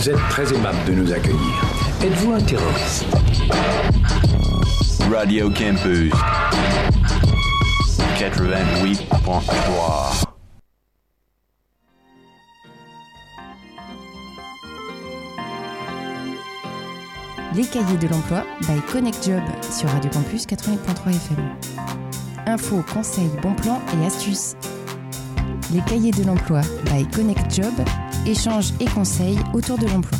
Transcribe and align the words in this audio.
Vous 0.00 0.08
êtes 0.08 0.28
très 0.30 0.50
aimable 0.54 0.78
de 0.86 0.92
nous 0.94 1.12
accueillir. 1.12 1.62
Êtes-vous 2.02 2.32
un 2.32 2.40
terroriste? 2.40 3.04
Radio 5.12 5.50
Campus 5.50 6.10
88.3 8.18 10.24
Les 17.54 17.66
cahiers 17.66 17.98
de 17.98 18.08
l'emploi 18.08 18.44
by 18.62 18.80
Connect 18.90 19.22
Job 19.22 19.42
sur 19.70 19.90
Radio 19.90 20.10
Campus 20.10 20.46
88.3 20.46 21.10
FM. 21.10 21.56
Infos, 22.46 22.82
conseils, 22.94 23.28
bons 23.42 23.52
plans 23.52 23.82
et 24.00 24.06
astuces. 24.06 24.56
Les 25.74 25.82
cahiers 25.82 26.12
de 26.12 26.24
l'emploi 26.24 26.62
by 26.86 27.06
Connect 27.08 27.54
Job, 27.54 27.74
échanges 28.26 28.72
et 28.80 28.86
conseils 28.86 29.38
autour 29.54 29.78
de 29.78 29.86
l'emploi. 29.86 30.18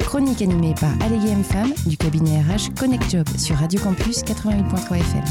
Chronique 0.00 0.42
animée 0.42 0.74
par 0.80 0.90
Allégué 1.02 1.30
M 1.30 1.42
Femme 1.42 1.72
du 1.86 1.96
cabinet 1.96 2.40
RH 2.42 2.74
Connect 2.78 3.10
Job 3.10 3.26
sur 3.36 3.56
Radio 3.56 3.80
Campus 3.80 4.22
88.3 4.22 4.98
FM. 4.98 5.24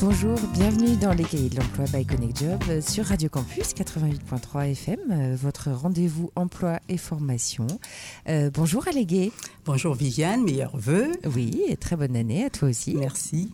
Bonjour, 0.00 0.38
bienvenue 0.52 0.96
dans 0.96 1.12
les 1.12 1.24
cahiers 1.24 1.48
de 1.48 1.56
l'emploi 1.56 1.86
by 1.92 2.04
Connect 2.04 2.38
Job 2.38 2.80
sur 2.80 3.06
Radio 3.06 3.28
Campus 3.28 3.72
88.3 3.74 4.70
FM, 4.72 4.98
euh, 5.10 5.36
votre 5.36 5.70
rendez-vous 5.70 6.30
emploi 6.36 6.78
et 6.88 6.98
formation. 6.98 7.66
Euh, 8.28 8.50
bonjour 8.52 8.86
Allégué. 8.86 9.32
Bonjour 9.64 9.94
Viviane, 9.94 10.42
meilleurs 10.44 10.76
vœux. 10.76 11.12
Oui, 11.34 11.62
et 11.68 11.76
très 11.76 11.96
bonne 11.96 12.16
année 12.16 12.44
à 12.44 12.50
toi 12.50 12.68
aussi. 12.68 12.94
Merci. 12.94 13.50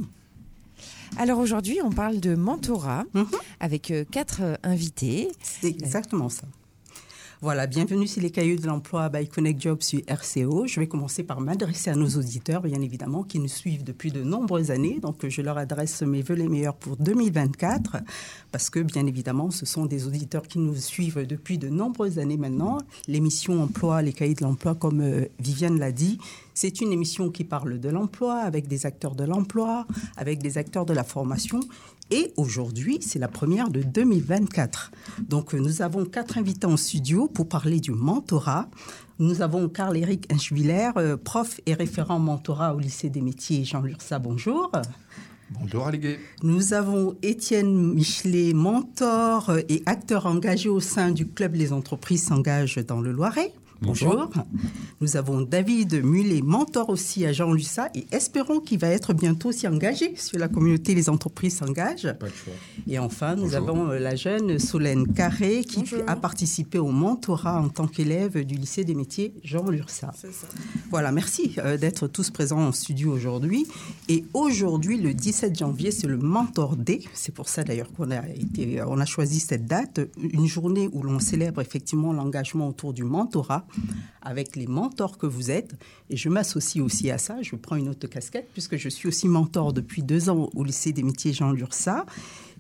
Alors 1.17 1.39
aujourd'hui, 1.39 1.79
on 1.85 1.91
parle 1.91 2.21
de 2.21 2.35
mentorat 2.35 3.05
Mhm. 3.15 3.27
avec 3.61 3.91
euh, 3.91 4.05
quatre 4.11 4.41
euh, 4.43 4.55
invités. 4.63 5.29
C'est 5.43 5.69
exactement 5.69 6.29
ça. 6.29 6.45
Voilà, 7.43 7.67
bienvenue 7.67 8.07
sur 8.07 8.21
les 8.21 8.31
cahiers 8.31 8.57
de 8.57 8.67
l'emploi 8.67 9.09
by 9.09 9.27
Connect 9.27 9.63
Job 9.63 9.81
sur 9.81 10.01
RCO. 10.07 10.67
Je 10.67 10.79
vais 10.79 10.87
commencer 10.87 11.23
par 11.23 11.41
m'adresser 11.41 11.89
à 11.89 11.95
nos 11.95 12.19
auditeurs, 12.19 12.61
bien 12.61 12.83
évidemment, 12.83 13.23
qui 13.23 13.39
nous 13.39 13.49
suivent 13.49 13.83
depuis 13.83 14.13
de 14.13 14.23
nombreuses 14.23 14.71
années. 14.71 14.99
Donc, 15.01 15.27
je 15.27 15.41
leur 15.41 15.57
adresse 15.57 16.03
mes 16.03 16.21
vœux 16.21 16.35
les 16.35 16.49
meilleurs 16.49 16.75
pour 16.75 16.99
2024, 16.99 17.97
parce 18.53 18.69
que, 18.69 18.81
bien 18.81 19.07
évidemment, 19.07 19.51
ce 19.51 19.65
sont 19.65 19.87
des 19.87 20.07
auditeurs 20.07 20.43
qui 20.43 20.59
nous 20.59 20.77
suivent 20.77 21.27
depuis 21.27 21.57
de 21.57 21.71
nombreuses 21.71 22.19
années 22.19 22.37
maintenant. 22.37 22.77
L'émission 23.09 23.63
Emploi, 23.63 24.03
les 24.03 24.13
cahiers 24.13 24.35
de 24.35 24.45
l'emploi, 24.45 24.75
comme 24.75 25.01
euh, 25.01 25.25
Viviane 25.39 25.79
l'a 25.79 25.93
dit, 25.93 26.19
c'est 26.53 26.83
une 26.83 26.93
émission 26.93 27.31
qui 27.31 27.45
parle 27.45 27.81
de 27.81 27.89
l'emploi, 27.89 28.35
avec 28.35 28.69
des 28.69 28.85
acteurs 28.85 29.15
de 29.15 29.25
l'emploi, 29.25 29.87
avec 30.19 30.43
des 30.43 30.59
acteurs 30.59 30.85
de 30.85 30.93
la 30.93 31.05
formation. 31.05 31.61
Et 32.11 32.33
aujourd'hui, 32.37 32.99
c'est 33.01 33.21
la 33.21 33.29
première 33.29 33.71
de 33.71 33.83
2024. 33.83 34.91
Donc, 35.29 35.55
euh, 35.55 35.59
nous 35.59 35.81
avons 35.81 36.05
quatre 36.05 36.39
invités 36.39 36.67
en 36.67 36.77
studio 36.77 37.29
pour 37.29 37.49
parler 37.49 37.79
du 37.79 37.93
mentorat. 37.93 38.69
Nous 39.21 39.43
avons 39.43 39.69
Carl-Éric 39.69 40.33
Inchviller, 40.33 40.91
euh, 40.97 41.17
prof 41.17 41.61
et 41.67 41.75
référent 41.75 42.19
mentorat 42.19 42.75
au 42.75 42.81
lycée 42.81 43.11
des 43.11 43.21
métiers 43.21 43.65
Jean 43.65 43.83
Lursa. 43.83 44.19
Bonjour. 44.19 44.73
Bonjour 45.51 45.87
Allégué. 45.87 46.19
Nous 46.43 46.75
avons 46.75 47.17
Étienne 47.23 47.95
Michelet, 47.95 48.55
mentor 48.55 49.51
euh, 49.51 49.61
et 49.69 49.83
acteur 49.87 50.27
engagé 50.27 50.69
au 50.69 50.81
sein 50.81 51.11
du 51.11 51.29
club 51.29 51.55
Les 51.55 51.73
entreprises 51.73 52.25
s'engagent 52.25 52.85
dans 52.87 53.01
le 53.01 53.13
Loiret. 53.13 53.53
Bonjour. 53.83 54.29
Nous 55.01 55.17
avons 55.17 55.41
David 55.41 56.05
Mulet, 56.05 56.43
mentor 56.43 56.91
aussi 56.91 57.25
à 57.25 57.33
Jean 57.33 57.53
Lussa 57.55 57.89
et 57.95 58.07
espérons 58.13 58.61
qu'il 58.61 58.79
va 58.79 58.89
être 58.89 59.15
bientôt 59.15 59.49
aussi 59.49 59.67
engagé 59.67 60.15
sur 60.17 60.39
la 60.39 60.49
communauté 60.49 60.95
Les 60.95 61.09
entreprises 61.09 61.57
s'engagent. 61.57 62.13
Pas 62.19 62.27
de 62.27 62.33
choix. 62.33 62.53
Et 62.87 62.99
enfin, 62.99 63.37
nous 63.37 63.45
Bonjour. 63.45 63.57
avons 63.57 63.91
euh, 63.91 63.99
la 63.99 64.17
jeune 64.17 64.59
Solène 64.59 65.11
Carré 65.15 65.65
qui 65.65 65.83
a 66.07 66.15
participé 66.15 66.79
au 66.79 66.91
mentorat 66.91 67.59
en 67.59 67.71
tant 67.71 67.87
qu'élève 67.87 68.45
du 68.45 68.57
lycée 68.57 68.85
des 68.85 68.95
métiers 68.95 69.33
Jean 69.43 69.71
Lursa. 69.71 70.13
Voilà, 70.91 71.11
merci 71.11 71.55
euh, 71.59 71.79
d'être 71.79 72.07
tous 72.07 72.31
présents 72.31 72.61
en 72.61 72.73
studio 72.73 73.11
aujourd'hui. 73.11 73.67
Et 74.11 74.25
aujourd'hui, 74.35 74.99
le 74.99 75.15
17 75.15 75.59
janvier, 75.59 75.91
c'est 75.91 76.07
le 76.07 76.19
Mentor 76.19 76.77
Day. 76.77 77.01
C'est 77.15 77.35
pour 77.35 77.49
ça 77.49 77.65
d'ailleurs 77.65 77.91
qu'on 77.93 78.11
a, 78.11 78.29
été, 78.29 78.83
on 78.83 79.01
a 79.01 79.07
choisi 79.07 79.41
cette 79.41 79.65
date, 79.65 80.01
une 80.21 80.47
journée 80.47 80.91
où 80.93 81.03
l'on 81.03 81.19
célèbre 81.19 81.63
effectivement 81.63 82.13
l'engagement 82.13 82.69
autour 82.69 82.93
du 82.93 83.05
mentorat 83.05 83.65
avec 84.23 84.57
les 84.57 84.67
mentors 84.67 85.19
que 85.19 85.27
vous 85.27 85.51
êtes. 85.51 85.75
Et 86.09 86.17
je 86.17 86.29
m'associe 86.29 86.85
aussi 86.85 87.11
à 87.11 87.19
ça. 87.19 87.43
Je 87.43 87.57
prends 87.57 87.77
une 87.77 87.89
autre 87.89 88.07
casquette 88.07 88.49
puisque 88.53 88.77
je 88.77 88.89
suis 88.89 89.09
aussi 89.09 89.29
mentor 89.29 89.73
depuis 89.73 90.03
deux 90.03 90.31
ans 90.31 90.51
au 90.55 90.65
lycée 90.65 90.93
des 90.93 91.03
métiers 91.03 91.33
Jean 91.33 91.53
Lursa. 91.53 92.07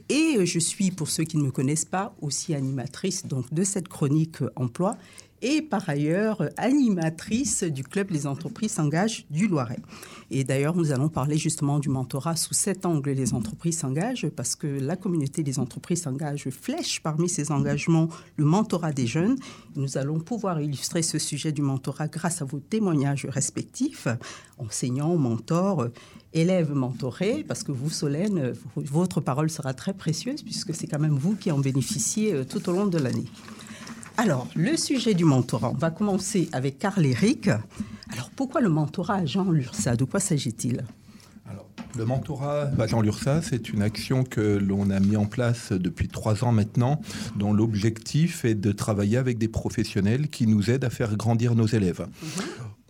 Et 0.08 0.44
je 0.44 0.58
suis, 0.58 0.90
pour 0.90 1.08
ceux 1.08 1.22
qui 1.22 1.36
ne 1.36 1.44
me 1.44 1.52
connaissent 1.52 1.84
pas, 1.84 2.16
aussi 2.20 2.52
animatrice 2.52 3.26
donc, 3.26 3.54
de 3.54 3.62
cette 3.62 3.86
chronique 3.86 4.42
euh, 4.42 4.50
emploi 4.56 4.96
et 5.42 5.62
par 5.62 5.88
ailleurs 5.88 6.42
euh, 6.42 6.48
animatrice 6.56 7.64
du 7.64 7.82
club 7.82 8.10
Les 8.10 8.26
entreprises 8.26 8.72
s'engagent 8.72 9.26
du 9.30 9.48
Loiret. 9.48 9.80
Et 10.30 10.44
d'ailleurs, 10.44 10.76
nous 10.76 10.92
allons 10.92 11.08
parler 11.08 11.36
justement 11.36 11.78
du 11.78 11.88
mentorat 11.88 12.36
sous 12.36 12.54
cet 12.54 12.86
angle 12.86 13.10
Les 13.10 13.34
entreprises 13.34 13.78
s'engagent 13.78 14.28
parce 14.28 14.54
que 14.56 14.66
la 14.66 14.96
communauté 14.96 15.42
des 15.42 15.58
entreprises 15.58 16.02
s'engage 16.02 16.48
flèche 16.50 17.00
parmi 17.02 17.28
ses 17.28 17.50
engagements 17.50 18.08
le 18.36 18.44
mentorat 18.44 18.92
des 18.92 19.06
jeunes. 19.06 19.36
Nous 19.76 19.98
allons 19.98 20.20
pouvoir 20.20 20.60
illustrer 20.60 21.02
ce 21.02 21.18
sujet 21.18 21.52
du 21.52 21.62
mentorat 21.62 22.08
grâce 22.08 22.42
à 22.42 22.44
vos 22.44 22.60
témoignages 22.60 23.26
respectifs, 23.26 24.08
enseignants, 24.58 25.16
mentors, 25.16 25.86
élèves 26.32 26.72
mentorés, 26.72 27.44
parce 27.46 27.62
que 27.64 27.72
vous, 27.72 27.90
Solène, 27.90 28.52
votre 28.76 29.20
parole 29.20 29.50
sera 29.50 29.74
très 29.74 29.94
précieuse 29.94 30.42
puisque 30.42 30.74
c'est 30.74 30.86
quand 30.86 31.00
même 31.00 31.16
vous 31.16 31.34
qui 31.34 31.50
en 31.50 31.58
bénéficiez 31.58 32.34
euh, 32.34 32.44
tout 32.44 32.68
au 32.68 32.72
long 32.72 32.86
de 32.86 32.98
l'année. 32.98 33.26
Alors, 34.22 34.46
le 34.54 34.76
sujet 34.76 35.14
du 35.14 35.24
mentorat, 35.24 35.70
on 35.70 35.78
va 35.78 35.90
commencer 35.90 36.50
avec 36.52 36.78
Carl 36.78 37.06
Éric. 37.06 37.48
Alors, 38.12 38.28
pourquoi 38.36 38.60
le 38.60 38.68
mentorat 38.68 39.14
à 39.14 39.24
Jean 39.24 39.50
Lursa? 39.50 39.96
De 39.96 40.04
quoi 40.04 40.20
s'agit-il? 40.20 40.84
Alors, 41.48 41.66
le 41.96 42.04
mentorat 42.04 42.68
à 42.78 42.86
Jean 42.86 43.00
Lursa, 43.00 43.40
c'est 43.40 43.70
une 43.70 43.80
action 43.80 44.24
que 44.24 44.58
l'on 44.58 44.90
a 44.90 45.00
mis 45.00 45.16
en 45.16 45.24
place 45.24 45.72
depuis 45.72 46.08
trois 46.08 46.44
ans 46.44 46.52
maintenant, 46.52 47.00
dont 47.36 47.54
l'objectif 47.54 48.44
est 48.44 48.54
de 48.54 48.72
travailler 48.72 49.16
avec 49.16 49.38
des 49.38 49.48
professionnels 49.48 50.28
qui 50.28 50.46
nous 50.46 50.68
aident 50.68 50.84
à 50.84 50.90
faire 50.90 51.16
grandir 51.16 51.54
nos 51.54 51.66
élèves. 51.66 52.06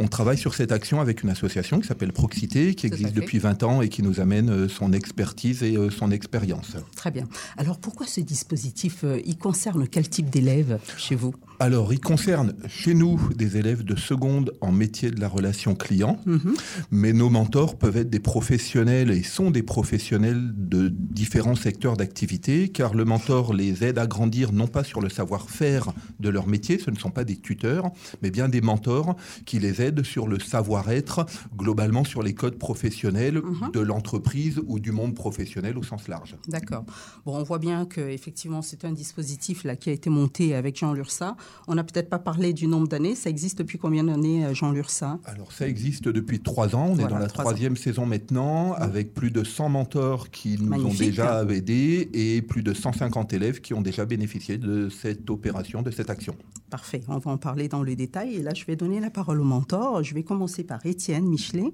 On 0.03 0.09
travaille 0.09 0.39
sur 0.39 0.55
cette 0.55 0.73
action 0.73 1.03
avec 1.03 1.23
une 1.23 1.29
association 1.29 1.79
qui 1.79 1.87
s'appelle 1.87 2.15
Proxité, 2.15 2.75
qui 2.75 2.87
existe 2.87 3.13
depuis 3.13 3.39
20 3.39 3.63
ans 3.65 3.83
et 3.83 3.91
qui 3.91 4.03
nous 4.03 4.19
amène 4.19 4.49
euh, 4.49 4.67
son 4.67 4.95
expertise 4.95 5.63
et 5.63 5.77
euh, 5.77 5.91
son 5.91 6.11
expérience. 6.11 6.73
Très 6.97 7.11
bien. 7.11 7.29
Alors, 7.59 7.79
pourquoi 7.79 8.07
ce 8.07 8.23
dispositif 8.23 9.05
euh, 9.05 9.21
Il 9.27 9.37
concerne 9.37 9.87
quel 9.87 10.09
type 10.09 10.31
d'élèves 10.31 10.79
chez 10.97 11.17
vous? 11.17 11.35
Alors, 11.63 11.93
il 11.93 12.01
concerne 12.01 12.55
chez 12.69 12.95
nous 12.95 13.21
des 13.37 13.59
élèves 13.59 13.85
de 13.85 13.95
seconde 13.95 14.55
en 14.63 14.73
métier 14.73 15.11
de 15.11 15.21
la 15.21 15.29
relation 15.29 15.75
client, 15.75 16.19
Mhm. 16.25 16.55
mais 16.91 17.13
nos 17.13 17.29
mentors 17.29 17.77
peuvent 17.77 17.99
être 17.99 18.09
des 18.09 18.19
professionnels 18.19 19.11
et 19.11 19.23
sont 19.23 19.51
des 19.51 19.63
professionnels 19.63 20.53
de 20.57 20.89
différents 20.89 21.55
secteurs 21.55 21.99
d'activité, 21.99 22.71
car 22.71 22.95
le 22.95 23.05
mentor 23.05 23.53
les 23.53 23.85
aide 23.85 23.99
à 23.99 24.07
grandir 24.07 24.53
non 24.55 24.69
pas 24.69 24.85
sur 24.85 25.03
le 25.03 25.11
savoir-faire 25.11 25.93
de 26.19 26.31
leur 26.31 26.47
métier, 26.47 26.79
ce 26.79 26.91
ne 26.91 26.97
sont 26.97 27.11
pas 27.11 27.25
des 27.25 27.37
tuteurs, 27.37 27.91
mais 28.23 28.31
bien 28.31 28.49
des 28.49 28.63
mentors 28.63 29.15
qui 29.45 29.59
les 29.59 29.83
aident 29.83 30.03
sur 30.03 30.29
le 30.29 30.39
savoir-être, 30.41 31.27
globalement 31.59 32.05
sur 32.05 32.23
les 32.23 32.33
codes 32.33 32.57
professionnels 32.59 33.43
Mhm. 33.45 33.73
de 33.75 33.81
l'entreprise 33.81 34.63
ou 34.67 34.79
du 34.81 34.93
monde 34.93 35.15
professionnel 35.15 35.77
au 35.77 35.83
sens 35.83 36.09
large. 36.09 36.37
D'accord. 36.49 36.87
Bon, 37.27 37.37
on 37.37 37.43
voit 37.43 37.59
bien 37.59 37.85
que 37.85 38.01
effectivement 38.01 38.63
c'est 38.63 38.87
un 38.87 38.93
dispositif 38.93 39.65
là 39.65 39.77
qui 39.77 39.91
a 39.91 39.93
été 39.93 40.09
monté 40.09 40.55
avec 40.55 40.79
Jean 40.79 40.95
Lursa. 40.95 41.37
On 41.69 41.75
n'a 41.75 41.85
peut-être 41.85 42.09
pas 42.09 42.19
parlé 42.19 42.53
du 42.53 42.67
nombre 42.67 42.89
d'années. 42.89 43.15
Ça 43.15 43.31
existe 43.31 43.59
depuis 43.59 43.79
combien 43.79 44.05
d'années, 44.05 44.45
euh, 44.45 44.55
Jean 44.55 44.73
Lursa 44.73 45.19
Alors 45.25 45.53
ça 45.53 45.69
existe 45.69 46.09
depuis 46.09 46.41
trois 46.41 46.75
ans, 46.75 46.89
on 46.93 46.99
est 46.99 47.09
dans 47.09 47.19
la 47.19 47.27
trois 47.27 47.45
troisième 47.45 47.77
saison 47.77 48.07
maintenant, 48.07 48.73
avec 48.75 49.15
plus 49.15 49.31
de 49.31 49.45
100 49.45 49.69
mentors 49.69 50.31
qui 50.31 50.59
nous 50.61 50.87
ont 50.87 50.95
déjà 50.95 51.45
aidés 51.45 52.11
et 52.13 52.43
plus 52.43 52.63
de 52.63 52.75
150 52.75 53.33
élèves 53.33 53.61
qui 53.61 53.75
ont 53.75 53.83
déjà 53.83 54.05
bénéficié 54.05 54.59
de 54.59 54.89
cette 54.89 55.29
opération, 55.31 55.83
de 55.83 55.91
cette 55.91 56.11
action. 56.11 56.35
Parfait, 56.71 57.03
on 57.09 57.19
va 57.19 57.33
en 57.33 57.39
parler 57.39 57.69
dans 57.69 57.83
le 57.83 57.97
détail. 57.97 58.37
Et 58.37 58.43
là, 58.43 58.55
je 58.55 58.65
vais 58.65 58.77
donner 58.77 59.01
la 59.01 59.11
parole 59.11 59.41
au 59.41 59.45
mentor. 59.45 60.03
Je 60.03 60.15
vais 60.15 60.23
commencer 60.23 60.65
par 60.65 60.85
Étienne 60.87 61.27
Michelet. 61.27 61.73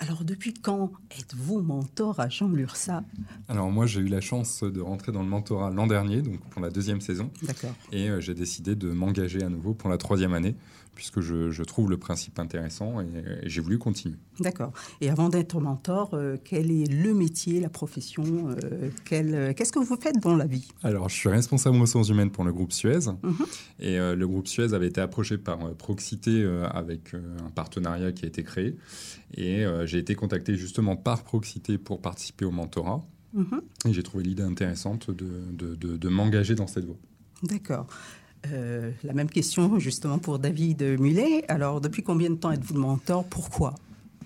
Alors, 0.00 0.22
depuis 0.24 0.54
quand 0.54 0.92
êtes-vous 1.18 1.60
mentor 1.60 2.20
à 2.20 2.28
Jean 2.28 2.48
Lursa? 2.48 3.02
Alors 3.48 3.70
moi 3.70 3.86
j'ai 3.86 4.00
eu 4.00 4.08
la 4.08 4.20
chance 4.20 4.62
de 4.62 4.80
rentrer 4.80 5.10
dans 5.10 5.22
le 5.22 5.28
mentorat 5.28 5.70
l'an 5.70 5.86
dernier, 5.86 6.22
donc 6.22 6.38
pour 6.50 6.62
la 6.62 6.70
deuxième 6.70 7.00
saison, 7.00 7.30
D'accord. 7.42 7.74
et 7.90 8.08
euh, 8.08 8.20
j'ai 8.20 8.34
décidé 8.34 8.76
de 8.76 8.90
m'engager 8.90 9.42
à 9.42 9.48
nouveau 9.48 9.74
pour 9.74 9.90
la 9.90 9.98
troisième 9.98 10.34
année, 10.34 10.54
puisque 10.98 11.20
je, 11.20 11.50
je 11.52 11.62
trouve 11.62 11.88
le 11.90 11.96
principe 11.96 12.40
intéressant 12.40 13.00
et, 13.00 13.04
et 13.44 13.48
j'ai 13.48 13.60
voulu 13.60 13.78
continuer. 13.78 14.16
D'accord. 14.40 14.72
Et 15.00 15.08
avant 15.10 15.28
d'être 15.28 15.60
mentor, 15.60 16.10
euh, 16.14 16.36
quel 16.44 16.72
est 16.72 16.90
le 16.90 17.14
métier, 17.14 17.60
la 17.60 17.68
profession 17.68 18.24
euh, 18.50 18.90
euh, 19.12 19.52
Qu'est-ce 19.54 19.70
que 19.72 19.78
vous 19.78 19.96
faites 19.96 20.18
dans 20.20 20.34
la 20.34 20.46
vie? 20.46 20.66
Alors 20.82 21.08
je 21.08 21.14
suis 21.14 21.28
responsable 21.28 21.78
ressources 21.80 22.08
humaines 22.08 22.32
pour 22.32 22.42
le 22.42 22.52
groupe 22.52 22.72
Suez, 22.72 22.98
Mhm. 23.22 23.46
et 23.78 23.98
euh, 24.00 24.16
le 24.16 24.26
groupe 24.26 24.48
Suez 24.48 24.74
avait 24.74 24.88
été 24.88 25.00
approché 25.00 25.38
par 25.38 25.58
Proxité 25.76 26.44
avec 26.74 27.14
un 27.14 27.50
partenariat 27.50 28.10
qui 28.10 28.24
a 28.24 28.28
été 28.28 28.42
créé, 28.42 28.76
et 29.36 29.64
j'ai 29.84 29.98
été 29.98 30.16
contacté 30.16 30.56
justement 30.56 30.96
par 30.96 31.22
Proxité 31.22 31.78
pour 31.78 32.00
participer 32.02 32.44
au 32.44 32.50
mentorat, 32.50 33.04
Mhm. 33.34 33.60
et 33.86 33.92
j'ai 33.92 34.02
trouvé 34.02 34.24
l'idée 34.24 34.42
intéressante 34.42 35.10
de, 35.10 35.28
de- 35.52 35.74
de- 35.76 35.96
de 35.96 36.08
m'engager 36.08 36.54
dans 36.56 36.66
cette 36.66 36.86
voie. 36.86 36.96
D'accord. 37.42 37.86
La 38.44 39.12
même 39.12 39.28
question 39.28 39.78
justement 39.78 40.18
pour 40.18 40.38
David 40.38 40.82
Mullet. 40.98 41.44
Alors, 41.48 41.80
depuis 41.80 42.02
combien 42.02 42.30
de 42.30 42.36
temps 42.36 42.50
êtes-vous 42.50 42.74
le 42.74 42.80
mentor? 42.80 43.24
Pourquoi? 43.24 43.74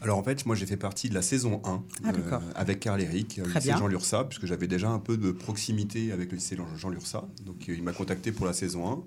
Alors 0.02 0.18
en 0.18 0.22
fait, 0.24 0.44
moi 0.46 0.56
j'ai 0.56 0.66
fait 0.66 0.76
partie 0.76 1.08
de 1.08 1.14
la 1.14 1.22
saison 1.22 1.62
1 1.64 1.82
ah, 2.04 2.40
avec 2.56 2.80
Carl 2.80 3.00
Eric, 3.00 3.36
le 3.36 3.44
lycée 3.44 3.70
Jean 3.70 3.86
Lursa, 3.86 4.24
puisque 4.24 4.46
j'avais 4.46 4.66
déjà 4.66 4.88
un 4.88 4.98
peu 4.98 5.16
de 5.16 5.30
proximité 5.30 6.10
avec 6.10 6.32
le 6.32 6.38
lycée 6.38 6.56
Jean 6.76 6.88
Lursa. 6.88 7.24
Donc 7.46 7.68
il 7.68 7.84
m'a 7.84 7.92
contacté 7.92 8.32
pour 8.32 8.44
la 8.44 8.52
saison 8.52 9.04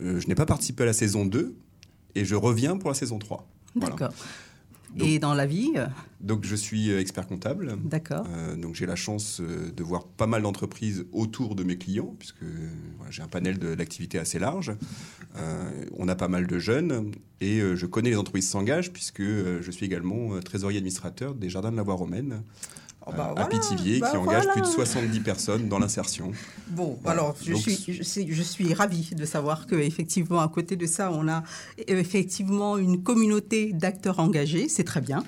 1. 0.00 0.20
je 0.20 0.28
n'ai 0.28 0.36
pas 0.36 0.46
participé 0.46 0.84
à 0.84 0.86
la 0.86 0.92
saison 0.92 1.26
2 1.26 1.56
et 2.14 2.24
je 2.24 2.36
reviens 2.36 2.76
pour 2.76 2.88
la 2.88 2.94
saison 2.94 3.18
3. 3.18 3.48
D'accord 3.74 4.12
et 5.00 5.18
dans 5.18 5.34
la 5.34 5.46
vie 5.46 5.72
euh, 5.76 5.86
Donc 6.20 6.44
je 6.44 6.54
suis 6.54 6.90
euh, 6.90 7.00
expert 7.00 7.26
comptable. 7.26 7.76
D'accord. 7.84 8.26
Euh, 8.30 8.56
donc 8.56 8.74
j'ai 8.74 8.86
la 8.86 8.96
chance 8.96 9.40
de 9.40 9.82
voir 9.82 10.06
pas 10.06 10.26
mal 10.26 10.42
d'entreprises 10.42 11.06
autour 11.12 11.54
de 11.54 11.64
mes 11.64 11.78
clients, 11.78 12.14
puisque 12.18 12.44
j'ai 13.10 13.22
un 13.22 13.28
panel 13.28 13.58
d'activités 13.58 14.18
assez 14.18 14.38
large. 14.38 14.72
on 15.96 16.08
a 16.08 16.14
pas 16.14 16.28
mal 16.28 16.46
de 16.46 16.58
jeunes 16.58 17.12
et 17.40 17.60
je 17.60 17.86
connais 17.86 18.10
les 18.10 18.16
entreprises 18.16 18.48
s'engagent, 18.48 18.92
puisque 18.92 19.22
je 19.22 19.70
suis 19.70 19.86
également 19.86 20.40
trésorier 20.40 20.78
administrateur 20.78 21.34
des 21.34 21.48
Jardins 21.48 21.70
de 21.70 21.76
la 21.76 21.82
Voie 21.82 21.94
Romaine. 21.94 22.42
Oh, 23.08 23.12
bah 23.16 23.32
à 23.36 23.46
Pithiviers, 23.46 24.00
bah 24.00 24.10
qui 24.10 24.16
engage 24.16 24.46
plus 24.48 24.60
de 24.60 24.66
70 24.66 25.20
personnes 25.20 25.68
dans 25.68 25.78
l'insertion. 25.78 26.32
Bon, 26.68 26.98
alors 27.06 27.34
je, 27.42 27.54
suis, 27.54 27.76
je, 27.88 28.02
suis, 28.02 28.32
je 28.32 28.42
suis 28.42 28.74
ravie 28.74 29.14
de 29.14 29.24
savoir 29.24 29.66
qu'effectivement, 29.66 30.40
à 30.40 30.48
côté 30.48 30.76
de 30.76 30.86
ça, 30.86 31.10
on 31.12 31.26
a 31.28 31.42
effectivement 31.86 32.76
une 32.76 33.02
communauté 33.02 33.72
d'acteurs 33.72 34.18
engagés. 34.18 34.68
C'est 34.68 34.84
très 34.84 35.00
bien. 35.00 35.24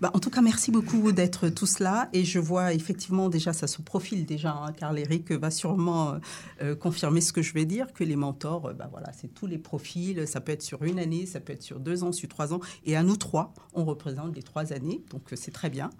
Bah, 0.00 0.10
en 0.14 0.18
tout 0.18 0.30
cas, 0.30 0.40
merci 0.40 0.70
beaucoup 0.72 1.12
d'être 1.12 1.48
tous 1.48 1.78
là. 1.78 2.08
Et 2.12 2.24
je 2.24 2.38
vois 2.38 2.72
effectivement 2.74 3.28
déjà, 3.28 3.52
ça 3.52 3.66
se 3.66 3.80
profile 3.80 4.26
déjà, 4.26 4.52
hein, 4.52 4.72
car 4.72 4.96
Eric 4.96 5.30
va 5.32 5.50
sûrement 5.50 6.14
euh, 6.62 6.74
confirmer 6.74 7.20
ce 7.20 7.32
que 7.32 7.42
je 7.42 7.54
vais 7.54 7.64
dire, 7.64 7.92
que 7.92 8.02
les 8.02 8.16
mentors, 8.16 8.66
euh, 8.66 8.72
bah, 8.72 8.88
voilà, 8.90 9.12
c'est 9.12 9.32
tous 9.32 9.46
les 9.46 9.58
profils. 9.58 10.26
Ça 10.26 10.40
peut 10.40 10.52
être 10.52 10.62
sur 10.62 10.82
une 10.82 10.98
année, 10.98 11.26
ça 11.26 11.38
peut 11.38 11.52
être 11.52 11.62
sur 11.62 11.78
deux 11.78 12.02
ans, 12.02 12.12
sur 12.12 12.28
trois 12.28 12.52
ans. 12.52 12.60
Et 12.84 12.96
à 12.96 13.02
nous 13.02 13.16
trois, 13.16 13.54
on 13.74 13.84
représente 13.84 14.34
les 14.34 14.42
trois 14.42 14.72
années. 14.72 15.02
Donc 15.10 15.32
euh, 15.32 15.36
c'est 15.36 15.52
très 15.52 15.70
bien. 15.70 15.90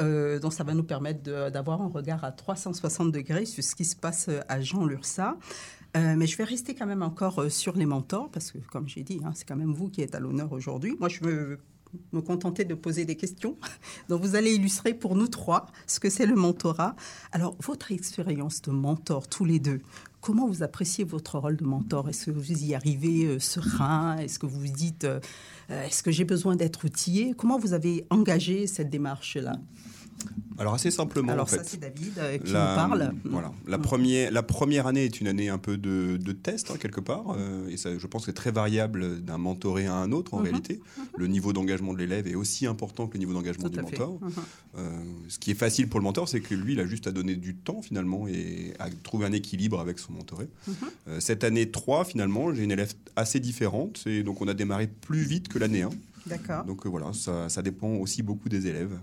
Donc 0.00 0.52
ça 0.52 0.64
va 0.64 0.74
nous 0.74 0.82
permettre 0.82 1.50
d'avoir 1.50 1.82
un 1.82 1.88
regard 1.88 2.24
à 2.24 2.32
360 2.32 3.12
degrés 3.12 3.46
sur 3.46 3.62
ce 3.62 3.74
qui 3.74 3.84
se 3.84 3.96
passe 3.96 4.30
à 4.48 4.60
Jean 4.60 4.84
Lursa. 4.84 5.36
mais 5.94 6.26
je 6.26 6.36
vais 6.36 6.44
rester 6.44 6.74
quand 6.74 6.86
même 6.86 7.02
encore 7.02 7.50
sur 7.50 7.76
les 7.76 7.86
mentors, 7.86 8.30
parce 8.30 8.52
que 8.52 8.58
comme 8.58 8.88
j'ai 8.88 9.02
dit, 9.02 9.20
hein, 9.24 9.32
c'est 9.34 9.46
quand 9.46 9.56
même 9.56 9.72
vous 9.72 9.88
qui 9.88 10.02
êtes 10.02 10.14
à 10.14 10.20
l'honneur 10.20 10.52
aujourd'hui. 10.52 10.96
Moi, 10.98 11.08
je 11.08 11.24
me 11.24 11.58
me 12.12 12.20
contenter 12.20 12.64
de 12.64 12.74
poser 12.74 13.04
des 13.04 13.16
questions. 13.16 13.56
Donc, 14.08 14.22
vous 14.22 14.36
allez 14.36 14.54
illustrer 14.54 14.94
pour 14.94 15.16
nous 15.16 15.28
trois 15.28 15.66
ce 15.86 16.00
que 16.00 16.10
c'est 16.10 16.26
le 16.26 16.34
mentorat. 16.34 16.94
Alors, 17.32 17.56
votre 17.60 17.92
expérience 17.92 18.62
de 18.62 18.70
mentor, 18.70 19.28
tous 19.28 19.44
les 19.44 19.58
deux, 19.58 19.80
comment 20.20 20.46
vous 20.46 20.62
appréciez 20.62 21.04
votre 21.04 21.38
rôle 21.38 21.56
de 21.56 21.64
mentor? 21.64 22.08
Est-ce 22.08 22.26
que 22.26 22.30
vous 22.30 22.64
y 22.64 22.74
arrivez 22.74 23.24
euh, 23.24 23.38
serein? 23.38 24.18
Est-ce 24.18 24.38
que 24.38 24.46
vous 24.46 24.60
vous 24.60 24.72
dites, 24.72 25.04
euh, 25.04 25.20
est-ce 25.70 26.02
que 26.02 26.10
j'ai 26.10 26.24
besoin 26.24 26.56
d'être 26.56 26.84
outillé 26.84 27.34
Comment 27.36 27.58
vous 27.58 27.72
avez 27.72 28.06
engagé 28.10 28.66
cette 28.66 28.90
démarche-là? 28.90 29.56
Alors 30.60 30.74
assez 30.74 30.90
simplement, 30.90 31.32
Alors 31.32 31.44
en 31.44 31.46
fait. 31.46 31.56
ça 31.56 31.64
c'est 31.64 31.80
David 31.80 32.18
euh, 32.18 32.36
qui 32.36 32.52
la, 32.52 32.68
nous 32.68 32.76
parle. 32.76 33.14
Voilà, 33.24 33.50
la, 33.66 33.78
mm. 33.78 33.82
première, 33.82 34.30
la 34.30 34.42
première 34.42 34.86
année 34.86 35.06
est 35.06 35.20
une 35.20 35.26
année 35.26 35.48
un 35.48 35.56
peu 35.56 35.78
de, 35.78 36.18
de 36.18 36.32
test 36.32 36.70
hein, 36.70 36.74
quelque 36.78 37.00
part, 37.00 37.34
euh, 37.38 37.66
et 37.70 37.78
ça, 37.78 37.96
je 37.96 38.06
pense 38.06 38.22
que 38.22 38.26
c'est 38.26 38.34
très 38.34 38.50
variable 38.50 39.22
d'un 39.22 39.38
mentoré 39.38 39.86
à 39.86 39.94
un 39.94 40.12
autre 40.12 40.34
en 40.34 40.40
mm-hmm. 40.40 40.42
réalité. 40.42 40.74
Mm-hmm. 40.74 41.02
Le 41.16 41.26
niveau 41.28 41.54
d'engagement 41.54 41.94
de 41.94 41.98
l'élève 41.98 42.26
est 42.26 42.34
aussi 42.34 42.66
important 42.66 43.06
que 43.06 43.14
le 43.14 43.20
niveau 43.20 43.32
d'engagement 43.32 43.70
du 43.70 43.80
mentor. 43.80 44.20
Mm-hmm. 44.20 44.30
Euh, 44.76 44.90
ce 45.28 45.38
qui 45.38 45.50
est 45.50 45.54
facile 45.54 45.88
pour 45.88 45.98
le 45.98 46.04
mentor, 46.04 46.28
c'est 46.28 46.40
que 46.40 46.54
lui, 46.54 46.74
il 46.74 46.80
a 46.80 46.86
juste 46.86 47.06
à 47.06 47.12
donner 47.12 47.36
du 47.36 47.56
temps 47.56 47.80
finalement 47.80 48.28
et 48.28 48.74
à 48.78 48.90
trouver 48.90 49.24
un 49.24 49.32
équilibre 49.32 49.80
avec 49.80 49.98
son 49.98 50.12
mentoré. 50.12 50.46
cette 51.20 51.42
année 51.42 51.70
3, 51.70 52.04
finalement, 52.04 52.52
j'ai 52.52 52.64
une 52.64 52.72
élève 52.72 52.92
assez 53.16 53.40
différente, 53.40 54.02
et 54.04 54.22
donc 54.22 54.42
on 54.42 54.48
a 54.48 54.54
démarré 54.54 54.88
plus 54.88 55.22
vite 55.22 55.48
que 55.48 55.58
l'année 55.58 55.82
1. 55.82 55.90
D'accord. 56.26 56.64
Donc 56.64 56.86
voilà, 56.86 57.14
ça, 57.14 57.48
ça, 57.48 57.62
dépend 57.62 57.88
aussi 57.94 58.22
beaucoup 58.22 58.50
des 58.50 58.66
élèves. 58.66 58.98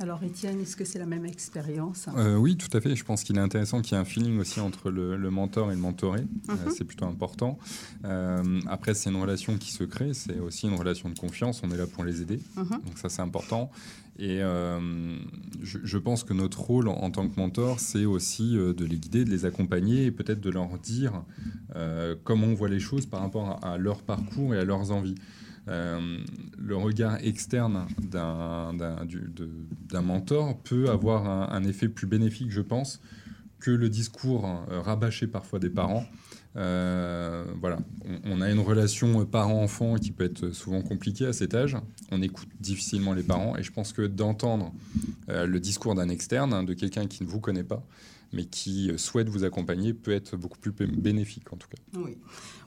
Alors 0.00 0.22
Étienne, 0.24 0.60
est-ce 0.60 0.76
que 0.76 0.84
c'est 0.84 0.98
la 0.98 1.06
même 1.06 1.24
expérience? 1.24 2.08
Euh, 2.16 2.36
Oui, 2.36 2.56
tout 2.56 2.74
à 2.76 2.80
fait. 2.80 2.96
Je 2.96 3.04
pense 3.04 3.22
qu'il 3.22 3.36
est 3.36 3.40
intéressant 3.40 3.80
qu'il 3.80 3.92
y 3.92 3.96
ait 3.96 4.00
un 4.00 4.04
feeling 4.04 4.40
aussi 4.40 4.58
entre 4.58 4.90
le, 4.90 5.16
mentor 5.30 5.70
et 5.70 5.74
le 5.74 5.80
mentoré. 5.80 6.20
Euh, 6.48 6.52
mhm. 6.52 6.72
c'est 6.76 6.84
plutôt 6.84 7.04
important. 7.04 7.58
Euh, 8.04 8.60
après, 8.66 8.94
c'est 8.94 9.10
une 9.10 9.20
relation 9.20 9.56
qui 9.56 9.70
se 9.70 9.84
crée. 9.84 10.12
C'est 10.12 10.40
aussi 10.40 10.66
une 10.66 10.74
relation 10.74 11.08
de 11.08 11.18
confiance. 11.18 11.62
On 11.62 11.70
est 11.70 11.76
là 11.76 11.86
pour 11.86 12.02
les 12.02 12.22
aider. 12.22 12.40
Mhm. 12.56 12.70
Donc 12.70 12.98
ça, 12.98 13.08
c'est 13.08 13.22
important. 13.22 13.70
Et 14.18 14.38
je, 14.38 15.98
pense 15.98 16.22
que 16.22 16.32
notre 16.34 16.60
rôle 16.60 16.88
en, 16.88 17.10
tant 17.10 17.28
que 17.28 17.38
mentor, 17.38 17.80
c'est 17.80 18.04
aussi 18.04 18.52
de 18.54 18.84
les 18.84 18.96
guider, 18.96 19.24
de 19.24 19.30
les 19.30 19.44
accompagner 19.44 20.04
et 20.04 20.10
peut-être 20.12 20.40
de 20.40 20.50
leur 20.50 20.78
dire 20.78 21.24
comment 22.22 22.46
on 22.46 22.54
voit 22.54 22.68
les 22.68 22.78
choses 22.78 23.06
par 23.06 23.20
rapport 23.20 23.58
à 23.64 23.76
leur 23.76 24.02
parcours 24.02 24.54
et 24.54 24.58
à 24.58 24.64
leurs 24.64 24.92
envies. 24.92 25.16
Euh, 25.68 26.18
le 26.58 26.76
regard 26.76 27.16
externe 27.22 27.86
d'un 27.98 28.72
mentor 30.02 30.58
peut 30.58 30.90
avoir 30.90 31.52
un, 31.52 31.64
effet 31.64 31.88
plus 31.88 32.06
bénéfique, 32.06 32.50
je 32.50 32.60
pense, 32.60 33.00
que 33.60 33.70
le 33.70 33.88
discours 33.88 34.46
euh, 34.70 34.80
rabâché 34.80 35.26
parfois 35.26 35.58
des 35.58 35.70
parents. 35.70 36.04
Euh, 36.56 37.44
voilà, 37.60 37.78
on, 38.24 38.40
a 38.40 38.48
une 38.50 38.60
relation 38.60 39.24
parent-enfant 39.24 39.96
qui 39.96 40.12
peut 40.12 40.24
être 40.24 40.50
souvent 40.50 40.82
compliquée 40.82 41.26
à 41.26 41.32
cet 41.32 41.54
âge. 41.54 41.76
On 42.12 42.22
écoute 42.22 42.48
difficilement 42.60 43.12
les 43.12 43.24
parents 43.24 43.56
et 43.56 43.62
je 43.62 43.72
pense 43.72 43.92
que 43.92 44.02
d'entendre 44.02 44.72
le 45.26 45.58
discours 45.58 45.96
d'un 45.96 46.08
externe, 46.08 46.64
de 46.64 46.74
quelqu'un 46.74 47.06
qui 47.06 47.24
ne 47.24 47.28
vous 47.28 47.40
connaît 47.40 47.64
pas, 47.64 47.84
mais 48.34 48.44
qui 48.44 48.90
souhaite 48.96 49.28
vous 49.28 49.44
accompagner, 49.44 49.94
peut 49.94 50.12
être 50.12 50.36
beaucoup 50.36 50.58
plus 50.58 50.72
bénéfique 50.72 51.52
en 51.52 51.56
tout 51.56 51.68
cas. 51.68 51.78
Oui. 51.98 52.16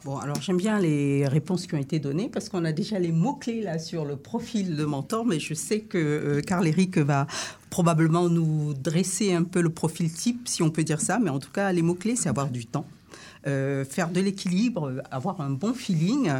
Bon, 0.05 0.17
alors 0.17 0.41
j'aime 0.41 0.57
bien 0.57 0.79
les 0.79 1.27
réponses 1.27 1.67
qui 1.67 1.75
ont 1.75 1.79
été 1.79 1.99
données 1.99 2.29
parce 2.29 2.49
qu'on 2.49 2.65
a 2.65 2.71
déjà 2.71 2.99
les 2.99 3.11
mots-clés 3.11 3.61
là 3.61 3.79
sur 3.79 4.05
le 4.05 4.15
profil 4.15 4.75
de 4.75 4.85
mentor, 4.85 5.25
mais 5.25 5.39
je 5.39 5.53
sais 5.53 5.81
que 5.81 5.97
euh, 5.97 6.41
Carl-Éric 6.41 6.97
va 6.99 7.27
probablement 7.69 8.29
nous 8.29 8.73
dresser 8.73 9.33
un 9.33 9.43
peu 9.43 9.61
le 9.61 9.69
profil 9.69 10.11
type, 10.11 10.47
si 10.47 10.63
on 10.63 10.69
peut 10.69 10.83
dire 10.83 11.01
ça, 11.01 11.19
mais 11.19 11.29
en 11.29 11.39
tout 11.39 11.51
cas, 11.51 11.71
les 11.71 11.81
mots-clés, 11.81 12.15
c'est 12.15 12.29
avoir 12.29 12.49
du 12.49 12.65
temps 12.65 12.85
euh, 13.47 13.85
faire 13.85 14.09
de 14.09 14.19
l'équilibre, 14.19 14.89
euh, 14.89 15.01
avoir 15.09 15.39
un 15.39 15.51
bon 15.51 15.73
feeling. 15.73 16.31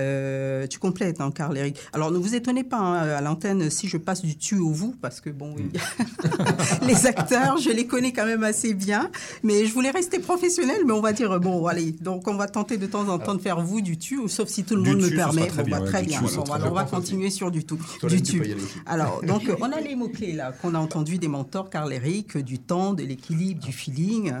Euh, 0.00 0.66
tu 0.66 0.78
complètes, 0.78 1.20
hein, 1.20 1.30
Carl 1.30 1.56
Eric. 1.56 1.78
Alors 1.92 2.10
ne 2.10 2.18
vous 2.18 2.34
étonnez 2.34 2.64
pas 2.64 2.78
hein, 2.78 3.08
à 3.08 3.20
l'antenne 3.20 3.70
si 3.70 3.86
je 3.88 3.96
passe 3.96 4.22
du 4.22 4.36
tu 4.36 4.56
au 4.56 4.70
vous, 4.70 4.94
parce 5.00 5.20
que 5.20 5.30
bon, 5.30 5.54
les 6.82 7.06
acteurs, 7.06 7.58
je 7.58 7.70
les 7.70 7.86
connais 7.86 8.12
quand 8.12 8.26
même 8.26 8.42
assez 8.42 8.74
bien, 8.74 9.10
mais 9.44 9.66
je 9.66 9.72
voulais 9.72 9.90
rester 9.90 10.18
professionnel, 10.18 10.82
mais 10.84 10.92
on 10.92 11.00
va 11.00 11.12
dire 11.12 11.38
bon, 11.38 11.66
allez, 11.66 11.92
donc 11.92 12.26
on 12.26 12.34
va 12.34 12.48
tenter 12.48 12.78
de 12.78 12.86
temps 12.86 13.08
en 13.08 13.18
temps 13.18 13.34
de 13.34 13.42
faire 13.42 13.60
vous 13.60 13.80
du 13.80 13.96
tu, 13.96 14.28
sauf 14.28 14.48
si 14.48 14.64
tout 14.64 14.74
le 14.74 14.82
monde 14.82 15.02
me 15.02 15.14
permet. 15.14 15.46
Très 15.46 15.62
bien. 15.62 15.80
très 15.82 16.02
bien. 16.02 16.20
on 16.36 16.72
va 16.72 16.84
continuer 16.84 17.30
sur 17.30 17.50
du 17.52 17.64
tout, 17.64 17.78
du 18.08 18.22
tu. 18.22 18.42
Alors 18.86 19.22
donc 19.22 19.42
on 19.60 19.70
a 19.70 19.80
les 19.80 19.94
mots 19.94 20.08
clés 20.08 20.32
là 20.32 20.52
qu'on 20.52 20.74
a 20.74 20.78
entendu 20.78 21.18
des 21.18 21.28
mentors, 21.28 21.70
Carl 21.70 21.92
Eric, 21.92 22.38
du 22.38 22.58
temps, 22.58 22.92
de 22.92 23.04
l'équilibre, 23.04 23.64
du 23.64 23.72
feeling. 23.72 24.32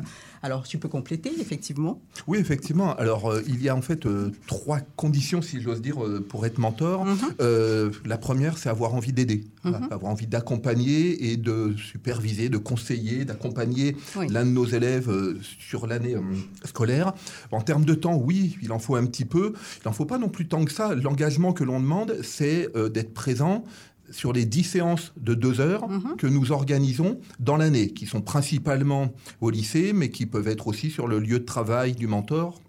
Alors, 0.42 0.64
tu 0.64 0.78
peux 0.78 0.88
compléter, 0.88 1.30
effectivement 1.40 2.00
Oui, 2.26 2.38
effectivement. 2.38 2.94
Alors, 2.96 3.30
euh, 3.30 3.42
il 3.46 3.62
y 3.62 3.68
a 3.68 3.76
en 3.76 3.82
fait 3.82 4.06
euh, 4.06 4.32
trois 4.46 4.80
conditions, 4.96 5.42
si 5.42 5.60
j'ose 5.60 5.80
dire, 5.80 6.04
euh, 6.04 6.24
pour 6.26 6.46
être 6.46 6.58
mentor. 6.58 7.04
Mhm. 7.04 7.92
la 8.04 8.18
première, 8.18 8.58
c'est 8.58 8.68
avoir 8.68 8.94
envie 8.94 9.12
d'aider, 9.12 9.44
mhm. 9.64 9.88
avoir 9.90 10.12
envie 10.12 10.26
d'accompagner 10.26 11.30
et 11.30 11.36
de 11.36 11.74
superviser, 11.76 12.48
de 12.48 12.58
conseiller, 12.58 13.24
d'accompagner 13.24 13.96
l'un 14.28 14.44
de 14.44 14.50
nos 14.50 14.66
élèves 14.66 15.10
sur 15.40 15.86
l'année 15.86 16.16
scolaire. 16.64 17.14
En 17.52 17.60
termes 17.60 17.84
de 17.84 17.94
temps, 17.94 18.16
oui, 18.16 18.58
il 18.62 18.72
en 18.72 18.78
faut 18.78 18.96
un 18.96 19.06
petit 19.06 19.24
peu. 19.24 19.52
Il 19.84 19.88
n'en 19.88 19.92
faut 19.92 20.04
pas 20.04 20.18
non 20.18 20.28
plus 20.28 20.48
tant 20.48 20.64
que 20.64 20.72
ça. 20.72 20.94
L'engagement 20.94 21.52
que 21.52 21.64
l'on 21.64 21.80
demande, 21.80 22.16
c'est 22.22 22.68
d'être 22.92 23.14
présent, 23.14 23.64
sur 24.10 24.32
les 24.32 24.44
dix 24.44 24.64
séances 24.64 25.12
de 25.16 25.34
deux 25.34 25.60
heures 25.60 25.88
mhm. 25.88 26.16
que 26.16 26.26
nous 26.26 26.52
organisons 26.52 27.18
dans 27.40 27.56
l'année, 27.56 27.90
qui 27.90 28.06
sont 28.06 28.20
principalement 28.20 29.12
au 29.40 29.50
lycée, 29.50 29.92
mais 29.92 30.10
qui 30.10 30.26
peuvent 30.26 30.48
être 30.48 30.68
aussi 30.68 30.90
sur 30.90 31.06
le 31.06 31.18
lieu 31.18 31.38
de 31.38 31.44
travail 31.44 31.94
du 31.94 32.06
mentor. 32.06 32.60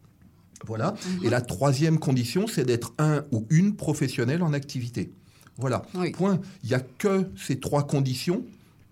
Voilà. 0.66 0.94
Mhm. 0.94 1.26
Et 1.26 1.30
la 1.30 1.42
troisième 1.42 2.00
condition, 2.00 2.48
c'est 2.48 2.66
d'être 2.66 2.94
un 2.98 3.24
ou 3.32 3.46
une 3.50 3.76
professionnelle 3.76 4.42
en 4.42 4.54
activité. 4.54 5.12
Voilà. 5.58 5.86
Point. 6.14 6.40
Il 6.64 6.70
n'y 6.70 6.76
a 6.76 6.80
que 6.80 7.26
ces 7.36 7.60
trois 7.60 7.88
conditions 7.88 8.44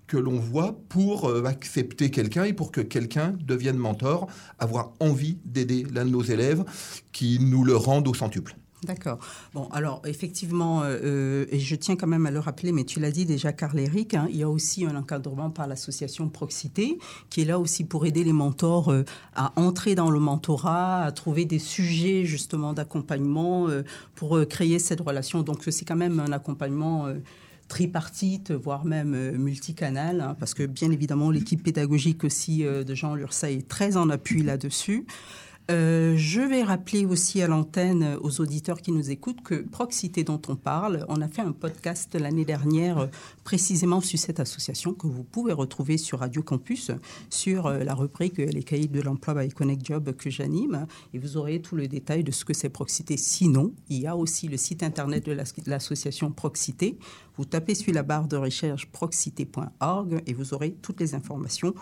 que 0.07 0.17
l'on 0.17 0.39
voit 0.39 0.77
pour 0.89 1.29
euh, 1.29 1.45
accepter 1.45 2.11
quelqu'un 2.11 2.43
et 2.43 2.53
pour 2.53 2.71
que 2.71 2.81
quelqu'un 2.81 3.33
devienne 3.41 3.77
mentor, 3.77 4.27
avoir 4.59 4.91
envie 4.99 5.37
d'aider 5.45 5.85
l'un 5.91 6.05
de 6.05 6.11
nos 6.11 6.21
élèves 6.21 6.63
qui 7.11 7.39
nous 7.39 7.63
le 7.63 7.75
rendent 7.75 8.07
au 8.07 8.13
centuple. 8.13 8.55
D'accord. 8.85 9.17
Bon, 9.55 9.67
alors 9.71 10.03
effectivement, 10.05 10.83
euh, 10.83 10.99
euh, 11.03 11.45
et 11.49 11.59
je 11.59 11.75
tiens 11.75 11.95
quand 11.95 12.05
même 12.05 12.27
à 12.27 12.31
le 12.31 12.37
rappeler, 12.37 12.71
mais 12.71 12.83
tu 12.83 12.99
l'as 12.99 13.09
dit 13.09 13.25
déjà, 13.25 13.51
Carl 13.51 13.79
Eric, 13.79 14.13
hein, 14.13 14.27
il 14.29 14.37
y 14.37 14.43
a 14.43 14.49
aussi 14.49 14.85
un 14.85 14.95
encadrement 14.95 15.49
par 15.49 15.65
l'association 15.65 16.29
Proxité, 16.29 16.99
qui 17.31 17.41
est 17.41 17.45
là 17.45 17.57
aussi 17.57 17.83
pour 17.83 18.05
aider 18.05 18.23
les 18.23 18.33
mentors 18.33 18.91
euh, 18.91 19.03
à 19.33 19.53
entrer 19.59 19.95
dans 19.95 20.11
le 20.11 20.19
mentorat, 20.19 21.01
à 21.01 21.11
trouver 21.11 21.45
des 21.45 21.57
sujets 21.57 22.25
justement 22.25 22.73
d'accompagnement 22.73 23.67
pour 24.13 24.39
créer 24.47 24.77
cette 24.77 25.01
relation. 25.01 25.41
Donc 25.41 25.63
c'est 25.67 25.85
quand 25.85 25.95
même 25.95 26.19
un 26.19 26.31
accompagnement 26.31 27.07
tripartite, 27.67 28.51
voire 28.51 28.85
même 28.85 29.31
multicanal, 29.37 30.21
hein, 30.21 30.35
parce 30.39 30.53
que 30.53 30.63
bien 30.63 30.91
évidemment 30.91 31.31
l'équipe 31.31 31.63
pédagogique 31.63 32.23
aussi 32.23 32.63
de 32.63 32.95
Jean 32.95 33.15
Lursa 33.15 33.49
est 33.49 33.67
très 33.67 33.97
en 33.97 34.09
appui 34.09 34.43
là-dessus. 34.43 35.05
Euh, 35.71 36.13
je 36.15 36.41
vais 36.41 36.61
rappeler 36.61 37.07
aussi 37.07 37.41
à 37.41 37.47
l'antenne 37.47 38.03
euh, 38.03 38.19
aux 38.21 38.39
auditeurs 38.39 38.81
qui 38.81 38.91
nous 38.91 39.09
écoutent 39.09 39.41
que 39.41 39.55
Proxité 39.55 40.23
dont 40.23 40.41
on 40.47 40.55
parle, 40.55 41.07
on 41.09 41.21
a 41.21 41.27
fait 41.27 41.41
un 41.41 41.53
podcast 41.53 42.13
l'année 42.13 42.45
dernière 42.45 42.99
euh, 42.99 43.07
précisément 43.43 43.99
sur 43.99 44.19
cette 44.19 44.39
association 44.39 44.93
que 44.93 45.07
vous 45.07 45.23
pouvez 45.23 45.53
retrouver 45.53 45.97
sur 45.97 46.19
Radio 46.19 46.43
Campus 46.43 46.91
sur 47.31 47.69
la 47.69 47.93
rubrique 47.95 48.37
Les 48.37 48.61
cahiers 48.61 48.87
de 48.87 49.01
l'emploi 49.01 49.33
by 49.33 49.49
Connect 49.49 49.83
Job 49.83 50.15
que 50.15 50.29
j'anime 50.29 50.85
et 51.13 51.17
vous 51.17 51.37
aurez 51.37 51.59
tout 51.61 51.75
le 51.75 51.87
détail 51.87 52.23
de 52.23 52.31
ce 52.31 52.45
que 52.45 52.53
c'est 52.53 52.69
Proxité. 52.69 53.17
Sinon, 53.17 53.73
il 53.89 54.01
y 54.01 54.07
a 54.07 54.15
aussi 54.15 54.47
le 54.47 54.57
site 54.57 54.83
internet 54.83 55.25
de 55.25 55.35
l'association 55.65 56.31
Proxité. 56.31 56.97
Vous 57.37 57.45
tapez 57.45 57.75
sur 57.75 57.93
la 57.93 58.03
barre 58.03 58.27
de 58.27 58.37
recherche 58.37 58.85
proxité.org 58.87 60.21
et 60.25 60.33
vous 60.33 60.53
aurez 60.53 60.73
toutes 60.81 60.99
les 60.99 61.15
informations 61.15 61.73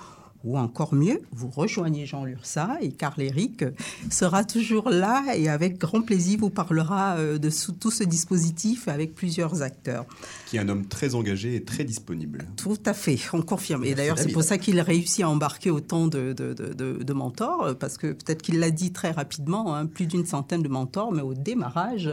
ou 0.43 0.57
encore 0.57 0.93
mieux, 0.93 1.21
vous 1.31 1.49
rejoignez 1.49 2.05
Jean 2.05 2.25
Lursa 2.25 2.77
et 2.81 2.91
Carl 2.91 3.21
Eric 3.21 3.63
sera 4.09 4.43
toujours 4.43 4.89
là 4.89 5.23
et 5.35 5.47
avec 5.49 5.77
grand 5.77 6.01
plaisir 6.01 6.39
vous 6.39 6.49
parlera 6.49 7.15
euh, 7.15 7.37
de 7.37 7.49
tout 7.79 7.91
ce 7.91 8.03
dispositif 8.03 8.87
avec 8.87 9.15
plusieurs 9.15 9.61
acteurs. 9.61 10.05
Qui 10.47 10.57
est 10.57 10.59
un 10.59 10.69
homme 10.69 10.85
très 10.85 11.15
engagé 11.15 11.55
et 11.55 11.63
très 11.63 11.83
disponible. 11.83 12.45
Tout 12.57 12.77
à 12.85 12.93
fait, 12.93 13.19
on 13.33 13.41
confirme. 13.41 13.83
Et 13.83 13.95
d'ailleurs, 13.95 14.17
c'est 14.17 14.31
pour 14.31 14.43
ça 14.43 14.57
qu'il 14.57 14.79
réussit 14.79 15.23
à 15.23 15.29
embarquer 15.29 15.71
autant 15.71 16.07
de, 16.07 16.33
de, 16.33 17.13
mentors, 17.13 17.75
parce 17.77 17.97
que 17.97 18.07
peut-être 18.07 18.41
qu'il 18.41 18.59
l'a 18.59 18.71
dit 18.71 18.91
très 18.91 19.11
rapidement, 19.11 19.75
hein, 19.75 19.85
plus 19.85 20.07
d'une 20.07 20.25
centaine 20.25 20.63
de 20.63 20.67
mentors, 20.67 21.11
mais 21.11 21.21
au 21.21 21.33
démarrage, 21.33 22.09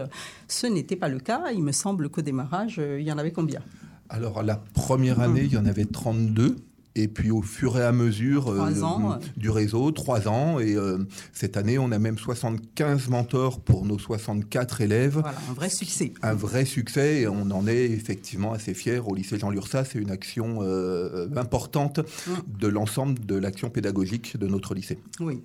ce 0.48 0.66
n'était 0.66 0.96
pas 0.96 1.08
le 1.08 1.18
cas. 1.18 1.50
Il 1.52 1.62
me 1.62 1.72
semble 1.72 2.08
qu'au 2.08 2.22
démarrage, 2.22 2.76
euh, 2.78 3.00
il 3.00 3.06
y 3.06 3.12
en 3.12 3.18
avait 3.18 3.32
combien? 3.32 3.60
Alors, 4.08 4.42
la 4.42 4.56
première 4.56 5.20
année, 5.20 5.44
il 5.44 5.52
y 5.52 5.56
en 5.56 5.66
avait 5.66 5.84
32. 5.84 6.56
Et 6.96 7.06
puis 7.06 7.30
au 7.30 7.42
fur 7.42 7.78
et 7.78 7.84
à 7.84 7.92
mesure 7.92 8.50
euh, 8.50 9.18
du 9.36 9.50
réseau, 9.50 9.90
trois 9.92 10.26
ans. 10.28 10.58
Et 10.58 10.74
euh, 10.74 10.98
cette 11.32 11.56
année, 11.56 11.78
on 11.78 11.92
a 11.92 11.98
même 11.98 12.18
75 12.18 13.08
mentors 13.08 13.60
pour 13.60 13.84
nos 13.84 13.98
64 13.98 14.80
élèves. 14.80 15.20
Voilà, 15.20 15.38
un 15.48 15.52
vrai 15.52 15.68
succès. 15.68 16.12
Un 16.22 16.34
vrai 16.34 16.64
succès. 16.64 17.20
Et 17.20 17.28
on 17.28 17.50
en 17.50 17.66
est 17.66 17.84
effectivement 17.90 18.52
assez 18.52 18.74
fiers. 18.74 18.98
Au 18.98 19.14
lycée 19.14 19.38
Jean 19.38 19.50
Lursa, 19.50 19.84
c'est 19.84 19.98
une 19.98 20.10
action 20.10 20.58
euh, 20.62 21.28
importante 21.36 22.00
mmh. 22.00 22.58
de 22.58 22.68
l'ensemble 22.68 23.24
de 23.24 23.36
l'action 23.36 23.70
pédagogique 23.70 24.36
de 24.36 24.46
notre 24.46 24.74
lycée. 24.74 24.98
Oui. 25.20 25.42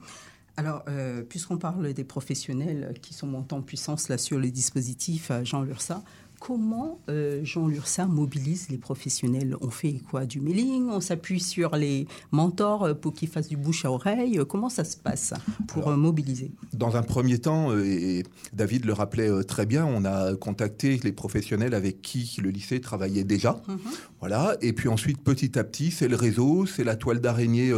Alors, 0.57 0.85
puisqu'on 1.27 1.57
parle 1.57 1.91
des 1.91 2.05
professionnels 2.05 2.93
qui 3.01 3.13
sont 3.13 3.27
montés 3.27 3.53
en 3.55 3.61
puissance 3.61 4.07
là 4.07 4.17
sur 4.17 4.39
les 4.39 4.51
dispositifs 4.51 5.29
Jean 5.43 5.63
Lursa, 5.63 6.01
comment 6.45 6.99
euh, 7.09 7.39
Jean 7.43 7.67
Lursa 7.67 8.05
mobilise 8.05 8.69
les 8.69 8.77
professionnels? 8.77 9.55
On 9.61 9.71
fait 9.71 9.99
quoi? 10.11 10.25
Du 10.25 10.41
mailing? 10.41 10.89
On 10.89 11.01
s'appuie 11.01 11.39
sur 11.39 11.75
les 11.75 12.07
mentors 12.31 12.83
euh, 12.83 12.93
pour 12.93 13.13
qu'ils 13.13 13.29
fassent 13.29 13.47
du 13.47 13.57
bouche 13.57 13.83
à 13.85 13.91
oreille? 13.91 14.39
Comment 14.47 14.69
ça 14.69 14.83
se 14.83 14.95
passe 14.95 15.33
pour 15.67 15.87
euh, 15.87 15.97
mobiliser? 15.97 16.51
Dans 16.73 16.97
un 16.97 17.01
premier 17.01 17.39
temps, 17.39 17.75
et 17.75 18.23
David 18.53 18.85
le 18.85 18.93
rappelait 18.93 19.43
très 19.43 19.65
bien, 19.65 19.85
on 19.85 20.05
a 20.05 20.35
contacté 20.35 20.99
les 21.03 21.11
professionnels 21.11 21.73
avec 21.73 22.03
qui 22.03 22.37
le 22.41 22.51
lycée 22.51 22.79
travaillait 22.79 23.23
déjà. 23.23 23.59
Mhm. 23.67 23.77
Voilà. 24.19 24.55
Et 24.61 24.73
puis 24.73 24.87
ensuite, 24.87 25.23
petit 25.23 25.57
à 25.57 25.63
petit, 25.63 25.89
c'est 25.89 26.07
le 26.07 26.15
réseau, 26.15 26.67
c'est 26.67 26.83
la 26.83 26.95
toile 26.95 27.21
d'araignée 27.21 27.71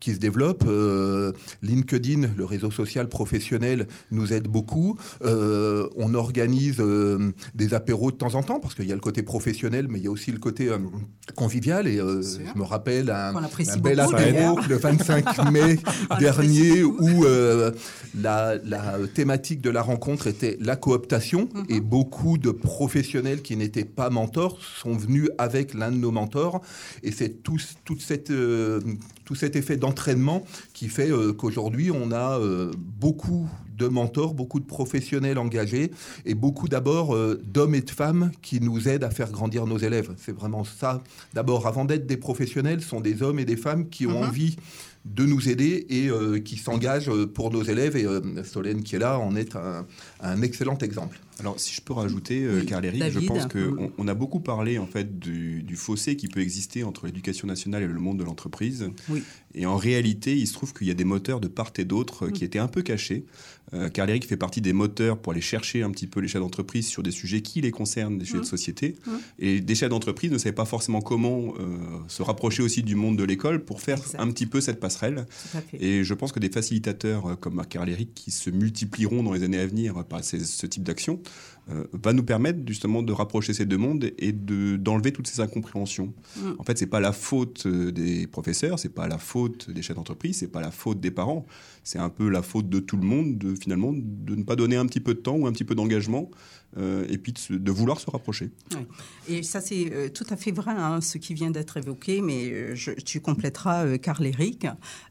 qui 0.00 0.14
se 0.14 0.18
développe. 0.18 0.64
LinkedIn, 1.62 2.30
le 2.36 2.44
réseau 2.44 2.70
social 2.70 3.08
professionnel, 3.08 3.86
nous 4.10 4.32
aide 4.32 4.48
beaucoup. 4.48 4.96
on 5.22 6.14
organise 6.14 6.82
des 7.54 7.74
de 7.86 8.16
temps 8.16 8.34
en 8.34 8.42
temps, 8.42 8.60
parce 8.60 8.74
qu'il 8.74 8.86
y 8.86 8.92
a 8.92 8.94
le 8.94 9.00
côté 9.00 9.22
professionnel, 9.22 9.86
mais 9.88 9.98
il 9.98 10.04
y 10.04 10.08
a 10.08 10.10
aussi 10.10 10.32
le 10.32 10.38
côté 10.38 10.68
euh, 10.68 10.78
convivial. 11.34 11.86
Et 11.86 11.98
euh, 11.98 12.22
je 12.22 12.58
me 12.58 12.64
rappelle 12.64 13.10
un, 13.10 13.32
bel 13.80 14.00
apéro 14.00 14.58
le 14.68 14.76
25 14.76 15.50
mai 15.52 15.78
dernier 16.18 16.82
où 16.82 17.24
euh, 17.24 17.72
la, 18.20 18.58
thématique 19.14 19.60
de 19.60 19.70
la 19.70 19.82
rencontre 19.82 20.26
était 20.26 20.56
la 20.60 20.76
cooptation. 20.76 21.48
Mhm. 21.54 21.64
Et 21.68 21.80
beaucoup 21.80 22.38
de 22.38 22.50
professionnels 22.50 23.42
qui 23.42 23.56
n'étaient 23.56 23.84
pas 23.84 24.10
mentors 24.10 24.58
sont 24.60 24.94
venus 24.94 25.28
avec 25.38 25.74
l'un 25.74 25.90
de 25.90 25.96
nos 25.96 26.10
mentors. 26.10 26.62
Et 27.02 27.12
c'est 27.12 27.42
tout, 27.42 27.58
toute 27.84 28.00
cette, 28.00 28.32
tout 29.24 29.34
cet 29.34 29.56
effet 29.56 29.76
d'entraînement 29.76 30.44
qui 30.72 30.88
fait 30.88 31.10
qu'aujourd'hui, 31.36 31.90
on 31.90 32.12
a 32.12 32.38
beaucoup 32.76 33.48
de 33.76 33.88
mentors, 33.88 34.34
beaucoup 34.34 34.60
de 34.60 34.64
professionnels 34.64 35.38
engagés 35.38 35.90
et 36.24 36.34
beaucoup 36.34 36.68
d'abord 36.68 37.14
euh, 37.14 37.40
d'hommes 37.44 37.74
et 37.74 37.80
de 37.80 37.90
femmes 37.90 38.30
qui 38.42 38.60
nous 38.60 38.88
aident 38.88 39.04
à 39.04 39.10
faire 39.10 39.30
grandir 39.30 39.66
nos 39.66 39.78
élèves. 39.78 40.10
C'est 40.16 40.34
vraiment 40.34 40.64
ça. 40.64 41.02
D'abord, 41.34 41.66
avant 41.66 41.84
d'être 41.84 42.06
des 42.06 42.16
professionnels, 42.16 42.82
sont 42.82 43.00
des 43.00 43.22
hommes 43.22 43.38
et 43.38 43.44
des 43.44 43.56
femmes 43.56 43.88
qui 43.88 44.06
ont 44.06 44.20
mhm. 44.20 44.28
envie 44.28 44.56
de 45.04 45.24
nous 45.24 45.48
aider 45.48 45.86
et 45.88 46.08
euh, 46.08 46.40
qui 46.40 46.56
s'engagent 46.56 47.10
euh, 47.10 47.26
pour 47.26 47.52
nos 47.52 47.62
élèves. 47.62 47.96
Et 47.96 48.06
Solène 48.44 48.82
qui 48.82 48.96
est 48.96 48.98
là 48.98 49.18
en 49.18 49.36
est 49.36 49.56
un 50.20 50.42
excellent 50.42 50.78
exemple. 50.78 51.20
Alors, 51.38 51.60
si 51.60 51.74
je 51.74 51.82
peux 51.82 51.92
rajouter, 51.92 52.44
euh, 52.44 52.64
Carl 52.64 52.84
Eric, 52.84 53.10
je 53.10 53.20
pense 53.20 53.46
qu'on 53.46 53.92
on 53.98 54.08
a 54.08 54.14
beaucoup 54.14 54.40
parlé 54.40 54.78
en 54.78 54.86
fait 54.86 55.18
du, 55.18 55.76
fossé 55.76 56.16
qui 56.16 56.28
peut 56.28 56.40
exister 56.40 56.84
entre 56.84 57.04
l'éducation 57.04 57.46
nationale 57.46 57.82
et 57.82 57.86
le 57.86 58.00
monde 58.00 58.18
de 58.18 58.24
l'entreprise. 58.24 58.88
Oui. 59.10 59.22
Et 59.54 59.66
en 59.66 59.76
réalité, 59.76 60.34
il 60.34 60.46
se 60.46 60.54
trouve 60.54 60.72
qu'il 60.72 60.86
y 60.86 60.90
a 60.90 60.94
des 60.94 61.04
moteurs 61.04 61.40
de 61.40 61.48
part 61.48 61.72
et 61.76 61.84
d'autre 61.84 62.26
euh, 62.26 62.30
qui 62.30 62.44
étaient 62.44 62.58
un 62.58 62.68
peu 62.68 62.80
cachés. 62.80 63.26
Euh, 63.74 63.90
Eric 63.96 64.26
fait 64.26 64.36
partie 64.36 64.60
des 64.60 64.72
moteurs 64.72 65.18
pour 65.18 65.32
aller 65.32 65.40
chercher 65.40 65.82
un 65.82 65.90
petit 65.90 66.06
peu 66.06 66.20
les 66.20 66.28
chefs 66.28 66.40
d'entreprise 66.40 66.86
sur 66.86 67.02
des 67.02 67.10
sujets 67.10 67.42
qui 67.42 67.60
les 67.60 67.70
concernent, 67.70 68.18
des 68.18 68.24
sujets 68.24 68.38
de 68.38 68.42
mm. 68.42 68.44
société. 68.44 68.96
Mm. 69.06 69.10
Et 69.40 69.60
des 69.60 69.74
chefs 69.74 69.88
d'entreprise 69.88 70.30
ne 70.30 70.38
savaient 70.38 70.54
pas 70.54 70.64
forcément 70.64 71.00
comment 71.00 71.54
se 72.08 72.22
rapprocher 72.22 72.62
aussi 72.62 72.82
du 72.82 72.94
monde 72.94 73.16
de 73.16 73.24
l'école 73.24 73.64
pour 73.64 73.80
faire 73.80 73.98
un 74.18 74.30
petit 74.30 74.46
peu 74.46 74.60
cette 74.60 74.80
passerelle. 74.80 75.26
Et 75.78 76.04
je 76.04 76.14
pense 76.14 76.32
que 76.32 76.38
des 76.38 76.48
facilitateurs 76.48 77.38
comme 77.40 77.64
Carl 77.68 77.88
Eric 77.88 78.14
qui 78.14 78.30
se 78.30 78.50
multiplieront 78.50 79.22
dans 79.22 79.32
les 79.32 79.42
années 79.42 79.58
à 79.58 79.66
venir 79.66 80.04
par 80.04 80.22
ce 80.22 80.66
type 80.66 80.82
d'action 80.82 81.20
euh, 81.68 81.84
va 81.92 82.12
nous 82.12 82.22
permettre 82.22 82.60
justement 82.64 83.02
de 83.02 83.12
rapprocher 83.12 83.52
ces 83.52 83.66
deux 83.66 83.76
mondes 83.76 84.12
et 84.18 84.32
d'enlever 84.32 85.12
toutes 85.12 85.26
ces 85.26 85.40
incompréhensions. 85.40 86.14
Mm. 86.36 86.40
En 86.58 86.62
fait, 86.62 86.78
c'est 86.78 86.86
pas 86.86 87.00
la 87.00 87.12
faute 87.12 87.66
euh, 87.66 87.90
des 87.90 88.28
professeurs, 88.28 88.78
c'est 88.78 88.94
pas 88.94 89.08
la 89.08 89.18
faute 89.18 89.68
des 89.70 89.82
chefs 89.82 89.96
d'entreprise, 89.96 90.38
c'est 90.38 90.46
pas 90.52 90.60
la 90.60 90.70
faute 90.70 91.00
des 91.00 91.10
parents, 91.10 91.44
c'est 91.82 91.98
un 91.98 92.08
peu 92.08 92.28
la 92.28 92.42
faute 92.42 92.68
de 92.68 92.78
tout 92.78 92.96
le 92.96 93.02
monde 93.02 93.36
de 93.38 93.56
finalement 93.56 93.92
de 93.92 94.36
ne 94.36 94.44
pas 94.44 94.54
donner 94.54 94.76
un 94.76 94.86
petit 94.86 95.00
peu 95.00 95.14
de 95.14 95.18
temps 95.18 95.36
ou 95.36 95.46
un 95.48 95.52
petit 95.52 95.64
peu 95.64 95.74
d'engagement 95.74 96.30
euh, 96.78 97.06
et 97.08 97.16
puis 97.16 97.32
de, 97.48 97.72
vouloir 97.72 97.98
se 98.00 98.10
rapprocher. 98.10 98.50
Et 99.28 99.42
ça, 99.42 99.62
c'est 99.62 99.90
euh, 99.92 100.08
tout 100.10 100.26
à 100.28 100.36
fait 100.36 100.50
vrai, 100.50 100.74
hein, 100.76 101.00
ce 101.00 101.16
qui 101.16 101.32
vient 101.32 101.50
d'être 101.50 101.78
évoqué, 101.78 102.20
mais 102.20 102.50
euh, 102.50 102.74
je, 102.74 102.92
tu 102.92 103.20
compléteras, 103.20 103.96
Carl 103.98 104.26
Eric. 104.26 104.66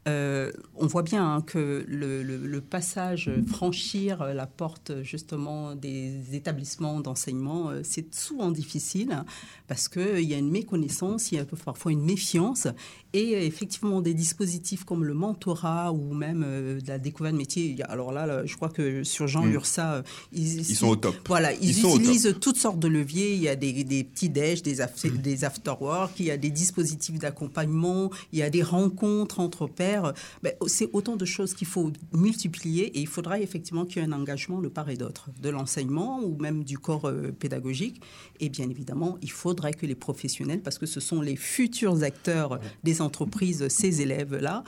on 0.06 0.88
voit 0.88 1.02
bien 1.02 1.36
hein, 1.36 1.42
que 1.42 1.84
le, 1.88 2.62
passage, 2.62 3.32
franchir 3.48 4.34
la 4.34 4.48
porte 4.48 4.92
justement 5.04 5.76
des 5.76 6.36
établissements 6.36 7.00
d'enseignement, 7.00 7.72
c'est 7.84 8.14
souvent 8.14 8.52
difficile 8.52 9.24
parce 9.68 9.88
qu'il 9.88 10.22
y 10.22 10.34
a 10.34 10.38
une 10.38 10.52
méconnaissance, 10.52 11.32
il 11.32 11.36
y 11.36 11.40
a 11.40 11.46
parfois 11.46 11.92
une 11.92 12.04
méfiance, 12.04 12.68
et 13.14 13.46
effectivement 13.46 14.02
des 14.02 14.14
dispositifs 14.14 14.84
comme 14.84 15.04
le 15.04 15.14
mentorat 15.14 15.92
ou 15.94 16.14
même 16.14 16.42
de 16.42 16.88
la 16.88 17.00
découverte 17.00 17.34
de 17.34 17.40
métier. 17.40 17.78
Alors 17.88 18.12
là, 18.12 18.46
je 18.46 18.56
crois 18.56 18.70
que 18.70 19.04
sur 19.04 19.28
Jean 19.28 19.44
mmh. 19.44 19.54
Ursa, 19.54 20.04
ils, 20.32 20.60
ils, 20.60 20.76
sont 20.76 20.88
au 20.88 20.96
top. 20.96 21.16
Voilà, 21.28 21.55
ils, 21.62 21.80
utilisent 21.80 22.36
toutes 22.40 22.58
sortes 22.58 22.80
de 22.80 22.88
leviers. 22.88 23.34
Il 23.34 23.42
y 23.42 23.48
a 23.48 23.56
des, 23.56 23.84
des 23.84 24.04
petits 24.04 24.30
déj, 24.30 24.62
des, 24.62 24.82
after, 24.82 25.10
des 25.10 25.44
afterwork, 25.44 26.20
il 26.20 26.26
y 26.26 26.32
a 26.32 26.38
des 26.38 26.50
dispositifs 26.50 27.20
d'accompagnement, 27.20 28.12
il 28.32 28.40
y 28.40 28.44
a 28.44 28.50
des 28.50 28.64
rencontres 28.64 29.40
entre 29.40 29.68
pairs. 29.68 30.14
Ben, 30.44 30.54
c'est 30.68 30.90
autant 30.94 31.16
de 31.16 31.26
choses 31.26 31.54
qu'il 31.54 31.68
faut 31.68 31.92
multiplier 32.14 32.86
et 32.98 33.00
il 33.00 33.08
faudra 33.08 33.40
effectivement 33.40 33.86
qu'il 33.86 34.02
y 34.02 34.06
ait 34.06 34.08
un 34.08 34.12
engagement 34.12 34.62
de 34.62 34.68
part 34.68 34.90
et 34.90 34.98
d'autre, 34.98 35.30
de 35.42 35.50
l'enseignement 35.50 36.22
ou 36.24 36.38
même 36.40 36.64
du 36.64 36.78
corps 36.78 37.06
euh, 37.06 37.32
pédagogique. 37.32 38.02
Et 38.40 38.50
bien 38.50 38.70
évidemment, 38.70 39.18
il 39.22 39.32
faudrait 39.32 39.74
que 39.74 39.86
les 39.86 39.96
professionnels, 39.96 40.62
parce 40.62 40.78
que 40.78 40.86
ce 40.86 41.00
sont 41.00 41.22
les 41.22 41.36
futurs 41.36 42.04
acteurs 42.04 42.60
des 42.84 43.02
entreprises, 43.02 43.68
ces 43.70 44.02
élèves-là, 44.02 44.64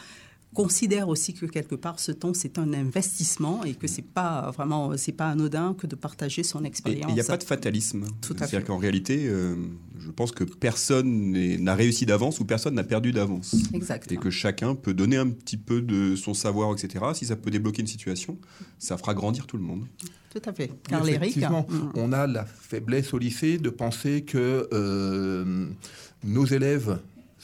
considère 0.57 1.07
aussi 1.07 1.35
que 1.35 1.45
quelque 1.45 1.75
part 1.75 1.99
ce 1.99 2.11
temps 2.11 2.33
c'est 2.33 2.57
un 2.57 2.73
investissement 2.73 3.63
et 3.63 3.75
que 3.75 3.85
c'est 3.85 4.01
pas 4.01 4.49
vraiment 4.49 4.97
c'est 4.97 5.11
pas 5.11 5.29
anodin 5.29 5.75
que 5.77 5.85
de 5.85 5.95
partager 5.95 6.41
son 6.41 6.63
expérience. 6.63 7.11
Il 7.11 7.13
n'y 7.13 7.21
a 7.21 7.23
pas 7.23 7.37
de 7.37 7.43
fatalisme. 7.43 8.05
C'est-à-dire 8.21 8.65
qu'en 8.65 8.79
réalité, 8.79 9.27
euh, 9.27 9.55
je 9.99 10.09
pense 10.09 10.31
que 10.31 10.43
personne 10.43 11.31
n'a 11.61 11.75
réussi 11.75 12.07
d'avance 12.07 12.39
ou 12.39 12.45
personne 12.45 12.73
n'a 12.73 12.83
perdu 12.83 13.11
d'avance. 13.11 13.55
Exactement. 13.71 14.19
Et 14.19 14.23
que 14.23 14.31
chacun 14.31 14.73
peut 14.73 14.95
donner 14.95 15.17
un 15.17 15.29
petit 15.29 15.57
peu 15.57 15.79
de 15.79 16.15
son 16.15 16.33
savoir, 16.33 16.73
etc. 16.73 17.05
Si 17.13 17.27
ça 17.27 17.35
peut 17.35 17.51
débloquer 17.51 17.81
une 17.81 17.87
situation, 17.87 18.39
ça 18.79 18.97
fera 18.97 19.13
grandir 19.13 19.45
tout 19.45 19.57
le 19.57 19.63
monde. 19.63 19.85
Tout 20.31 20.41
à 20.43 20.53
fait. 20.53 20.71
Carl 20.89 21.07
Effectivement, 21.07 21.67
mm. 21.69 21.91
on 21.93 22.11
a 22.13 22.25
la 22.25 22.45
faiblesse 22.45 23.13
au 23.13 23.19
lycée 23.19 23.59
de 23.59 23.69
penser 23.69 24.23
que 24.23 24.67
euh, 24.73 25.67
nos 26.23 26.45
élèves 26.45 26.97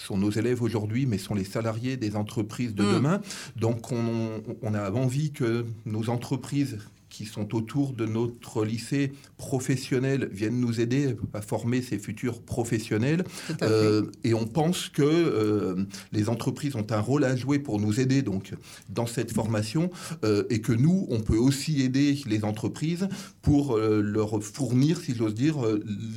sont 0.03 0.17
nos 0.17 0.31
élèves 0.31 0.61
aujourd'hui, 0.61 1.05
mais 1.05 1.17
sont 1.17 1.35
les 1.35 1.43
salariés 1.43 1.97
des 1.97 2.15
entreprises 2.15 2.75
de 2.75 2.83
mm. 2.83 2.93
demain. 2.93 3.21
Donc 3.55 3.91
on, 3.91 4.73
a 4.73 4.91
envie 4.91 5.31
que 5.31 5.65
nos 5.85 6.09
entreprises 6.09 6.79
qui 7.13 7.25
sont 7.25 7.53
autour 7.55 7.93
de 7.93 8.07
notre 8.07 8.65
lycée 8.65 9.13
professionnel 9.37 10.29
viennent 10.31 10.59
nous 10.59 10.81
aider 10.81 11.15
à 11.33 11.41
former 11.41 11.83
ces 11.83 11.99
futurs 11.99 12.41
professionnels. 12.41 13.23
Euh, 13.61 14.03
et 14.23 14.33
on 14.33 14.47
pense 14.47 14.89
que 14.89 15.03
euh, 15.03 15.85
les 16.11 16.27
entreprises 16.27 16.75
ont 16.75 16.87
un 16.89 16.99
rôle 16.99 17.23
à 17.23 17.35
jouer 17.35 17.59
pour 17.59 17.79
nous 17.79 17.99
aider 17.99 18.23
donc 18.23 18.53
dans 18.89 19.05
cette 19.05 19.31
formation 19.31 19.91
euh, 20.23 20.43
et 20.49 20.59
que 20.59 20.73
nous, 20.73 21.05
on 21.11 21.19
peut 21.19 21.37
aussi 21.37 21.83
aider 21.83 22.19
les 22.25 22.43
entreprises 22.43 23.07
pour 23.43 23.77
leur 23.77 24.41
fournir, 24.43 24.97
si 24.99 25.13
j'ose 25.15 25.35
dire, 25.35 25.57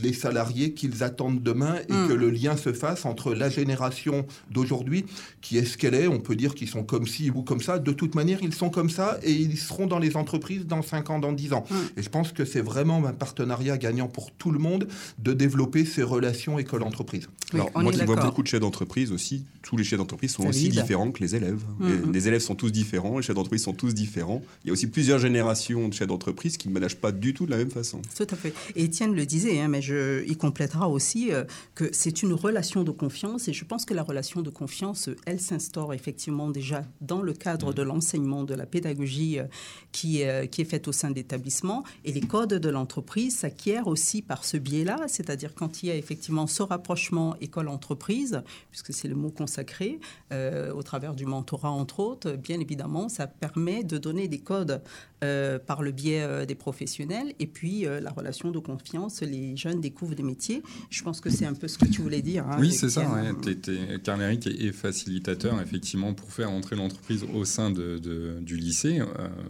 les 0.03 0.15
salariés 0.15 0.73
qu'ils 0.73 1.03
attendent 1.03 1.43
demain 1.43 1.76
et 1.88 1.93
mm. 1.93 2.09
que 2.09 2.12
le 2.15 2.31
lien 2.31 2.57
se 2.57 2.73
fasse 2.73 3.05
entre 3.05 3.35
la 3.35 3.50
génération 3.50 4.26
d'aujourd'hui, 4.50 5.05
qui 5.43 5.59
est 5.59 5.65
ce 5.67 5.76
qu'elle 5.76 5.95
est, 5.95 6.07
on 6.07 6.21
peut 6.21 6.37
dire 6.37 6.55
qu'ils 6.55 6.69
sont 6.69 6.85
comme 6.85 7.07
ci 7.07 7.31
ou 7.31 7.43
comme 7.43 7.61
ça. 7.61 7.79
De 7.79 7.93
toute 7.93 8.15
manière, 8.15 8.38
ils 8.43 8.55
sont 8.55 8.71
comme 8.71 8.88
ça 8.88 9.19
et 9.23 9.33
ils 9.33 9.59
seront 9.59 9.87
dans 9.87 9.99
les 9.99 10.17
entreprises 10.17 10.65
dans 10.67 10.86
5 10.87 11.11
ans, 11.11 11.19
dans 11.19 11.33
10 11.33 11.52
ans. 11.52 11.64
Et 11.97 12.02
je 12.02 12.09
pense 12.09 12.33
que 12.33 12.45
c'est 12.45 12.61
vraiment 12.61 13.05
un 13.07 13.12
partenariat 13.12 13.78
gagnant 13.78 14.09
pour 14.09 14.31
tout 14.33 14.50
le 14.50 14.59
monde 14.59 14.88
de 15.19 15.33
développer 15.33 15.85
ces 15.85 16.02
relations 16.02 16.59
école-entreprise. 16.59 17.28
Alors, 17.52 17.71
moi 17.76 17.93
qui 17.93 18.05
vois 18.05 18.16
beaucoup 18.16 18.43
de 18.43 18.49
chefs 18.49 18.61
d'entreprise 18.61 19.12
aussi, 19.12 19.45
tous 19.62 19.76
les 19.76 19.85
chefs 19.85 19.99
d'entreprise 19.99 20.33
sont 20.33 20.47
aussi 20.47 20.69
différents 20.69 21.11
que 21.11 21.21
les 21.21 21.35
élèves. 21.37 21.62
Mm-hmm. 21.81 22.12
Les 22.12 22.28
élèves 22.28 22.40
sont 22.40 22.55
tous 22.55 22.71
différents, 22.71 23.19
les 23.19 23.23
chefs 23.23 23.37
d'entreprise 23.37 23.62
sont 23.62 23.73
tous 23.73 23.95
différents. 23.95 24.43
Il 24.64 24.69
y 24.69 24.71
a 24.71 24.73
aussi 24.73 24.88
plusieurs 24.88 25.19
générations 25.19 25.88
de 25.88 25.95
chefs 25.95 26.09
d'entreprise 26.09 26.57
qui 26.57 26.69
ne 26.69 26.75
managent 26.75 26.97
pas 26.97 27.12
du 27.12 27.35
tout 27.35 27.47
de 27.47 27.50
la 27.50 27.57
même 27.57 27.71
façon. 27.71 28.02
Tout 28.16 28.26
à 28.31 28.37
fait. 28.37 28.52
Et 28.75 28.85
Étienne 28.85 29.14
le 29.14 29.26
disait, 29.26 29.61
hein, 29.61 29.69
mais 29.69 29.83
je, 29.83 30.25
il 30.26 30.37
complétera 30.37 30.88
aussi 30.88 31.33
euh, 31.33 31.45
que 31.75 31.88
c'est 31.93 32.23
une 32.23 32.33
relation 32.33 32.85
de 32.85 32.90
confiance 32.90 33.49
et 33.49 33.52
je 33.52 33.64
pense 33.64 33.85
que 33.85 33.95
la 33.95 34.02
relation 34.02 34.43
de 34.43 34.50
confiance, 34.50 35.11
elle 35.25 35.40
s'instaure 35.40 35.95
effectivement 35.95 36.50
déjà 36.50 36.85
dans 37.00 37.23
le 37.23 37.33
cadre 37.33 37.73
de 37.73 37.83
l'enseignement, 37.83 38.45
de 38.45 38.55
la 38.55 38.66
pédagogie 38.66 39.38
euh, 39.38 39.45
qui, 39.93 40.25
euh, 40.25 40.47
qui 40.47 40.61
est 40.61 40.64
faite 40.66 40.75
au 40.87 40.92
sein 40.92 41.11
d'établissements 41.11 41.85
et 42.04 42.12
les 42.12 42.21
codes 42.21 42.54
de 42.54 42.68
l'entreprise 42.68 43.37
s'acquièrent 43.37 43.87
aussi 43.87 44.23
par 44.23 44.45
ce 44.45 44.56
biais-là, 44.56 45.00
c'est-à-dire 45.09 45.54
quand 45.54 45.83
il 45.83 45.88
y 45.88 45.90
a 45.90 45.97
effectivement 45.97 46.47
ce 46.47 46.62
rapprochement 46.62 47.37
école-entreprise, 47.40 48.42
puisque 48.71 48.92
c'est 48.92 49.09
le 49.09 49.14
mot 49.14 49.30
consacré, 49.30 50.00
euh, 50.33 50.73
au 50.73 50.83
travers 50.83 51.14
du 51.14 51.26
mentorat 51.26 51.71
entre 51.71 52.00
autres, 52.00 52.33
bien 52.33 52.61
évidemment, 52.61 53.09
ça 53.09 53.26
permet 53.26 53.85
de 53.85 53.99
donner 53.99 54.28
des 54.28 54.38
codes 54.38 54.83
euh, 55.25 55.59
par 55.59 55.83
le 55.83 55.92
biais 55.92 56.23
euh, 56.23 56.45
des 56.45 56.54
professionnels. 56.54 57.35
Et 57.38 57.47
puis, 57.47 57.87
la 57.87 58.11
relation 58.11 58.50
de 58.50 58.59
confiance, 58.59 59.23
les 59.23 59.56
jeunes 59.56 59.80
découvrent 59.80 60.14
des 60.14 60.23
métiers. 60.23 60.62
Je 60.90 61.02
pense 61.02 61.21
que 61.21 61.30
c'est 61.30 61.47
un 61.47 61.54
peu 61.54 61.68
ce 61.68 61.78
que 61.78 61.87
tu 61.87 62.02
voulais 62.02 62.23
dire. 62.23 62.47
Hein, 62.47 62.56
oui, 62.61 62.73
c'est 62.73 62.90
ça. 62.90 63.09
Ouais. 63.09 63.56
Karl 64.02 64.21
Eric 64.23 64.47
est, 64.47 64.73
facilitateur, 64.73 65.61
effectivement, 65.61 66.12
pour 66.12 66.33
faire 66.33 66.50
entrer 66.50 66.76
l'entreprise 66.76 67.25
au 67.35 67.45
sein 67.45 67.71
de, 67.71 67.99
du 68.40 68.56
lycée. 68.56 69.00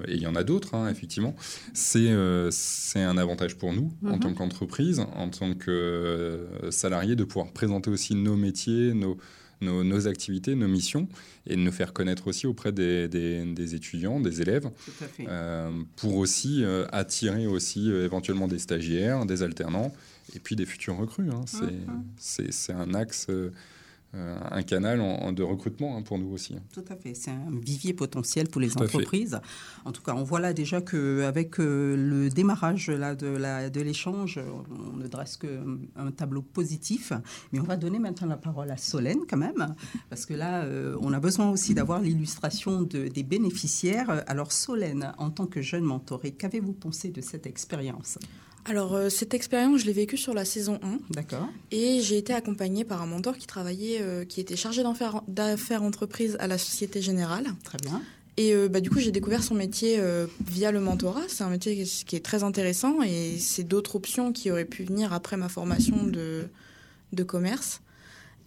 et 0.07 0.15
il 0.15 0.21
y 0.21 0.27
en 0.27 0.35
a 0.35 0.45
d'autres, 0.45 0.75
hein, 0.75 0.89
effectivement. 0.89 1.07
C'est 1.75 2.15
c'est 2.51 3.03
un 3.03 3.19
avantage 3.19 3.57
pour 3.57 3.73
nous, 3.73 3.93
en 4.05 4.15
mhm. 4.15 4.21
tant 4.21 4.35
qu'entreprise, 4.35 5.01
en 5.01 5.29
tant 5.29 5.55
que 5.55 6.47
salarié, 6.71 7.17
de 7.17 7.25
pouvoir 7.25 7.53
présenter 7.53 7.91
aussi 7.91 8.15
nos 8.15 8.37
métiers, 8.37 8.95
nos 8.95 9.17
nos, 9.61 10.09
activités, 10.09 10.55
nos 10.55 10.69
missions, 10.69 11.09
et 11.47 11.57
de 11.57 11.61
nous 11.61 11.73
faire 11.73 11.93
connaître 11.93 12.29
aussi 12.29 12.47
auprès 12.47 12.73
des, 12.73 13.75
étudiants, 13.75 14.21
des 14.21 14.43
élèves, 14.43 14.71
euh, 15.21 15.71
pour 15.97 16.17
aussi 16.17 16.63
euh, 16.63 16.87
attirer 16.93 17.47
aussi 17.47 17.91
euh, 17.91 18.05
éventuellement 18.05 18.49
des 18.49 18.59
stagiaires, 18.59 19.25
des 19.27 19.43
alternants, 19.43 19.93
et 20.35 20.41
puis 20.41 20.57
des 20.57 20.67
futurs 20.67 20.97
recrues. 20.97 21.31
Hein. 21.31 21.45
C'est 21.47 22.73
mmh, 22.73 22.75
mmh. 22.75 22.81
un 22.81 22.95
axe 22.95 23.27
euh, 23.31 23.51
un 24.51 24.63
canal 24.63 25.01
de 25.35 25.43
recrutement 25.43 25.97
hein, 25.97 26.03
pour 26.03 26.19
nous 26.19 26.31
aussi. 26.31 26.57
Tout 26.73 26.85
à 26.89 26.97
fait, 26.97 27.15
c'est 27.15 27.31
un 27.31 27.51
vivier 27.51 27.93
potentiel 27.93 28.49
pour 28.49 28.61
les 28.61 28.77
entreprises. 28.77 29.41
En 29.85 29.93
tout 29.93 30.03
cas, 30.03 30.15
on 30.15 30.25
voit 30.25 30.41
là 30.41 30.53
déjà 30.53 30.81
qu'avec 30.81 31.61
euh, 31.61 31.97
le 31.97 32.31
démarrage 32.31 32.91
là, 32.91 33.15
de 33.15 33.81
l'échange, 33.81 34.41
on 34.93 34.97
ne 34.97 35.07
dresse 35.07 35.37
qu'un 35.37 36.11
tableau 36.17 36.43
positif. 36.43 37.13
Mais 37.53 37.61
on 37.61 37.65
va 37.65 37.77
donner 37.77 37.99
maintenant 37.99 38.29
la 38.29 38.37
parole 38.37 38.71
à 38.71 38.77
Solène 38.77 39.21
quand 39.29 39.37
même, 39.37 39.75
parce 40.09 40.27
que 40.27 40.35
là, 40.35 40.65
euh, 40.65 40.97
on 41.01 41.13
a 41.13 41.21
besoin 41.21 41.51
aussi 41.51 41.75
d'avoir 41.75 42.01
l'illustration 42.01 42.83
des 42.83 43.23
bénéficiaires. 43.23 44.25
Alors 44.27 44.53
Solène, 44.53 45.13
en 45.19 45.31
tant 45.31 45.47
que 45.47 45.63
jeune 45.63 45.85
mentorée, 45.85 46.33
qu'avez-vous 46.33 46.73
pensé 46.73 47.11
de 47.11 47.21
cette 47.21 47.47
expérience? 47.47 48.19
Alors, 48.69 48.95
euh, 48.95 49.09
cette 49.09 49.33
expérience, 49.33 49.83
je 49.83 49.87
l'ai 49.87 49.93
vécue 49.93 50.17
sur 50.17 50.35
la 50.35 50.45
saison 50.45 50.81
1. 50.83 50.99
D'accord. 51.11 51.49
Et 51.71 52.01
j'ai 52.01 52.19
été 52.19 52.33
accompagnée 52.33 52.85
par 52.85 53.01
un 53.01 53.07
mentor 53.07 53.37
qui 53.37 53.47
travaillait, 53.47 54.01
euh, 54.01 54.25
qui 54.25 54.41
était 54.41 54.57
chargé 54.57 54.83
d'affaires 55.29 55.83
entreprises 55.85 56.37
à 56.41 56.49
la 56.49 56.59
Société 56.59 57.01
Générale. 57.01 57.47
Très 57.63 57.79
bien. 57.79 58.03
Et 58.37 58.55
euh, 58.55 58.69
bah, 58.69 58.81
du 58.81 58.91
coup, 58.91 58.99
j'ai 58.99 59.13
découvert 59.13 59.45
son 59.45 59.55
métier 59.55 60.01
via 60.45 60.73
le 60.73 60.81
mentorat. 60.81 61.23
C'est 61.29 61.45
un 61.45 61.49
métier 61.49 61.85
qui 61.85 62.17
est 62.17 62.25
très 62.25 62.43
intéressant 62.43 63.03
et 63.03 63.39
c'est 63.39 63.65
d'autres 63.65 63.95
options 63.95 64.33
qui 64.33 64.51
auraient 64.51 64.65
pu 64.65 64.83
venir 64.83 65.13
après 65.13 65.37
ma 65.37 65.49
formation 65.49 66.03
de, 66.03 66.49
de 67.13 67.23
commerce. 67.23 67.83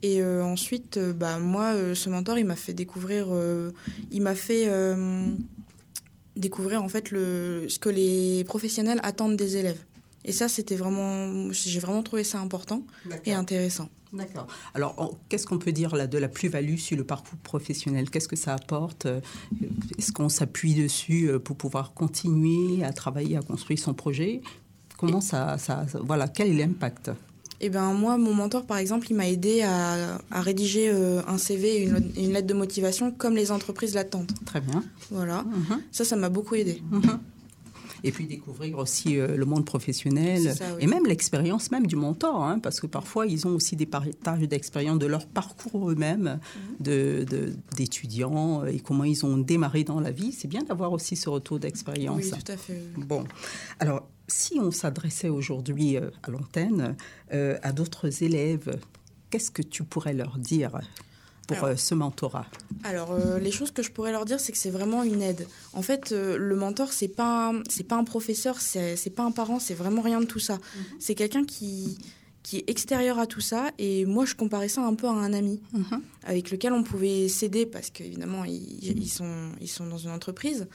Et 0.03 0.23
ensuite, 0.23 0.99
bah, 0.99 1.39
moi, 1.39 1.73
ce 1.95 2.09
mentor, 2.09 2.37
il 2.37 2.45
m'a 2.45 2.55
fait 2.55 2.73
découvrir, 2.73 3.29
il 4.11 4.21
m'a 4.21 4.35
fait 4.35 4.67
découvrir 6.35 6.83
en 6.83 6.89
fait 6.89 7.11
le, 7.11 7.65
ce 7.67 7.79
que 7.79 7.89
les 7.89 8.43
professionnels 8.45 8.99
attendent 9.03 9.35
des 9.35 9.57
élèves. 9.57 9.83
Et 10.25 10.31
ça, 10.31 10.47
c'était 10.47 10.75
vraiment, 10.75 11.51
j'ai 11.51 11.79
vraiment 11.79 12.03
trouvé 12.03 12.23
ça 12.23 12.39
important 12.39 12.83
et 13.25 13.33
intéressant. 13.33 13.89
D'accord. 14.11 14.47
Alors, 14.73 15.17
qu'est-ce 15.29 15.45
qu'on 15.45 15.59
peut 15.59 15.71
dire 15.71 15.95
là 15.95 16.07
de 16.07 16.17
la 16.17 16.27
plus-value 16.27 16.77
sur 16.77 16.97
le 16.97 17.03
parcours 17.03 17.37
professionnel? 17.39 18.09
Qu'est-ce 18.09 18.27
que 18.27 18.35
ça 18.35 18.53
apporte? 18.53 19.07
Est-ce 19.97 20.11
qu'on 20.11 20.29
s'appuie 20.29 20.73
dessus 20.73 21.29
euh, 21.29 21.39
pour 21.39 21.55
pouvoir 21.55 21.93
continuer 21.93 22.83
à 22.83 22.91
travailler, 22.91 23.37
à 23.37 23.41
construire 23.41 23.79
son 23.79 23.93
projet? 23.93 24.41
Comment 24.97 25.21
ça, 25.21 25.57
ça, 25.57 25.85
voilà, 26.03 26.27
quel 26.27 26.49
est 26.49 26.57
l'impact? 26.57 27.11
Eh 27.61 27.69
ben 27.69 27.93
moi, 27.93 28.17
mon 28.17 28.33
mentor, 28.33 28.65
par 28.65 28.77
exemple, 28.77 29.07
il 29.09 29.15
m'a 29.15 29.27
aidé 29.27 29.61
à, 29.61 30.19
rédiger 30.31 30.89
euh, 30.89 31.21
un 31.27 31.37
CV 31.37 31.83
et 31.83 31.83
une, 31.85 32.33
lettre 32.33 32.47
de 32.47 32.53
motivation 32.53 33.11
comme 33.11 33.35
les 33.35 33.51
entreprises 33.51 33.93
l'attendent. 33.93 34.31
Très 34.45 34.61
bien. 34.61 34.83
Voilà. 35.11 35.43
Mhm. 35.43 35.81
Ça, 35.91 36.03
ça 36.03 36.15
m'a 36.15 36.29
beaucoup 36.29 36.55
aidé. 36.55 36.81
Mhm 36.89 37.19
et 38.03 38.11
puis 38.11 38.25
découvrir 38.25 38.77
aussi 38.77 39.17
euh, 39.17 39.35
le 39.35 39.45
monde 39.45 39.65
professionnel 39.65 40.53
et 40.79 40.87
même 40.87 41.05
l'expérience 41.05 41.71
même 41.71 41.87
du 41.87 41.95
mentor, 41.95 42.43
hein, 42.43 42.59
parce 42.59 42.79
que 42.79 42.87
parfois 42.87 43.25
ils 43.25 43.47
ont 43.47 43.55
aussi 43.55 43.75
des 43.75 43.85
partages 43.85 44.47
d'expérience 44.47 44.99
de 44.99 45.05
leur 45.07 45.25
parcours 45.27 45.91
eux-mêmes, 45.91 46.39
mhm. 46.79 47.25
d'étudiants 47.75 48.65
et 48.65 48.79
comment 48.79 49.03
ils 49.03 49.25
ont 49.25 49.37
démarré 49.37 49.83
dans 49.83 49.99
la 49.99 50.11
vie. 50.11 50.31
C'est 50.31 50.47
bien 50.47 50.63
d'avoir 50.63 50.91
aussi 50.91 51.15
ce 51.15 51.29
retour 51.29 51.59
d'expérience. 51.59 52.23
Oui, 52.23 52.31
tout 52.31 52.51
à 52.51 52.57
fait. 52.57 52.81
Bon, 52.97 53.23
alors 53.79 54.07
si 54.29 54.59
on 54.59 54.71
s'adressait 54.71 55.29
aujourd'hui 55.29 55.97
euh, 55.97 56.09
à 56.23 56.31
l'antenne 56.31 56.95
euh, 57.33 57.57
à 57.61 57.71
d'autres 57.71 58.23
élèves, 58.23 58.79
qu'est-ce 59.29 59.51
que 59.51 59.61
tu 59.61 59.83
pourrais 59.83 60.13
leur 60.13 60.37
dire? 60.37 60.79
Pour 61.55 61.63
euh, 61.67 61.75
ce 61.75 61.95
mentorat 61.95 62.45
Alors, 62.83 63.11
euh, 63.11 63.39
les 63.39 63.51
choses 63.51 63.71
que 63.71 63.83
je 63.83 63.91
pourrais 63.91 64.11
leur 64.11 64.25
dire, 64.25 64.39
c'est 64.39 64.51
que 64.51 64.57
c'est 64.57 64.69
vraiment 64.69 65.03
une 65.03 65.21
aide. 65.21 65.47
En 65.73 65.81
fait, 65.81 66.11
euh, 66.11 66.37
le 66.37 66.55
mentor, 66.55 66.93
c'est 66.93 67.07
pas 67.07 67.53
c'est 67.69 67.83
pas 67.83 67.95
un 67.95 68.03
professeur, 68.03 68.59
c'est 68.59 69.15
pas 69.15 69.23
un 69.23 69.31
parent, 69.31 69.59
c'est 69.59 69.73
vraiment 69.73 70.01
rien 70.01 70.19
de 70.19 70.25
tout 70.25 70.39
ça. 70.39 70.55
Mhm. 70.55 70.83
C'est 70.99 71.15
quelqu'un 71.15 71.43
qui 71.43 71.97
qui 72.41 72.57
est 72.57 72.69
extérieur 72.69 73.19
à 73.19 73.27
tout 73.27 73.41
ça. 73.41 73.71
Et 73.77 74.05
moi, 74.05 74.25
je 74.25 74.33
comparais 74.33 74.69
ça 74.69 74.81
un 74.81 74.95
peu 74.95 75.07
à 75.07 75.11
un 75.11 75.33
ami 75.33 75.61
mhm. 75.73 76.01
avec 76.23 76.51
lequel 76.51 76.71
on 76.71 76.83
pouvait 76.83 77.27
s'aider 77.27 77.65
parce 77.65 77.89
qu'évidemment, 77.89 78.45
ils, 78.45 78.79
ils, 78.81 79.09
sont, 79.09 79.51
ils 79.59 79.67
sont 79.67 79.85
dans 79.85 79.97
une 79.97 80.11
entreprise. 80.11 80.67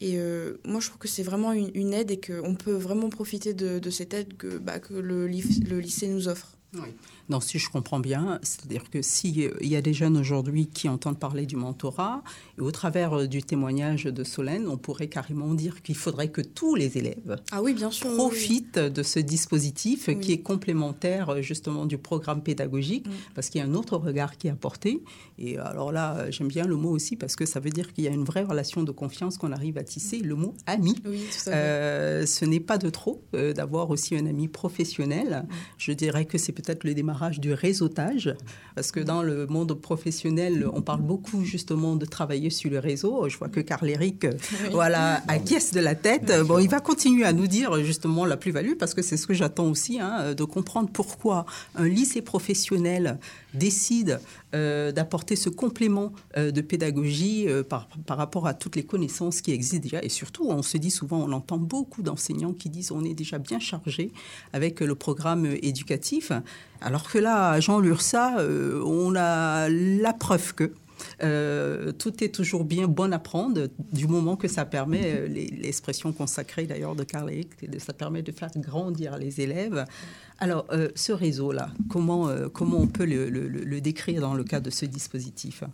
Et 0.00 0.18
moi, 0.64 0.80
je 0.80 0.86
trouve 0.86 0.98
que 0.98 1.08
c'est 1.08 1.22
vraiment 1.22 1.52
une, 1.52 1.92
aide 1.92 2.10
et 2.10 2.18
qu'on 2.18 2.54
peut 2.54 2.72
vraiment 2.72 3.10
profiter 3.10 3.52
de, 3.52 3.90
cette 3.90 4.14
aide 4.14 4.34
que, 4.38 4.56
bah, 4.56 4.80
que 4.80 4.94
le, 4.94 5.28
le 5.28 5.78
lycée 5.78 6.08
nous 6.08 6.26
offre. 6.26 6.56
Oui. 6.74 6.94
Non, 7.30 7.40
si 7.40 7.60
je 7.60 7.70
comprends 7.70 8.00
bien, 8.00 8.40
c'est-à-dire 8.42 8.90
que 8.90 9.02
s'il 9.02 9.52
y 9.60 9.76
a 9.76 9.82
des 9.82 9.92
jeunes 9.92 10.16
aujourd'hui 10.16 10.66
qui 10.66 10.88
entendent 10.88 11.18
parler 11.18 11.46
du 11.46 11.54
mentorat, 11.54 12.22
et 12.58 12.60
au 12.60 12.72
travers 12.72 13.12
euh, 13.12 13.26
du 13.26 13.42
témoignage 13.42 14.04
de 14.04 14.24
Solène, 14.24 14.66
on 14.68 14.76
pourrait 14.76 15.08
carrément 15.08 15.54
dire 15.54 15.82
qu'il 15.82 15.96
faudrait 15.96 16.28
que 16.28 16.40
tous 16.40 16.74
les 16.74 16.98
élèves 16.98 17.36
ah 17.52 17.62
oui, 17.62 17.72
bien 17.72 17.90
sûr, 17.92 18.14
profitent 18.16 18.78
de 18.78 19.02
ce 19.04 19.20
dispositif 19.20 20.10
qui 20.20 20.32
est 20.32 20.42
complémentaire 20.42 21.30
euh, 21.30 21.42
justement 21.42 21.86
du 21.86 21.98
programme 21.98 22.42
pédagogique, 22.42 23.06
parce 23.34 23.48
qu'il 23.48 23.60
y 23.60 23.64
a 23.64 23.66
un 23.66 23.74
autre 23.74 23.96
regard 23.96 24.38
qui 24.38 24.48
est 24.48 24.50
apporté. 24.50 25.02
Et 25.38 25.56
alors 25.56 25.92
là, 25.92 26.16
euh, 26.16 26.30
j'aime 26.30 26.48
bien 26.48 26.66
le 26.66 26.76
mot 26.76 26.90
aussi, 26.90 27.16
parce 27.16 27.36
que 27.36 27.46
ça 27.46 27.60
veut 27.60 27.70
dire 27.70 27.92
qu'il 27.92 28.04
y 28.04 28.08
a 28.08 28.12
une 28.12 28.24
vraie 28.24 28.44
relation 28.44 28.82
de 28.82 28.90
confiance 28.90 29.38
qu'on 29.38 29.52
arrive 29.52 29.78
à 29.78 29.84
tisser, 29.84 30.18
le 30.18 30.34
mot 30.34 30.54
ami. 30.66 30.96
Ce 31.44 32.44
n'est 32.44 32.60
pas 32.60 32.78
de 32.78 32.90
trop 32.90 33.22
d'avoir 33.32 33.90
aussi 33.90 34.16
un 34.16 34.26
ami 34.26 34.48
professionnel. 34.48 35.46
Je 35.78 35.92
dirais 35.92 36.24
que 36.24 36.38
c'est 36.38 36.52
peut-être 36.60 36.84
le 36.84 36.94
démarrage 36.94 37.40
du 37.40 37.52
réseautage, 37.52 38.34
parce 38.74 38.92
que 38.92 39.00
dans 39.00 39.22
le 39.22 39.46
monde 39.46 39.74
professionnel, 39.74 40.66
on 40.72 40.82
parle 40.82 41.02
beaucoup 41.02 41.44
justement 41.44 41.96
de 41.96 42.06
travailler 42.06 42.50
sur 42.50 42.70
le 42.70 42.78
réseau. 42.78 43.28
Je 43.28 43.38
vois 43.38 43.48
que 43.48 43.60
Carl-Éric, 43.60 44.26
voilà, 44.72 45.22
acquiesce 45.28 45.72
de 45.72 45.80
la 45.80 45.94
tête. 45.94 46.32
Bon, 46.46 46.58
il 46.58 46.68
va 46.68 46.80
continuer 46.80 47.24
à 47.24 47.32
nous 47.32 47.46
dire 47.46 47.82
justement 47.84 48.24
la 48.24 48.36
plus-value, 48.36 48.74
parce 48.78 48.94
que 48.94 49.02
c'est 49.02 49.16
ce 49.16 49.26
que 49.26 49.34
j'attends 49.34 49.68
aussi, 49.68 50.00
hein, 50.00 50.34
de 50.34 50.44
comprendre 50.44 50.90
pourquoi 50.92 51.46
un 51.74 51.88
lycée 51.88 52.22
professionnel 52.22 53.18
décide 53.54 54.20
euh, 54.54 54.90
d'apporter 54.90 55.36
ce 55.36 55.48
complément 55.48 56.12
euh, 56.36 56.50
de 56.50 56.60
pédagogie 56.60 57.46
euh, 57.48 57.62
par, 57.62 57.88
par, 58.04 58.16
rapport 58.16 58.48
à 58.48 58.54
toutes 58.54 58.74
les 58.74 58.82
connaissances 58.82 59.40
qui 59.40 59.52
existent 59.52 59.82
déjà. 59.82 60.02
Et 60.02 60.08
surtout, 60.08 60.46
on 60.48 60.62
se 60.62 60.76
dit 60.76 60.90
souvent, 60.90 61.18
on 61.18 61.30
entend 61.32 61.58
beaucoup 61.58 62.02
d'enseignants 62.02 62.52
qui 62.52 62.68
disent 62.68 62.90
on 62.90 63.04
est 63.04 63.14
déjà 63.14 63.38
bien 63.38 63.60
chargé 63.60 64.12
avec 64.52 64.80
le 64.80 64.94
programme 64.94 65.46
éducatif. 65.62 66.32
Alors 66.80 67.10
que 67.10 67.18
là, 67.18 67.50
à 67.50 67.60
Jean 67.60 67.78
Lursa, 67.78 68.36
on 68.84 69.14
a 69.14 69.68
la 69.68 70.12
preuve 70.12 70.54
que 70.54 70.72
euh, 71.22 71.92
tout 71.92 72.22
est 72.22 72.34
toujours 72.34 72.64
bien 72.64 72.86
bon 72.86 73.12
à 73.12 73.18
prendre 73.18 73.68
du 73.92 74.06
moment 74.06 74.36
que 74.36 74.48
ça 74.48 74.64
permet, 74.64 75.02
euh, 75.04 75.28
l'expression 75.28 76.12
consacrée 76.12 76.66
d'ailleurs 76.66 76.94
de 76.94 77.04
Carl 77.04 77.30
ça 77.78 77.92
permet 77.92 78.22
de 78.22 78.32
faire 78.32 78.50
grandir 78.56 79.16
les 79.16 79.40
élèves. 79.40 79.84
Alors, 80.38 80.66
euh, 80.72 80.88
ce 80.94 81.12
réseau-là, 81.12 81.70
comment, 81.88 82.28
comment 82.52 82.78
on 82.78 82.86
peut 82.86 83.04
le, 83.04 83.28
le, 83.28 83.80
décrire 83.80 84.20
dans 84.20 84.34
le 84.34 84.44
cadre 84.44 84.66
de 84.66 84.70
ce 84.70 84.86
dispositif? 84.86 85.64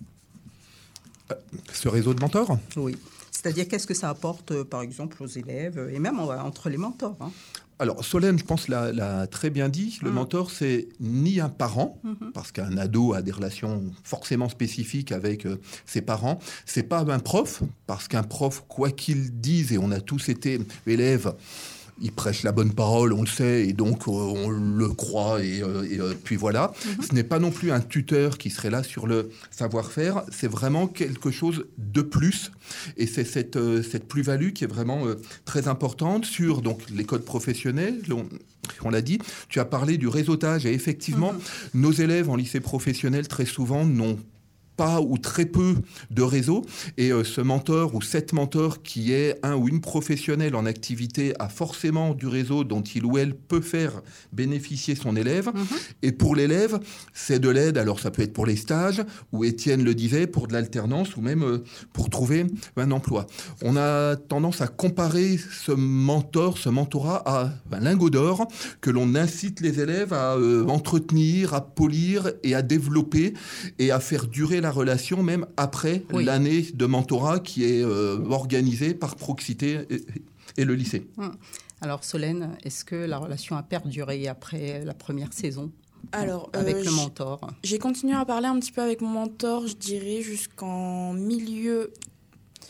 Ce 1.73 1.89
réseau 1.89 2.15
de 2.15 2.21
mentors? 2.21 2.59
Oui. 2.77 2.97
C'est-à-dire, 3.31 3.69
qu'est-ce 3.69 3.87
que 3.87 3.95
ça 3.95 4.09
apporte, 4.09 4.63
par 4.65 4.83
exemple, 4.83 5.23
aux 5.23 5.27
élèves 5.27 5.91
et 5.93 5.99
même 5.99 6.19
entre 6.19 6.69
les 6.69 6.77
mentors 6.77 7.17
hein? 7.21 7.31
Alors, 7.79 8.03
Solène, 8.05 8.39
je 8.39 8.45
pense, 8.45 8.69
l'a 8.69 9.27
très 9.27 9.51
bien 9.51 9.69
dit. 9.69 9.99
Le 10.03 10.11
mm. 10.11 10.15
mentor, 10.15 10.51
c'est 10.51 10.89
ni 10.99 11.41
un 11.41 11.51
parent, 11.51 12.01
mm-hmm. 12.05 12.33
parce 12.33 12.51
qu'un 12.53 12.77
ado 12.79 13.13
a 13.13 13.21
des 13.21 13.33
relations 13.33 13.85
forcément 14.03 14.49
spécifiques 14.49 15.13
avec 15.13 15.47
euh, 15.47 15.61
ses 15.85 16.01
parents. 16.01 16.39
C'est 16.65 16.85
pas 16.85 17.01
un 17.01 17.19
prof, 17.19 17.63
parce 17.87 18.09
qu'un 18.09 18.23
prof, 18.23 18.65
quoi 18.69 18.91
qu'il 18.91 19.41
dise, 19.41 19.73
et 19.73 19.79
on 19.79 19.91
a 19.91 20.01
tous 20.01 20.31
été 20.31 20.59
élèves, 20.87 21.35
il 22.01 22.13
prêche 22.13 22.43
la 22.43 22.53
bonne 22.53 22.73
parole, 22.73 23.13
on 23.13 23.23
le 23.23 23.29
sait, 23.29 23.67
et 23.67 23.73
donc 23.73 24.07
euh, 24.07 24.11
on 24.11 24.51
le 24.51 24.89
croit, 24.89 25.43
et, 25.43 25.63
euh, 25.63 25.85
euh, 25.99 26.15
puis 26.23 26.37
voilà. 26.37 26.73
Mhm. 26.85 27.05
Ce 27.05 27.15
n'est 27.15 27.25
pas 27.25 27.39
non 27.39 27.51
plus 27.51 27.73
un 27.73 27.81
tuteur 27.81 28.39
qui 28.39 28.51
serait 28.51 28.71
là 28.71 28.83
sur 28.83 29.07
le 29.07 29.31
savoir-faire, 29.51 30.23
c'est 30.31 30.49
vraiment 30.49 30.87
quelque 30.87 31.31
chose 31.31 31.67
de 31.79 32.03
plus, 32.03 32.53
et 32.97 33.07
c'est 33.07 33.25
cette, 33.25 33.59
cette 33.83 34.09
plus-value 34.09 34.51
qui 34.51 34.65
est 34.65 34.69
vraiment 34.69 35.05
très 35.45 35.69
importante 35.69 36.25
sur 36.25 36.63
donc, 36.63 36.83
les 36.91 37.05
codes 37.05 37.25
professionnels. 37.25 38.03
On, 38.83 38.91
l'a 38.91 39.01
dit, 39.01 39.19
tu 39.49 39.61
as 39.61 39.65
parlé 39.65 39.97
du 39.97 40.09
réseautage, 40.09 40.67
et 40.67 40.73
effectivement, 40.73 41.33
mhm. 41.33 41.41
nos 41.75 41.93
élèves 41.93 42.29
en 42.29 42.37
lycée 42.37 42.61
professionnel, 42.61 43.29
très 43.29 43.47
souvent, 43.47 43.85
n'ont 43.85 44.19
pas 44.77 45.01
ou 45.01 45.19
très 45.19 45.47
peu 45.47 45.75
de 46.11 46.23
réseau. 46.23 46.65
Et 46.97 47.13
euh, 47.13 47.25
ce 47.25 47.41
mentor 47.41 47.95
ou 47.95 48.03
cette 48.03 48.33
mentor 48.33 48.83
qui 48.83 49.13
est 49.13 49.39
un 49.43 49.55
ou 49.57 49.69
une 49.69 49.81
professionnelle 49.81 50.55
en 50.55 50.67
activité 50.67 51.35
a 51.39 51.49
forcément 51.49 52.15
du 52.15 52.27
réseau 52.27 52.65
dont 52.65 52.83
il 52.83 53.05
ou 53.05 53.19
elle 53.19 53.35
peut 53.35 53.61
faire 53.61 54.03
bénéficier 54.33 54.95
son 54.95 55.17
élève. 55.17 55.49
Mhm. 55.55 55.67
Et 56.03 56.13
pour 56.13 56.37
l'élève, 56.37 56.79
c'est 57.15 57.39
de 57.39 57.49
l'aide. 57.49 57.79
Alors 57.79 58.01
ça 58.01 58.11
peut 58.11 58.23
être 58.23 58.33
pour 58.33 58.47
les 58.47 58.57
stages, 58.57 59.03
ou 59.33 59.45
Étienne 59.45 59.83
le 59.85 59.95
disait, 59.95 60.27
pour 60.27 60.49
de 60.49 60.53
l'alternance, 60.53 61.17
ou 61.17 61.21
même 61.21 61.43
euh, 61.43 61.65
pour 61.93 62.11
trouver 62.11 62.47
un 62.77 62.91
emploi. 62.91 63.27
On 63.63 63.77
a 63.77 64.17
tendance 64.17 64.61
à 64.61 64.67
comparer 64.67 65.39
ce 65.39 65.73
mentor, 65.73 66.59
ce 66.59 66.69
mentorat 66.69 67.23
à 67.27 67.53
un 67.73 67.81
lingot 67.81 68.11
d'or 68.11 68.49
que 68.81 68.91
l'on 68.91 69.15
incite 69.15 69.61
les 69.61 69.81
élèves 69.81 70.13
à 70.13 70.35
euh, 70.35 70.67
entretenir, 70.67 71.55
à 71.55 71.61
polir 71.61 72.31
et 72.43 72.55
à 72.55 72.63
développer 72.63 73.35
et 73.79 73.91
à 73.91 74.01
faire 74.01 74.27
durer 74.27 74.61
la 74.61 74.66
relation 74.71 75.23
même 75.23 75.47
après 75.57 76.03
l'année 76.11 76.67
de 76.73 76.87
mentorat 76.87 77.41
qui 77.41 77.65
est 77.65 77.83
euh, 77.83 78.19
organisée 78.31 78.95
par 78.95 79.17
Proxité 79.17 79.81
et, 80.57 80.65
le 80.65 80.75
lycée. 80.75 81.07
Hum. 81.19 81.35
Alors 81.81 82.05
Solène, 82.05 82.57
est-ce 82.65 82.85
que 82.85 82.97
la 82.97 83.19
relation 83.19 83.57
a 83.57 83.63
perduré 83.63 84.29
après 84.29 84.85
la 84.85 84.95
première 84.95 85.33
saison 85.33 85.71
alors, 86.13 86.51
avec 86.53 86.77
euh, 86.77 86.85
le 86.85 86.91
mentor? 86.91 87.41
J'ai 87.63 87.79
continué 87.79 88.15
à 88.15 88.25
parler 88.25 88.47
un 88.47 88.59
petit 88.61 88.73
peu 88.73 88.81
avec 88.81 89.01
mon 89.01 89.09
mentor, 89.09 89.67
je 89.67 89.75
dirais, 89.75 90.23
jusqu'en 90.23 91.13
milieu, 91.13 91.93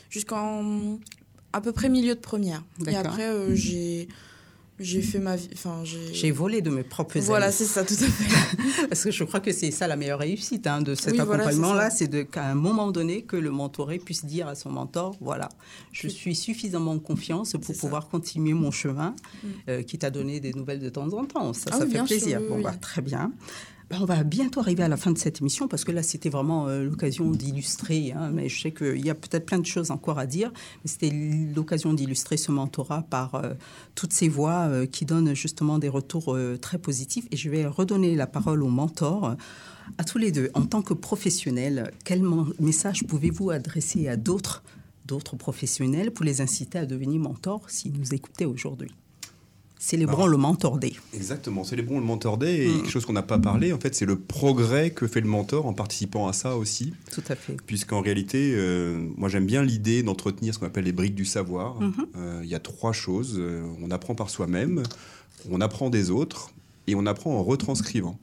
jusqu'en 0.09 0.99
à 1.53 1.61
peu 1.61 1.73
près 1.73 1.89
milieu 1.89 2.15
de 2.15 2.21
première. 2.21 2.63
Et 2.87 2.97
après, 2.97 3.29
euh, 3.29 3.55
j'ai 3.55 4.09
j'ai 4.79 5.01
fait 5.03 5.19
ma 5.19 5.37
vie. 5.37 5.49
Enfin, 5.55 5.83
j'ai 5.85 6.31
volé 6.31 6.61
de 6.61 6.71
mes 6.71 6.83
propres 6.83 7.19
Voilà, 7.21 7.51
c'est 7.51 7.65
ça, 7.65 7.85
tout 7.85 7.95
à 7.95 7.97
fait. 8.07 8.87
Parce 8.89 9.05
que 9.05 9.11
je 9.11 9.25
crois 9.25 9.41
que 9.41 9.53
c'est 9.53 9.71
ça 9.71 9.87
la 9.87 9.97
meilleure 9.97 10.19
réussite 10.19 10.67
hein, 10.67 10.83
de 10.83 10.95
cet 10.95 11.19
accompagnement-là, 11.19 11.91
c'est 11.91 12.31
qu'à 12.31 12.45
un 12.45 12.55
moment 12.55 12.91
donné, 12.91 13.23
que 13.23 13.37
le 13.37 13.51
mentoré 13.51 13.99
puisse 13.99 14.25
dire 14.25 14.49
à 14.49 14.55
son 14.55 14.71
mentor 14.71 15.17
voilà, 15.21 15.49
je 15.93 16.09
suis 16.09 16.35
suffisamment 16.35 16.93
en 16.93 16.99
confiance 16.99 17.53
pour 17.53 17.77
pouvoir 17.77 18.09
continuer 18.09 18.53
mon 18.53 18.71
chemin, 18.71 19.15
mm. 19.43 19.49
euh, 19.69 19.83
qui 19.83 19.99
t'a 19.99 20.11
donné 20.11 20.41
des 20.41 20.53
nouvelles 20.53 20.81
de 20.81 20.89
temps 20.89 21.13
en 21.13 21.25
temps. 21.25 21.53
Ça, 21.53 21.71
ah 21.73 21.79
ça 21.79 21.87
fait 21.87 22.03
plaisir. 22.05 22.41
bon, 22.49 22.61
bah, 22.61 22.75
très 22.81 23.03
bien. 23.03 23.33
On 23.93 24.05
va 24.05 24.25
bientôt 24.25 24.59
arriver 24.59 24.83
à 24.83 24.89
la 24.89 24.97
fin 24.97 25.13
de 25.13 25.19
cette 25.19 25.41
émission 25.41 25.69
parce 25.69 25.85
que 25.85 25.93
là, 25.93 26.03
c'était 26.03 26.29
vraiment 26.29 26.67
euh, 26.67 26.83
l'occasion 26.83 27.31
d'illustrer. 27.31 28.11
Hein, 28.13 28.31
mais 28.33 28.49
je 28.49 28.61
sais 28.61 28.73
qu'il 28.73 29.05
y 29.05 29.11
a 29.11 29.15
peut-être 29.15 29.47
plein 29.47 29.61
de 29.61 29.67
choses 29.67 29.93
encore 29.93 30.19
à 30.19 30.27
dire. 30.27 30.53
Mais 30.83 30.91
c'était 30.91 31.11
l'occasion 31.55 31.95
d'illustrer 31.95 32.37
ce 32.37 32.51
mentorat 32.51 33.03
par 33.03 33.37
euh, 33.37 33.55
toutes 33.95 34.13
ces 34.13 34.29
voix 34.29 34.67
euh, 34.67 34.87
qui 34.87 35.05
donnent 35.05 35.35
justement 35.35 35.79
des 35.79 35.89
retours 35.89 36.37
très 36.61 36.79
positifs. 36.79 37.27
Et 37.31 37.37
je 37.37 37.49
vais 37.49 37.65
redonner 37.65 38.17
la 38.17 38.27
parole 38.27 38.65
au 38.65 38.69
mentor. 38.69 39.37
À 39.99 40.05
tous 40.05 40.19
les 40.19 40.33
deux, 40.33 40.51
en 40.55 40.67
tant 40.67 40.83
que 40.83 40.93
professionnels, 40.93 41.93
quel 42.05 42.25
message 42.59 43.05
pouvez-vous 43.07 43.51
adresser 43.51 44.09
à 44.09 44.17
d'autres 44.17 44.65
d'autres 45.05 45.37
professionnels 45.37 46.11
pour 46.11 46.25
les 46.25 46.41
inciter 46.41 46.79
à 46.79 46.87
devenir 46.87 47.21
mentors 47.21 47.71
s'ils 47.71 47.93
nous 47.93 48.13
écoutaient 48.13 48.47
aujourd'hui? 48.47 48.91
Célébrons 49.87 50.25
bah, 50.25 50.29
le 50.29 50.37
mentor 50.37 50.79
day. 50.79 50.95
Exactement, 51.15 51.63
célébrons 51.63 52.01
le 52.01 52.05
mentor 52.05 52.39
day. 52.39 52.65
Et 52.65 52.69
mm. 52.69 52.77
quelque 52.79 52.91
chose 52.91 53.07
qu'on 53.07 53.13
n'a 53.13 53.23
pas 53.23 53.39
parlé, 53.39 53.73
en 53.73 53.79
fait, 53.79 53.95
c'est 53.95 54.05
le 54.05 54.19
progrès 54.19 54.91
que 54.91 55.07
fait 55.07 55.21
le 55.21 55.29
mentor 55.29 55.65
en 55.65 55.75
participant 55.75 56.27
à 56.27 56.33
ça 56.33 56.57
aussi. 56.57 56.93
Tout 57.13 57.23
à 57.29 57.37
fait. 57.37 57.57
Puisqu'en 57.67 58.01
réalité, 58.01 58.53
euh, 58.57 58.99
moi 59.17 59.29
j'aime 59.29 59.47
bien 59.47 59.63
l'idée 59.63 60.03
d'entretenir 60.03 60.53
ce 60.53 60.59
qu'on 60.59 60.67
appelle 60.67 60.87
les 60.87 60.93
briques 60.93 61.15
du 61.15 61.25
savoir. 61.25 61.81
Mm-hmm. 61.81 62.07
Euh, 62.17 62.41
il 62.43 62.51
y 62.51 62.57
a 62.57 62.59
trois 62.59 62.93
choses. 62.93 63.37
Euh, 63.39 63.63
on 63.81 63.93
apprend 63.93 64.17
par 64.17 64.29
soi-même, 64.29 64.83
on 65.53 65.61
apprend 65.61 65.89
des 65.89 66.11
autres 66.11 66.51
et 66.89 66.97
on 66.97 67.07
apprend 67.07 67.39
en 67.39 67.45
retranscrivant. 67.45 68.19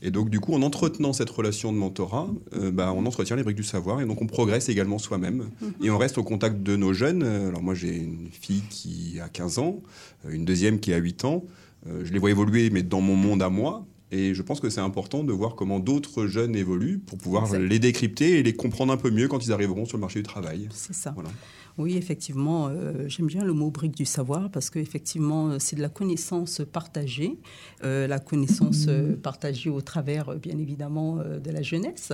Et 0.00 0.10
donc, 0.10 0.30
du 0.30 0.40
coup, 0.40 0.54
en 0.54 0.62
entretenant 0.62 1.12
cette 1.12 1.30
relation 1.30 1.72
de 1.72 1.78
mentorat, 1.78 2.28
euh, 2.54 2.70
bah, 2.70 2.92
on 2.94 3.04
entretient 3.06 3.36
les 3.36 3.42
briques 3.42 3.56
du 3.56 3.64
savoir 3.64 4.00
et 4.00 4.06
donc 4.06 4.22
on 4.22 4.26
progresse 4.26 4.68
également 4.68 4.98
soi-même. 4.98 5.48
Mhm. 5.60 5.72
Et 5.82 5.90
on 5.90 5.98
reste 5.98 6.18
au 6.18 6.22
contact 6.22 6.62
de 6.62 6.76
nos 6.76 6.92
jeunes. 6.92 7.22
Alors, 7.22 7.62
moi, 7.62 7.74
j'ai 7.74 7.96
une 7.96 8.28
fille 8.30 8.62
qui 8.70 9.18
a 9.20 9.28
15 9.28 9.58
ans, 9.58 9.82
euh, 10.24 10.30
une 10.30 10.44
deuxième 10.44 10.78
qui 10.78 10.92
a 10.92 10.98
8 10.98 11.24
ans. 11.24 11.44
Euh, 11.86 12.02
je 12.04 12.12
les 12.12 12.18
vois 12.18 12.30
évoluer, 12.30 12.70
mais 12.70 12.82
dans 12.82 13.00
mon 13.00 13.16
monde 13.16 13.42
à 13.42 13.48
moi. 13.48 13.86
Et 14.10 14.34
je 14.34 14.42
pense 14.42 14.60
que 14.60 14.70
c'est 14.70 14.80
important 14.80 15.22
de 15.22 15.32
voir 15.32 15.54
comment 15.54 15.80
d'autres 15.80 16.26
jeunes 16.26 16.56
évoluent 16.56 16.98
pour 16.98 17.18
pouvoir 17.18 17.52
les 17.58 17.78
décrypter 17.78 18.38
et 18.38 18.42
les 18.42 18.54
comprendre 18.54 18.90
un 18.90 18.96
peu 18.96 19.10
mieux 19.10 19.28
quand 19.28 19.44
ils 19.44 19.52
arriveront 19.52 19.84
sur 19.84 19.98
le 19.98 20.00
marché 20.00 20.20
du 20.20 20.22
travail. 20.22 20.68
C'est 20.72 20.94
ça. 20.94 21.12
Voilà. 21.14 21.28
Oui, 21.78 21.96
effectivement, 21.96 22.66
euh, 22.66 23.06
j'aime 23.06 23.28
bien 23.28 23.44
le 23.44 23.52
mot 23.52 23.70
brique 23.70 23.94
du 23.94 24.04
savoir 24.04 24.50
parce 24.50 24.68
qu'effectivement, 24.68 25.50
euh, 25.50 25.56
c'est 25.60 25.76
de 25.76 25.80
la 25.80 25.88
connaissance 25.88 26.60
partagée, 26.72 27.38
euh, 27.84 28.08
la 28.08 28.18
connaissance 28.18 28.88
partagée 29.22 29.70
au 29.70 29.80
travers, 29.80 30.34
bien 30.34 30.58
évidemment, 30.58 31.18
de 31.18 31.50
la 31.50 31.62
jeunesse 31.62 32.12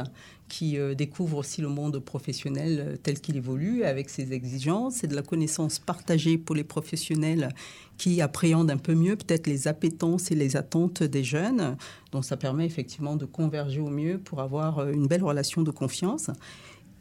qui 0.49 0.77
découvre 0.97 1.39
aussi 1.39 1.63
le 1.63 1.69
monde 1.69 1.99
professionnel 1.99 2.99
tel 3.03 3.21
qu'il 3.21 3.37
évolue 3.37 3.85
avec 3.85 4.11
ses 4.11 4.35
exigences. 4.35 4.97
C'est 4.97 5.07
de 5.07 5.17
la 5.17 5.23
connaissance 5.23 5.79
partagée 5.79 6.37
pour 6.37 6.55
les 6.55 6.65
professionnels 6.65 7.49
qui 7.97 8.21
appréhendent 8.21 8.71
un 8.71 8.77
peu 8.77 8.95
mieux 8.95 9.17
peut-être 9.17 9.47
les 9.47 9.67
appétences 9.67 10.31
et 10.31 10.35
les 10.35 10.57
attentes 10.57 11.03
des 11.03 11.25
jeunes. 11.25 11.77
Donc 12.13 12.27
ça 12.27 12.37
permet 12.37 12.67
effectivement 12.67 13.17
de 13.17 13.25
converger 13.25 13.81
au 13.81 13.89
mieux 13.89 14.19
pour 14.19 14.41
avoir 14.41 14.91
une 14.91 15.07
belle 15.07 15.25
relation 15.25 15.63
de 15.63 15.71
confiance. 15.71 16.31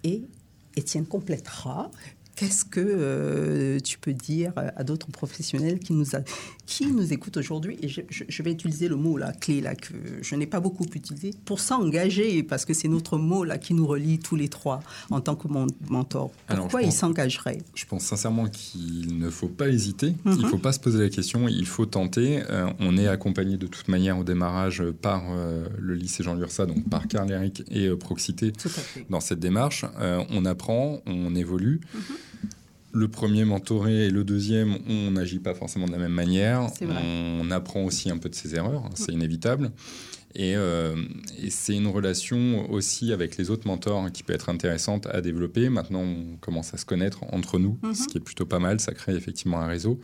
Et 0.06 0.23
Étienne 0.76 1.06
complétera 1.06 1.91
Qu'est-ce 2.36 2.65
que 2.65 2.80
euh, 2.84 3.80
tu 3.80 4.00
peux 4.00 4.13
dire 4.13 4.54
à 4.56 4.84
d'autres 4.84 5.12
professionnels 5.12 5.78
qui 5.78 5.93
nous, 5.93 6.15
a, 6.15 6.22
qui 6.65 6.88
nous 6.88 7.13
écoutent 7.13 7.38
aujourd'hui? 7.38 7.78
Et 7.84 7.88
je, 7.88 8.43
vais 8.43 8.52
utiliser 8.52 8.88
le 8.88 8.96
mot 8.96 9.17
la 9.17 9.34
clé 9.34 9.62
là 9.62 9.76
que 9.76 9.93
je 10.22 10.36
n'ai 10.36 10.48
pas 10.48 10.60
beaucoup 10.60 10.86
utilisé 10.96 11.32
pour 11.46 11.60
s'engager 11.60 12.41
parce 12.41 12.65
que 12.65 12.74
c'est 12.74 12.88
notre 12.88 13.19
mot 13.19 13.43
là 13.43 13.60
qui 13.60 13.76
nous 13.76 13.86
relie 13.86 14.17
tous 14.17 14.36
les 14.36 14.50
trois 14.50 14.82
en 15.12 15.22
tant 15.22 15.36
que 15.36 15.48
mentor. 15.89 16.32
Pourquoi 16.48 16.82
ils 16.82 16.91
s'engageraient 16.91 17.60
Je 17.76 17.86
pense 17.86 18.04
sincèrement 18.04 18.48
qu'il 18.48 19.19
ne 19.19 19.30
faut 19.30 19.48
pas 19.48 19.69
hésiter. 19.69 20.15
Il 20.26 20.32
ne 20.32 20.38
mhm. 20.38 20.50
faut 20.50 20.58
pas 20.58 20.74
se 20.74 20.80
poser 20.80 21.00
la 21.00 21.10
question. 21.10 21.48
Il 21.48 21.67
faut 21.67 21.86
tenter. 21.86 22.41
Euh, 22.50 22.67
on 22.80 22.98
est 22.98 23.08
accompagné 23.08 23.58
de 23.58 23.67
toute 23.67 23.88
manière 23.89 24.17
au 24.17 24.24
démarrage 24.24 24.84
par 25.02 25.24
euh, 25.30 25.67
le 25.78 25.93
lycée 25.93 26.24
Jean 26.24 26.34
Lursa, 26.34 26.65
donc 26.65 26.89
par 26.89 27.08
Carl 27.08 27.32
Eric 27.32 27.63
et 27.69 27.89
Proxité 27.91 28.54
dans 29.12 29.19
cette 29.19 29.39
démarche. 29.39 29.86
on 30.30 30.46
apprend, 30.46 31.02
on 31.06 31.36
évolue. 31.36 31.80
Mhm 31.93 32.02
le 32.93 33.08
premier 33.08 33.43
mentoré 33.43 34.06
et 34.06 34.10
le 34.10 34.23
deuxième, 34.23 34.77
on 34.88 35.12
n'agit 35.12 35.39
pas 35.39 35.56
forcément 35.56 35.88
de 35.88 35.91
la 35.91 35.97
même 35.97 36.13
manière. 36.13 36.69
On 36.82 37.49
apprend 37.51 37.84
aussi 37.84 38.10
un 38.10 38.17
peu 38.17 38.29
de 38.29 38.36
ses 38.36 38.56
erreurs, 38.56 38.86
hein, 38.86 38.91
c'est 38.93 39.12
inévitable. 39.12 39.71
Euh, 40.39 40.95
et, 41.41 41.49
c'est 41.49 41.75
une 41.75 41.88
relation 41.88 42.69
aussi 42.71 43.13
avec 43.13 43.38
les 43.38 43.51
autres 43.51 43.67
mentors 43.67 44.12
qui 44.12 44.23
peut 44.23 44.34
être 44.34 44.49
intéressante 44.49 45.08
à 45.08 45.21
développer. 45.21 45.69
Maintenant, 45.69 46.01
on 46.01 46.38
commence 46.38 46.73
à 46.73 46.77
se 46.77 46.86
connaître 46.86 47.23
entre 47.32 47.60
nous, 47.60 47.77
mhm. 47.84 47.93
ce 47.93 48.08
qui 48.08 48.17
est 48.17 48.21
plutôt 48.21 48.45
pas 48.45 48.60
mal. 48.60 48.79
Ça 48.79 48.93
crée 48.93 49.15
effectivement 49.15 49.60
un 49.62 49.67
réseau. 49.67 49.99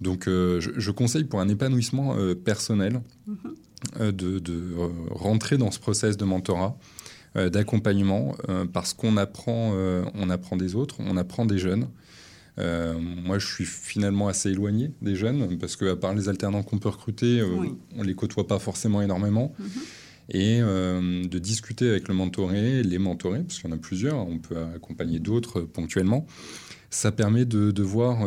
Donc, 0.00 0.28
euh, 0.28 0.60
je, 0.60 0.90
conseille 0.90 1.24
pour 1.24 1.40
un 1.40 1.48
épanouissement 1.48 2.16
euh, 2.16 2.34
personnel 2.34 3.00
mhm. 3.26 4.12
de, 4.12 4.38
de 4.38 4.74
rentrer 5.10 5.56
dans 5.58 5.70
ce 5.70 5.78
process 5.78 6.16
de 6.16 6.24
mentorat, 6.24 6.78
d'accompagnement, 7.34 8.34
parce 8.72 8.94
qu'on 8.94 9.16
apprend, 9.16 9.72
on 10.14 10.30
apprend 10.30 10.56
des 10.56 10.74
autres, 10.74 10.96
on 11.00 11.16
apprend 11.16 11.46
des 11.46 11.58
jeunes. 11.58 11.88
Euh, 12.58 12.94
moi, 12.98 13.38
je 13.38 13.46
suis 13.46 13.64
finalement 13.64 14.28
assez 14.28 14.50
éloigné 14.50 14.90
des 15.00 15.14
jeunes 15.14 15.58
parce 15.58 15.76
qu'à 15.76 15.94
part 15.94 16.14
les 16.14 16.28
alternants 16.28 16.62
qu'on 16.62 16.78
peut 16.78 16.88
recruter, 16.88 17.40
euh, 17.40 17.46
on 17.96 18.02
les 18.02 18.14
côtoie 18.14 18.46
pas 18.46 18.58
forcément 18.58 19.00
énormément. 19.00 19.54
Mhm. 19.58 19.68
Et 20.30 20.58
euh, 20.60 21.24
de 21.26 21.38
discuter 21.38 21.88
avec 21.88 22.08
le 22.08 22.14
mentoré, 22.14 22.82
les 22.82 22.98
mentorés, 22.98 23.40
parce 23.40 23.60
qu'il 23.60 23.70
y 23.70 23.72
en 23.72 23.76
a 23.76 23.78
plusieurs, 23.78 24.16
on 24.28 24.38
peut 24.38 24.56
accompagner 24.74 25.20
d'autres 25.20 25.62
ponctuellement. 25.62 26.26
Ça 26.90 27.12
permet 27.12 27.46
de, 27.46 27.82
voir 27.82 28.20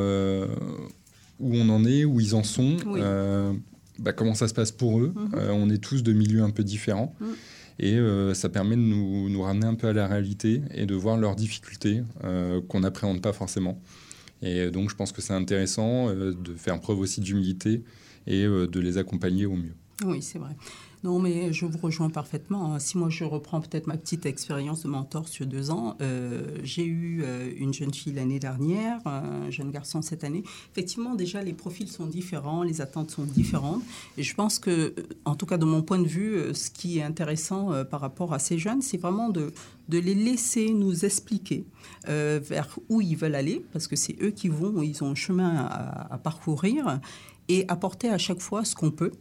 où 1.40 1.56
on 1.56 1.70
en 1.70 1.86
est, 1.86 2.06
où 2.06 2.20
ils 2.20 2.34
en 2.34 2.44
sont, 2.44 2.78
bah, 4.00 4.14
comment 4.14 4.34
ça 4.34 4.48
se 4.48 4.54
passe 4.54 4.72
pour 4.72 5.00
eux. 5.00 5.14
Mhm. 5.16 5.40
on 5.52 5.70
est 5.70 5.78
tous 5.78 6.02
de 6.02 6.14
milieux 6.14 6.42
un 6.42 6.50
peu 6.50 6.64
différents. 6.64 7.16
Mhm. 7.20 7.28
Et 7.84 7.98
ça 8.36 8.48
permet 8.48 8.76
de 8.76 8.82
nous, 8.82 9.42
ramener 9.42 9.66
un 9.66 9.74
peu 9.74 9.88
à 9.88 9.94
la 9.94 10.06
réalité 10.06 10.62
et 10.74 10.86
de 10.86 10.94
voir 10.94 11.18
leurs 11.18 11.36
difficultés 11.36 12.04
qu'on 12.68 12.80
n'appréhende 12.82 13.22
pas 13.22 13.34
forcément. 13.34 13.82
Et 14.42 14.72
donc, 14.72 14.90
je 14.90 14.96
pense 14.96 15.12
que 15.12 15.22
c'est 15.22 15.34
intéressant 15.34 16.10
euh, 16.10 16.34
de 16.34 16.56
faire 16.56 16.80
preuve 16.80 17.00
aussi 17.00 17.22
d'humilité 17.22 17.84
et 18.28 18.44
euh, 18.44 18.68
de 18.68 18.80
les 18.80 18.98
accompagner 18.98 19.46
au 19.46 19.56
mieux. 19.56 19.76
Oui, 20.04 20.22
c'est 20.22 20.40
vrai. 20.40 20.56
Non, 21.04 21.20
mais 21.20 21.52
je 21.52 21.66
vous 21.66 21.78
rejoins 21.78 22.10
parfaitement. 22.10 22.74
Hein. 22.74 22.80
Si 22.80 22.98
moi 22.98 23.10
je 23.10 23.24
reprends 23.24 23.60
peut-être 23.60 23.88
ma 23.88 23.98
petite 23.98 24.26
expérience 24.26 24.84
de 24.84 24.88
mentor 24.88 25.28
sur 25.28 25.46
deux 25.46 25.72
ans, 25.72 25.98
euh, 26.02 26.58
j'ai 26.64 26.86
eu 26.86 27.24
une 27.58 27.74
jeune 27.74 27.94
fille 27.94 28.14
l'année 28.14 28.40
dernière, 28.40 29.00
un 29.06 29.50
jeune 29.50 29.72
garçon 29.72 30.02
cette 30.02 30.24
année. 30.24 30.44
Effectivement, 30.72 31.16
déjà 31.16 31.42
les 31.42 31.54
profils 31.54 31.90
sont 31.90 32.06
différents, 32.06 32.64
les 32.64 32.82
attentes 32.82 33.12
sont 33.12 33.24
différentes. 33.24 33.82
Et 34.18 34.24
je 34.24 34.36
pense 34.36 34.60
que, 34.60 34.94
en 35.26 35.36
tout 35.36 35.46
cas 35.46 35.58
de 35.58 35.66
mon 35.66 35.82
point 35.82 36.00
de 36.00 36.08
vue, 36.08 36.54
ce 36.54 36.70
qui 36.70 37.00
est 37.00 37.04
intéressant 37.04 37.72
par 37.86 38.02
rapport 38.02 38.34
à 38.34 38.40
ces 38.40 38.58
jeunes, 38.58 38.82
c'est 38.82 38.98
vraiment 38.98 39.30
de, 39.30 39.52
de 39.92 39.98
les 39.98 40.16
laisser 40.16 40.72
nous 40.72 41.06
expliquer 41.06 41.66
euh, 42.08 42.40
vers 42.42 42.80
où 42.90 43.02
ils 43.02 43.16
veulent 43.16 43.36
aller, 43.36 43.64
parce 43.74 43.88
que 43.88 43.96
c'est 43.96 44.16
eux 44.22 44.32
qui 44.32 44.48
vont, 44.48 44.82
ils 44.82 45.04
ont 45.04 45.12
un 45.12 45.16
chemin 45.16 45.68
à, 46.10 46.18
parcourir, 46.18 47.00
et 47.50 47.66
apporter 47.68 48.10
à 48.10 48.18
chaque 48.18 48.40
fois 48.40 48.64
ce 48.64 48.74
qu'on 48.74 48.92
peut. 48.92 49.12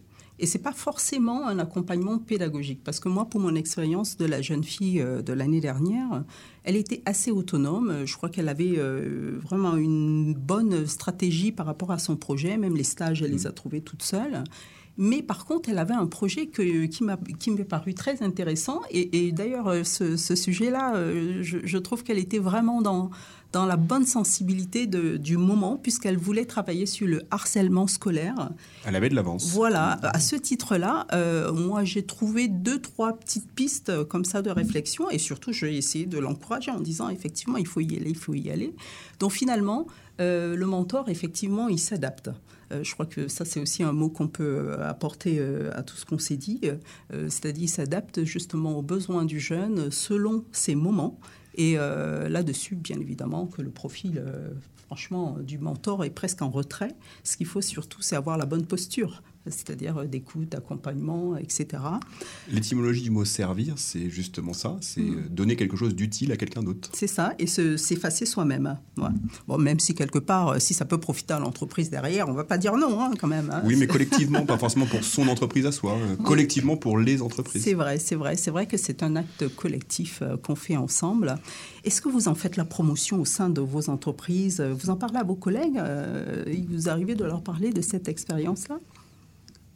Et 0.40 0.46
c'est 0.46 0.59
pas 0.59 0.72
forcément 0.72 1.46
un 1.46 1.59
accompagnement 1.59 2.18
pédagogique, 2.18 2.81
parce 2.83 2.98
que 2.98 3.11
moi, 3.11 3.26
pour 3.26 3.40
mon 3.40 3.55
expérience 3.55 4.16
de 4.16 4.24
la 4.24 4.40
jeune 4.40 4.64
fille 4.64 5.00
euh, 5.00 5.20
de 5.20 5.35
l'année 5.35 5.61
dernière, 5.61 6.24
elle 6.64 6.76
était 6.76 7.03
assez 7.05 7.31
autonome. 7.31 8.07
Je 8.07 8.16
crois 8.16 8.31
qu'elle 8.31 8.48
avait 8.48 8.79
euh, 8.79 9.38
vraiment 9.42 9.76
une 9.76 10.33
bonne 10.35 10.87
stratégie 10.87 11.53
par 11.53 11.66
rapport 11.66 11.92
à 11.92 11.98
son 11.98 12.16
projet. 12.16 12.57
Même 12.57 12.74
les 12.74 12.85
stages, 12.85 13.22
elle 13.22 13.33
les 13.33 13.46
a 13.46 13.53
trouvés 13.53 13.83
toute 13.83 14.03
seule. 14.03 14.42
Mais 15.03 15.23
par 15.23 15.47
contre, 15.47 15.71
elle 15.71 15.79
avait 15.79 15.95
un 15.95 16.07
projet 16.07 16.49
que, 16.49 16.85
qui 16.85 17.51
m'est 17.51 17.65
paru 17.65 17.95
très 17.95 18.23
intéressant. 18.23 18.83
Et, 18.91 19.33
d'ailleurs, 19.33 19.69
euh, 19.69 19.83
ce, 19.83 20.15
sujet-là, 20.35 20.95
euh, 20.95 21.39
je, 21.43 21.79
trouve 21.79 22.03
qu'elle 22.03 22.19
était 22.19 22.39
vraiment 22.39 22.83
dans, 22.83 23.09
dans 23.55 23.65
la 23.65 23.79
bonne 23.79 24.05
sensibilité 24.05 24.87
de, 24.87 25.17
du 25.17 25.39
moment, 25.39 25.79
puisqu'elle 25.79 26.19
voulait 26.19 26.45
travailler 26.45 26.85
sur 26.85 27.07
le 27.07 27.23
harcèlement 27.31 27.87
scolaire. 27.87 28.51
Elle 28.85 28.95
avait 28.95 29.09
de 29.09 29.15
l'avance. 29.15 29.47
Voilà, 29.55 29.99
à 30.03 30.21
ce 30.21 30.37
titre-là, 30.37 31.07
euh, 31.15 31.51
moi 31.51 31.83
j'ai 31.85 32.05
trouvé 32.05 32.49
deux, 32.49 32.79
trois 32.79 33.15
petites 33.15 33.51
pistes 33.51 34.05
comme 34.05 34.27
ça 34.27 34.43
de 34.43 34.51
réflexion, 34.51 35.09
et 35.09 35.19
surtout 35.19 35.55
j'ai 35.55 35.79
essayé 35.79 36.05
de 36.05 36.19
l'encourager 36.19 36.73
en 36.73 36.81
disant 36.81 37.09
effectivement 37.09 37.57
il 37.57 37.67
faut 37.67 37.81
y 37.81 37.97
aller, 37.97 38.11
il 38.11 38.19
faut 38.19 38.35
y 38.35 38.51
aller. 38.51 38.75
Donc 39.19 39.33
finalement, 39.33 39.87
le 40.19 40.65
mentor, 40.67 41.09
effectivement, 41.09 41.69
il 41.69 41.79
s'adapte. 41.79 42.29
Euh, 42.72 42.85
je 42.85 42.92
crois 42.94 43.06
que 43.06 43.28
ça, 43.28 43.44
c'est 43.44 43.61
aussi 43.61 43.83
un 43.83 43.92
mot 43.92 44.09
qu'on 44.09 44.28
peut 44.28 44.44
euh, 44.44 44.88
apporter 44.88 45.38
euh, 45.38 45.70
à 45.74 45.83
tout 45.83 45.96
ce 45.96 46.04
qu'on 46.04 46.18
s'est 46.18 46.37
dit. 46.37 46.61
C'est-à-dire, 47.11 47.68
s'adapte 47.68 48.24
justement 48.24 48.78
aux 48.78 48.83
besoins 48.83 49.24
du 49.24 49.40
jeune 49.40 49.90
selon 49.90 50.44
ses 50.52 50.74
moments. 50.74 51.18
Et 51.56 51.74
là-dessus, 51.74 52.74
bien 52.74 52.98
évidemment, 53.00 53.46
que 53.46 53.61
le 53.61 53.70
profil, 53.70 54.22
franchement, 54.87 55.37
du 55.40 55.59
mentor 55.59 56.04
est 56.04 56.11
presque 56.11 56.42
en 56.42 56.50
retrait. 56.50 56.94
Ce 57.22 57.37
qu'il 57.37 57.46
faut 57.46 57.61
surtout, 57.61 58.02
c'est 58.02 58.16
avoir 58.16 58.38
la 58.38 58.46
bonne 58.46 58.64
posture 58.66 59.22
c'est-à-dire 59.46 59.98
euh, 59.98 60.07
d'écoute, 60.07 60.50
d'accompagnement, 60.50 61.37
etc. 61.37 61.83
L'étymologie 62.50 63.03
du 63.03 63.11
mot 63.11 63.24
servir, 63.24 63.74
c'est 63.76 64.11
justement 64.11 64.53
ça, 64.53 64.76
c'est 64.81 65.00
mm. 65.00 65.14
euh, 65.14 65.29
donner 65.31 65.57
quelque 65.57 65.76
chose 65.76 65.94
d'utile 65.94 66.33
à 66.33 66.37
quelqu'un 66.37 66.62
d'autre. 66.62 66.90
C'est 66.92 67.07
ça, 67.07 67.35
et 67.38 67.46
s'effacer 67.46 68.26
soi-même. 68.26 68.79
Bon, 69.48 69.59
même 69.59 69.81
si 69.81 69.94
quelque 69.94 70.18
part, 70.18 70.48
euh, 70.48 70.59
si 70.59 70.74
ça 70.74 70.85
peut 70.85 71.00
profiter 71.00 71.35
à 71.35 71.38
l'entreprise 71.38 71.90
derrière, 71.90 72.29
on 72.29 72.33
ne 72.33 72.37
va 72.37 72.44
pas 72.44 72.59
dire 72.59 72.76
non 72.76 73.00
hein, 73.00 73.12
quand 73.18 73.29
même. 73.29 73.50
Hein. 73.50 73.62
Oui, 73.64 73.76
mais 73.76 73.87
collectivement, 73.87 74.44
pas 74.44 74.59
forcément 74.59 74.87
pour 74.87 75.03
son 75.05 75.26
entreprise 75.29 75.64
à 75.66 75.72
soi, 75.72 75.96
collectivement 76.24 76.76
pour 76.76 76.98
les 76.98 77.22
entreprises. 77.22 77.62
C'est 77.62 77.74
vrai, 77.74 77.98
c'est 77.98 78.16
vrai, 78.16 78.37
c'est 78.37 78.50
vrai 78.50 78.66
que 78.66 78.76
c'est 78.76 79.03
un 79.03 79.16
acte 79.16 79.48
collectif 79.57 80.22
qu'on 80.42 80.55
fait 80.55 80.76
ensemble. 80.76 81.37
Est-ce 81.85 82.03
que 82.03 82.09
vous 82.09 82.29
en 82.29 82.35
faites 82.35 82.57
la 82.57 82.64
promotion 82.64 83.20
au 83.20 83.24
sein 83.24 83.48
de 83.48 83.61
vos 83.61 83.88
entreprises? 83.88 84.61
Vous 84.61 84.90
en 84.90 84.96
parlez 84.96 85.18
à 85.18 85.24
vos 85.24 85.35
collègues 85.35 85.81
Il 86.46 86.66
vous 86.68 86.88
arrivez 86.88 87.14
de 87.14 87.24
leur 87.24 87.42
parler 87.42 87.70
de 87.70 87.81
cette 87.81 88.09
expérience-là? 88.09 88.79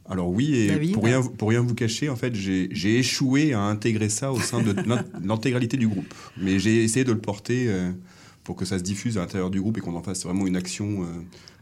Alors 0.07 0.29
oui, 0.29 0.55
et 0.55 0.93
pour 0.93 1.05
rien, 1.05 1.23
pour 1.23 1.49
rien 1.49 1.61
vous 1.61 1.75
cacher, 1.75 2.11
en 2.11 2.17
fait, 2.17 2.35
j'ai 2.35 2.99
échoué 2.99 3.55
à 3.55 3.61
intégrer 3.61 4.11
ça 4.11 4.33
au 4.33 4.41
sein 4.41 4.63
de 4.63 4.75
l'intégralité 5.25 5.77
du 5.77 5.89
groupe. 5.89 6.13
Mais 6.37 6.59
j'ai 6.59 6.85
essayé 6.85 7.05
de 7.05 7.13
le 7.13 7.19
porter 7.19 7.67
euh, 7.69 7.91
pour 8.45 8.57
que 8.57 8.67
ça 8.67 8.79
se 8.79 8.83
diffuse 8.83 9.17
à 9.17 9.23
l'intérieur 9.23 9.51
du 9.51 9.61
groupe 9.61 9.79
et 9.79 9.81
qu'on 9.81 9.97
en 9.97 10.03
fasse 10.03 10.25
vraiment 10.25 10.47
une 10.47 10.55
action 10.55 11.03
euh, 11.03 11.07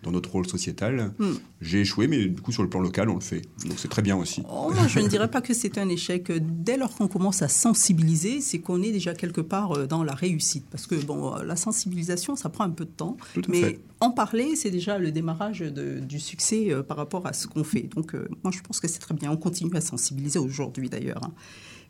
dans 0.02 0.10
notre 0.10 0.32
rôle 0.32 0.48
sociétal. 0.48 1.12
Hmm. 1.20 1.34
J'ai 1.60 1.80
échoué, 1.82 2.08
mais 2.08 2.26
du 2.26 2.42
coup, 2.42 2.50
sur 2.50 2.64
le 2.64 2.68
plan 2.68 2.80
local, 2.80 3.08
on 3.08 3.14
le 3.14 3.20
fait. 3.20 3.42
Donc 3.64 3.78
c'est 3.78 3.88
très 3.88 4.02
bien 4.02 4.16
aussi. 4.16 4.42
Oh, 4.52 4.72
je 4.88 4.98
ne 4.98 5.06
dirais 5.06 5.30
pas 5.30 5.40
que 5.40 5.54
c'est 5.54 5.78
un 5.78 5.88
échec. 5.88 6.32
Dès 6.32 6.76
lors 6.76 6.92
qu'on 6.96 7.06
commence 7.06 7.40
à 7.40 7.48
sensibiliser, 7.48 8.40
c'est 8.40 8.58
qu'on 8.58 8.82
est 8.82 8.90
déjà 8.90 9.14
quelque 9.14 9.40
part 9.40 9.78
euh, 9.78 9.86
dans 9.86 10.02
la 10.02 10.14
réussite. 10.14 10.66
Parce 10.70 10.88
que 10.88 10.96
bon, 10.96 11.36
la 11.36 11.54
sensibilisation, 11.54 12.34
ça 12.34 12.48
prend 12.48 12.64
un 12.64 12.70
peu 12.70 12.84
de 12.84 12.90
temps. 12.90 13.16
mais 13.48 13.78
en 14.00 14.10
parler, 14.10 14.56
c'est 14.56 14.72
déjà 14.72 14.98
le 14.98 15.12
démarrage 15.12 15.60
du 15.60 16.18
succès 16.18 16.72
par 16.88 16.96
rapport 16.96 17.24
à 17.24 17.32
ce 17.32 17.46
qu'on 17.46 17.62
fait. 17.62 17.88
Donc 17.94 18.14
moi, 18.42 18.50
je 18.52 18.60
pense 18.60 18.80
que 18.80 18.88
c'est 18.88 18.98
très 18.98 19.14
bien. 19.14 19.30
On 19.30 19.36
continue 19.36 19.70
à 19.76 19.80
sensibiliser 19.80 20.40
aujourd'hui 20.40 20.88
d'ailleurs. 20.88 21.22
Hein. 21.22 21.32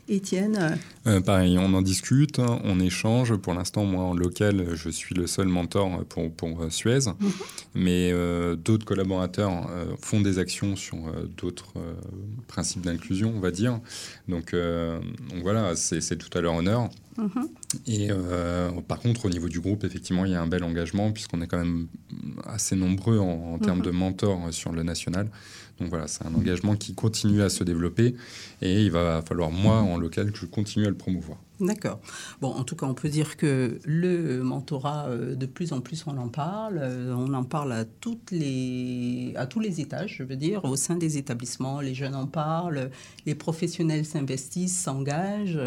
Étienne 0.09 0.79
euh, 1.07 1.21
Pareil, 1.21 1.57
on 1.59 1.73
en 1.75 1.83
discute, 1.83 2.39
on 2.39 2.81
échange. 2.81 3.37
Pour 3.37 3.55
l'instant, 3.55 3.85
moi, 3.85 4.03
en 4.03 4.15
local, 4.15 4.75
je 4.75 4.91
suis 4.91 5.15
le 5.15 5.29
seul 5.29 5.47
mentor 5.47 6.05
pour, 6.07 6.33
pour 6.33 6.63
euh, 6.63 6.71
Suez. 6.71 7.07
Mhm. 7.07 7.31
Mais 7.75 8.11
euh, 8.13 8.57
d'autres 8.57 8.85
collaborateurs 8.85 9.71
font 10.01 10.21
des 10.21 10.39
actions 10.39 10.77
sur 10.77 10.97
d'autres 11.37 11.75
principes 12.49 12.83
d'inclusion, 12.83 13.33
on 13.35 13.41
va 13.41 13.51
dire. 13.51 13.81
Donc, 14.29 14.55
donc 14.55 15.43
voilà, 15.43 15.77
c'est 15.77 16.17
tout 16.17 16.37
à 16.37 16.41
leur 16.41 16.55
honneur. 16.55 16.91
Mhm. 17.17 17.49
Et 17.87 18.09
par 18.89 18.99
contre, 18.99 19.27
au 19.27 19.31
niveau 19.31 19.49
du 19.49 19.61
groupe, 19.61 19.85
effectivement, 19.85 20.25
il 20.25 20.33
y 20.33 20.35
a 20.35 20.43
un 20.43 20.47
bel 20.47 20.65
engagement 20.65 21.13
puisqu'on 21.13 21.41
est 21.43 21.47
quand 21.47 21.59
même 21.59 21.87
assez 22.45 22.77
nombreux 22.77 23.19
en, 23.19 23.59
termes 23.59 23.79
mhm. 23.79 23.85
de 23.85 23.91
mentors 23.91 24.53
sur 24.53 24.73
le 24.73 24.83
national. 24.83 25.29
Donc 25.83 25.91
voilà, 25.91 26.07
c'est 26.07 26.25
un 26.25 26.33
engagement 26.33 26.77
qui 26.77 26.95
continue 26.95 27.43
à 27.43 27.49
se 27.49 27.65
développer 27.65 28.15
et 28.61 28.83
il 28.83 28.93
va 28.93 29.21
falloir, 29.23 29.51
moi, 29.51 29.79
en 29.81 29.99
local, 29.99 30.31
que 30.31 30.39
je 30.39 30.47
continue 30.47 30.87
à 30.87 30.89
le 30.89 30.95
promouvoir. 30.95 31.39
D'accord. 31.59 32.01
Bon, 32.41 32.49
en 32.49 32.63
tout 32.63 32.77
cas, 32.77 32.87
on 32.87 32.95
peut 32.95 33.09
dire 33.09 33.37
que 33.37 33.81
le 33.85 34.43
mentorat, 34.43 35.07
euh, 35.09 35.35
de 35.35 35.47
plus 35.47 35.73
en 35.73 35.81
plus, 35.81 36.05
on 36.07 36.17
en 36.19 36.29
parle. 36.29 36.79
Euh, 36.81 37.15
on 37.15 37.35
en 37.35 37.45
parle 37.45 37.73
à, 37.73 37.85
toutes 37.85 38.31
les, 38.31 39.33
à 39.37 39.47
tous 39.47 39.61
les 39.61 39.81
étages, 39.81 40.17
je 40.19 40.23
veux 40.23 40.37
dire, 40.37 40.65
au 40.65 40.77
sein 40.77 40.97
des 40.97 41.19
établissements. 41.19 41.81
Les 41.81 41.95
jeunes 41.95 42.15
en 42.15 42.27
parlent, 42.27 42.91
les 43.27 43.35
professionnels 43.35 44.05
s'investissent, 44.05 44.81
s'engagent. 44.81 45.59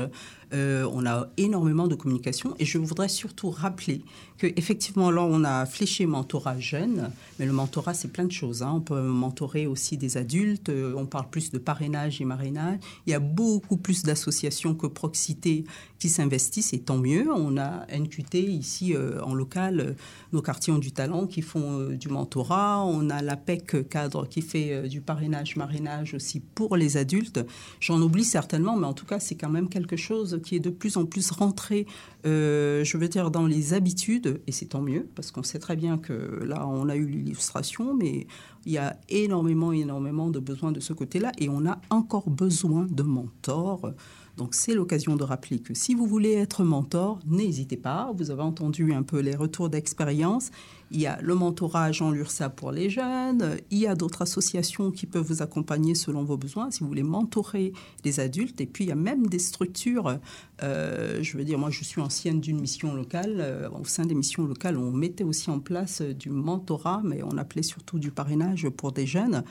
Euh, 0.54 0.88
on 0.92 1.06
a 1.06 1.28
énormément 1.38 1.88
de 1.88 1.96
communication 1.96 2.56
et 2.60 2.66
je 2.66 2.78
voudrais 2.78 3.10
surtout 3.10 3.50
rappeler 3.50 4.02
que 4.38 4.48
effectivement 4.58 5.12
là 5.12 5.24
on 5.24 5.44
a 5.44 5.66
fléché 5.66 6.06
mentorat 6.06 6.60
jeune, 6.60 7.10
mais 7.40 7.46
le 7.46 7.54
mentorat 7.54 7.94
c'est 7.94 8.10
plein 8.10 8.26
de 8.26 8.32
choses. 8.32 8.62
Hein. 8.62 8.74
On 8.76 8.82
peut 8.82 9.02
mentorer 9.02 9.66
aussi 9.68 9.98
des 9.98 10.18
adultes. 10.18 10.72
On 10.96 11.06
parle 11.06 11.30
plus 11.30 11.52
de 11.52 11.58
parrainage 11.58 12.22
et 12.22 12.26
marrainage. 12.26 12.80
Il 13.08 13.12
y 13.12 13.14
a 13.14 13.20
beaucoup 13.20 13.78
plus 13.78 14.04
d'associations 14.04 14.76
que 14.76 14.88
Proxité 14.88 15.66
qui 16.00 16.10
s'investissent 16.10 16.74
et 16.74 16.80
tant 16.80 16.98
mieux. 16.98 17.28
On 17.34 17.58
a 17.58 17.86
NQT 17.88 18.36
ici 18.36 18.94
en 19.24 19.34
local, 19.34 19.96
nos 20.34 20.42
quartiers 20.42 20.74
ont 20.74 20.78
du 20.78 20.92
talent 20.92 21.28
qui 21.28 21.42
font 21.42 21.90
du 21.90 22.10
mentorat. 22.10 22.84
On 22.86 23.10
a 23.10 23.22
l'APEC 23.22 23.90
cadre 23.90 24.28
qui 24.28 24.42
fait 24.42 24.88
du 24.88 25.02
parrainage, 25.02 25.56
marinage 25.56 26.14
aussi 26.14 26.40
pour 26.40 26.78
les 26.78 26.98
adultes. 26.98 27.40
J'en 27.80 28.02
oublie 28.02 28.26
certainement, 28.26 28.76
mais 28.76 28.88
en 28.88 28.94
tout 28.94 29.06
cas, 29.06 29.20
c'est 29.20 29.36
quand 29.36 29.50
même 29.50 29.70
quelque 29.70 29.96
chose 29.96 30.40
qui 30.46 30.56
est 30.56 30.60
de 30.60 30.70
plus 30.70 30.96
en 30.96 31.06
plus 31.06 31.32
rentré, 31.32 31.86
je 32.24 32.98
veux 32.98 33.08
dire, 33.10 33.32
dans 33.32 33.48
les 33.48 33.74
habitudes, 33.74 34.42
et 34.48 34.52
c'est 34.52 34.68
tant 34.68 34.82
mieux, 34.82 35.08
parce 35.16 35.32
qu'on 35.32 35.44
sait 35.44 35.60
très 35.60 35.76
bien 35.76 35.98
que 35.98 36.14
là, 36.46 36.68
on 36.68 36.88
a 36.88 36.96
eu 36.96 37.06
l'illustration, 37.06 37.94
mais 37.94 38.28
il 38.66 38.72
y 38.72 38.78
a 38.78 38.98
énormément, 39.10 39.72
énormément 39.72 40.30
de 40.30 40.40
besoins 40.40 40.72
de 40.72 40.80
ce 40.80 40.94
côté-là 40.94 41.32
et 41.38 41.50
on 41.50 41.66
a 41.68 41.80
encore 41.90 42.30
besoin 42.30 42.88
de 42.90 43.04
mentors. 43.04 43.92
Donc 44.38 44.54
c'est 44.56 44.74
l'occasion 44.74 45.16
de 45.16 45.24
rappeler 45.24 45.60
que 45.60 45.74
si 45.74 45.94
vous 45.94 46.08
voulez 46.08 46.34
être 46.34 46.64
mentor, 46.64 47.20
n'hésitez 47.28 47.78
pas. 47.78 48.12
Vous 48.18 48.32
avez 48.32 48.42
entendu 48.42 48.94
un 48.94 49.04
peu 49.04 49.20
les 49.20 49.36
retours 49.36 49.70
d'expérience. 49.70 50.50
Il 50.92 51.00
y 51.00 51.08
a 51.08 51.20
le 51.22 51.36
mentorat 51.36 51.92
Jean 51.92 52.12
Lursa 52.12 52.50
pour 52.50 52.72
les 52.72 52.90
jeunes. 52.90 53.58
Il 53.72 53.80
y 53.80 53.88
a 53.88 53.96
d'autres 53.96 54.22
associations 54.22 54.92
qui 54.92 55.06
peuvent 55.06 55.26
vous 55.26 55.42
accompagner 55.42 55.96
selon 55.96 56.24
vos 56.24 56.38
besoins 56.38 56.70
si 56.72 56.82
vous 56.82 56.88
voulez 56.88 57.04
mentorer 57.04 57.74
les 58.04 58.20
adultes. 58.20 58.62
Et 58.62 58.66
puis 58.66 58.86
il 58.86 58.88
y 58.88 58.92
a 58.92 58.96
même 58.96 59.28
des 59.28 59.40
structures. 59.40 60.20
Euh, 60.62 61.20
je 61.22 61.38
veux 61.38 61.44
dire, 61.44 61.58
moi 61.58 61.72
je 61.72 61.84
suis 61.84 62.02
ancienne 62.02 62.40
d'une 62.40 62.60
mission 62.60 62.94
locale. 62.94 63.38
Euh, 63.40 63.70
au 63.70 63.86
sein 63.86 64.06
des 64.06 64.16
missions 64.16 64.46
locales, 64.46 64.78
on 64.78 64.92
mettait 64.92 65.24
aussi 65.24 65.50
en 65.50 65.60
place 65.60 66.02
du 66.02 66.30
mentorat, 66.30 67.02
mais 67.04 67.24
on 67.24 67.38
appelait 67.38 67.64
surtout 67.64 68.00
du 68.00 68.12
parrainage 68.12 68.70
pour 68.70 68.92
des 68.92 69.08
jeunes. 69.08 69.44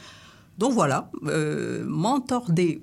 Donc 0.59 0.73
voilà, 0.73 1.11
euh, 1.27 1.85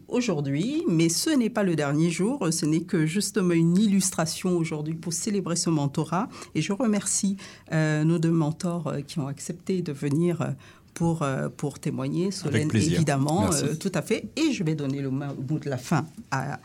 aujourd'hui, 0.08 0.84
mais 0.90 1.10
ce 1.10 1.30
n'est 1.30 1.50
pas 1.50 1.64
le 1.64 1.76
dernier 1.76 2.10
jour, 2.10 2.48
ce 2.52 2.66
n'est 2.66 2.82
que 2.82 3.06
justement 3.06 3.54
une 3.54 3.78
illustration 3.78 4.58
aujourd'hui 4.58 4.96
pour 4.96 5.14
célébrer 5.14 5.56
ce 5.56 5.70
mentorat. 5.70 6.28
Et 6.56 6.62
je 6.62 6.74
remercie 6.74 7.38
euh, 7.72 8.04
nos 8.04 8.20
deux 8.20 8.32
mentors 8.32 8.88
euh, 8.88 9.02
qui 9.02 9.20
ont 9.20 9.28
accepté 9.28 9.82
de 9.82 9.94
venir 9.94 10.42
euh, 10.42 10.48
pour, 10.94 11.26
pour 11.56 11.80
témoigner. 11.80 12.32
Solène, 12.32 12.70
évidemment, 12.74 13.50
tout 13.80 13.92
à 13.94 14.02
fait. 14.02 14.30
Et 14.36 14.52
je 14.52 14.62
vais 14.66 14.76
donner 14.76 15.00
le 15.00 15.10
mot 15.10 15.58
de 15.58 15.70
la 15.70 15.78
fin 15.78 16.06
à 16.32 16.60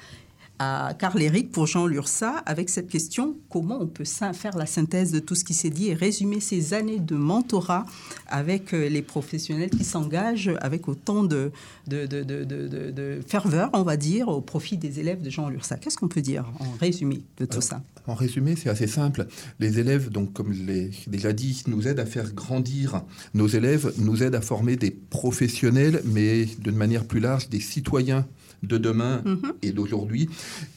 à 0.59 0.95
Carl 0.99 1.21
Eric 1.21 1.51
pour 1.51 1.66
Jean 1.66 1.87
Lursa 1.87 2.42
avec 2.47 2.71
cette 2.71 2.88
question 2.88 3.37
comment 3.51 3.79
on 3.81 3.87
peut 3.87 4.05
faire 4.05 4.57
la 4.57 4.66
synthèse 4.66 5.12
de 5.12 5.19
tout 5.19 5.35
ce 5.35 5.45
qui 5.45 5.55
s'est 5.55 5.71
dit 5.71 5.88
et 5.88 5.95
résumer 5.95 6.40
ces 6.40 6.75
années 6.75 6.99
de 6.99 7.16
mentorat 7.16 7.85
avec 8.27 8.73
euh, 8.73 8.88
les 8.88 9.03
professionnels 9.03 9.71
qui 9.71 9.85
s'engagent 9.85 10.53
avec 10.61 10.88
autant 10.88 11.25
de, 11.25 11.53
de, 11.87 12.07
de, 12.07 12.23
de, 12.23 13.21
ferveur, 13.27 13.71
on 13.73 13.83
va 13.83 13.97
dire, 13.97 14.29
au 14.29 14.40
profit 14.40 14.77
des 14.77 15.01
élèves 15.01 15.23
de 15.23 15.31
Jean 15.31 15.49
Lursa. 15.49 15.77
Qu'est-ce 15.77 15.97
qu'on 15.97 16.09
peut 16.09 16.23
dire 16.23 16.47
en 16.59 16.71
résumé 16.81 17.23
de 17.38 17.45
tout 17.45 17.61
ça? 17.61 17.83
En 18.07 18.14
résumé, 18.14 18.55
c'est 18.57 18.71
assez 18.71 18.87
simple. 18.87 19.27
Les 19.59 19.79
élèves, 19.79 20.11
donc, 20.11 20.33
comme 20.33 20.53
je 20.53 20.62
l'ai 20.62 20.90
déjà 21.07 21.33
dit, 21.33 21.62
nous 21.66 21.88
aident 21.88 22.01
à 22.01 22.07
faire 22.07 22.33
grandir 22.33 23.03
nos 23.35 23.49
élèves, 23.49 23.92
nous 23.99 24.23
aident 24.23 24.37
à 24.37 24.40
former 24.40 24.77
des 24.77 24.90
professionnels, 24.90 26.03
mais 26.05 26.47
d'une 26.59 26.77
manière 26.77 27.05
plus 27.05 27.21
large, 27.21 27.49
des 27.49 27.61
citoyens 27.61 28.27
de 28.62 28.79
demain 28.79 29.23
mhm. 29.25 29.53
et 29.62 29.73
d'aujourd'hui. 29.73 30.29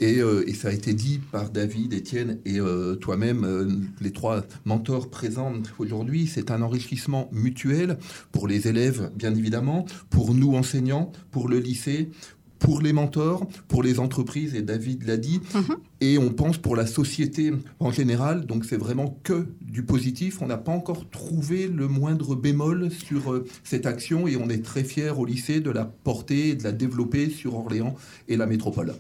Euh, 0.02 0.44
et, 0.48 0.54
ça 0.54 0.70
a 0.70 0.72
été 0.72 0.94
dit 0.94 1.20
par 1.32 1.50
David, 1.50 1.94
Étienne 1.94 2.40
et 2.46 2.60
euh, 2.60 2.96
toi-même, 2.96 3.44
euh, 3.44 3.70
les 4.02 4.12
trois 4.12 4.44
mentors 4.66 5.10
présents 5.10 5.54
aujourd'hui. 5.78 6.28
C'est 6.28 6.52
un 6.52 6.62
enrichissement 6.62 7.30
mutuel 7.32 7.98
pour 8.32 8.48
les 8.48 8.68
élèves, 8.68 9.12
bien 9.16 9.34
évidemment, 9.34 9.86
pour 10.10 10.34
nous 10.34 10.56
enseignants, 10.56 11.12
pour 11.32 11.48
le 11.48 11.60
lycée, 11.60 12.10
pour 12.60 12.82
les 12.82 12.94
mentors, 12.94 13.48
pour 13.68 13.84
les 13.84 14.00
entreprises, 14.00 14.54
et 14.54 14.62
David 14.62 15.08
l'a 15.08 15.18
dit, 15.18 15.42
mhm. 15.56 15.78
et 16.02 16.18
on 16.18 16.30
pense 16.30 16.58
pour 16.58 16.76
la 16.76 16.86
société 16.86 17.52
en 17.80 17.92
général. 17.92 18.46
Donc 18.46 18.66
c'est 18.66 18.78
vraiment 18.78 19.20
que 19.24 19.48
du 19.62 19.84
positif. 19.84 20.42
On 20.42 20.48
n'a 20.48 20.58
pas 20.58 20.72
encore 20.72 21.10
trouvé 21.10 21.68
le 21.68 21.88
moindre 21.88 22.36
bémol 22.36 22.92
sur 22.92 23.34
euh, 23.34 23.46
cette 23.64 23.86
action 23.86 24.28
et 24.28 24.36
on 24.36 24.50
est 24.50 24.64
très 24.64 24.84
fiers 24.84 25.14
au 25.18 25.26
lycée 25.26 25.60
de 25.62 25.72
la 25.72 25.86
porter 25.86 26.50
et 26.50 26.56
de 26.56 26.64
la 26.64 26.72
développer 26.72 27.30
sur 27.30 27.56
Orléans 27.56 27.96
et 28.28 28.38
la 28.38 28.46
métropole. 28.46 28.94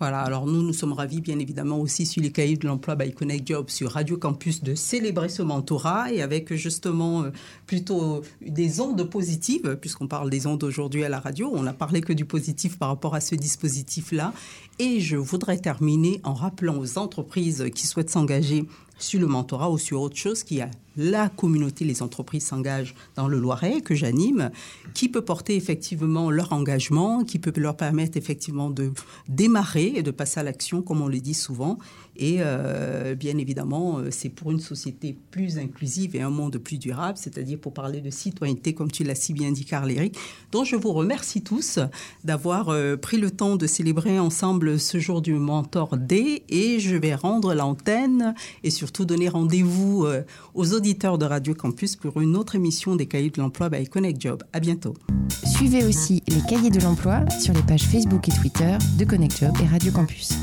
Voilà, 0.00 0.20
alors 0.20 0.46
nous, 0.46 0.62
nous 0.62 0.72
sommes 0.72 0.94
ravis, 0.94 1.20
bien 1.20 1.38
évidemment, 1.38 1.78
aussi 1.78 2.06
sur 2.06 2.22
les 2.22 2.32
cahiers 2.32 2.56
de 2.56 2.66
l'emploi 2.66 2.94
by 2.96 3.12
Connect 3.12 3.46
Job 3.46 3.68
sur 3.68 3.90
Radio 3.92 4.16
Campus 4.16 4.62
de 4.62 4.74
célébrer 4.74 5.28
ce 5.28 5.42
mentorat 5.42 6.10
et 6.10 6.22
avec 6.22 6.54
justement 6.54 7.24
euh, 7.24 7.30
plutôt 7.66 8.22
des 8.40 8.80
ondes 8.80 9.04
positives, 9.04 9.76
puisqu'on 9.78 10.08
parle 10.08 10.30
des 10.30 10.46
ondes 10.46 10.64
aujourd'hui 10.64 11.04
à 11.04 11.10
la 11.10 11.20
radio. 11.20 11.50
On 11.52 11.64
n'a 11.64 11.74
parlé 11.74 12.00
que 12.00 12.14
du 12.14 12.24
positif 12.24 12.78
par 12.78 12.88
rapport 12.88 13.14
à 13.14 13.20
ce 13.20 13.34
dispositif-là. 13.34 14.32
Et 14.78 15.00
je 15.00 15.18
voudrais 15.18 15.58
terminer 15.58 16.22
en 16.24 16.32
rappelant 16.32 16.78
aux 16.78 16.96
entreprises 16.96 17.66
qui 17.74 17.86
souhaitent 17.86 18.08
s'engager 18.08 18.64
sur 19.02 19.20
le 19.20 19.26
mentorat 19.26 19.70
ou 19.70 19.78
sur 19.78 20.00
autre 20.00 20.16
chose 20.16 20.42
qui 20.42 20.60
a 20.60 20.70
la 20.96 21.28
communauté, 21.28 21.84
les 21.84 22.02
entreprises 22.02 22.44
s'engagent 22.46 22.94
dans 23.16 23.28
le 23.28 23.38
Loiret 23.38 23.80
que 23.80 23.94
j'anime, 23.94 24.50
qui 24.92 25.08
peut 25.08 25.22
porter 25.22 25.56
effectivement 25.56 26.30
leur 26.30 26.52
engagement, 26.52 27.24
qui 27.24 27.38
peut 27.38 27.52
leur 27.56 27.76
permettre 27.76 28.16
effectivement 28.16 28.70
de 28.70 28.92
démarrer 29.28 29.92
et 29.96 30.02
de 30.02 30.10
passer 30.10 30.40
à 30.40 30.42
l'action, 30.42 30.82
comme 30.82 31.00
on 31.00 31.08
le 31.08 31.20
dit 31.20 31.34
souvent. 31.34 31.78
Et 32.20 32.36
euh, 32.40 33.14
bien 33.14 33.38
évidemment, 33.38 33.98
euh, 33.98 34.10
c'est 34.10 34.28
pour 34.28 34.50
une 34.50 34.60
société 34.60 35.16
plus 35.30 35.58
inclusive 35.58 36.14
et 36.14 36.20
un 36.20 36.28
monde 36.28 36.58
plus 36.58 36.76
durable, 36.76 37.16
c'est-à-dire 37.16 37.58
pour 37.58 37.72
parler 37.72 38.02
de 38.02 38.10
citoyenneté, 38.10 38.74
comme 38.74 38.90
tu 38.90 39.04
l'as 39.04 39.14
si 39.14 39.32
bien 39.32 39.50
dit, 39.50 39.64
Carl 39.64 39.90
Eric. 39.90 40.16
Donc 40.52 40.66
je 40.66 40.76
vous 40.76 40.92
remercie 40.92 41.40
tous 41.40 41.78
d'avoir 42.22 42.68
euh, 42.68 42.98
pris 42.98 43.16
le 43.16 43.30
temps 43.30 43.56
de 43.56 43.66
célébrer 43.66 44.18
ensemble 44.18 44.78
ce 44.78 44.98
jour 44.98 45.22
du 45.22 45.32
Mentor 45.32 45.96
D 45.96 46.42
et 46.50 46.78
je 46.78 46.94
vais 46.94 47.14
rendre 47.14 47.54
l'antenne 47.54 48.34
et 48.64 48.70
surtout 48.70 49.06
donner 49.06 49.30
rendez-vous 49.30 50.06
aux 50.54 50.74
auditeurs 50.74 51.16
de 51.16 51.24
Radio 51.24 51.54
Campus 51.54 51.96
pour 51.96 52.20
une 52.20 52.36
autre 52.36 52.54
émission 52.54 52.96
des 52.96 53.06
Cahiers 53.06 53.30
de 53.30 53.40
l'Emploi 53.40 53.70
by 53.70 53.86
Connect 53.86 54.20
Job. 54.20 54.42
À 54.52 54.60
bientôt. 54.60 54.94
Suivez 55.56 55.84
aussi 55.84 56.22
les 56.28 56.42
Cahiers 56.42 56.70
de 56.70 56.80
l'Emploi 56.80 57.24
sur 57.40 57.54
les 57.54 57.62
pages 57.62 57.84
Facebook 57.84 58.28
et 58.28 58.32
Twitter 58.32 58.76
de 58.98 59.04
Connect 59.06 59.38
Job 59.40 59.54
et 59.62 59.66
Radio 59.66 59.90
Campus. 59.92 60.34